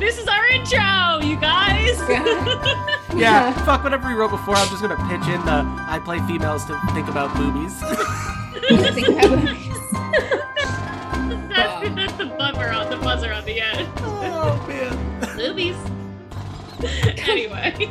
this 0.00 0.18
is 0.18 0.26
our 0.26 0.46
intro, 0.48 1.20
you 1.24 1.38
guys. 1.40 1.96
yeah, 3.16 3.52
fuck 3.64 3.84
whatever 3.84 4.08
we 4.08 4.14
wrote 4.14 4.32
before. 4.32 4.56
I'm 4.56 4.68
just 4.68 4.82
gonna 4.82 4.96
pitch 5.08 5.28
in 5.32 5.44
the 5.44 5.64
I 5.88 6.00
play 6.04 6.18
females 6.26 6.64
to 6.64 6.76
think 6.92 7.06
about 7.08 7.32
boobies. 7.36 7.80
Bummer 12.40 12.70
on 12.70 12.88
the 12.88 12.96
buzzer 12.96 13.30
on 13.34 13.44
the 13.44 13.60
end. 13.60 13.86
oh 13.98 14.64
man. 14.66 15.36
Movies. 15.36 15.76
anyway. 17.28 17.90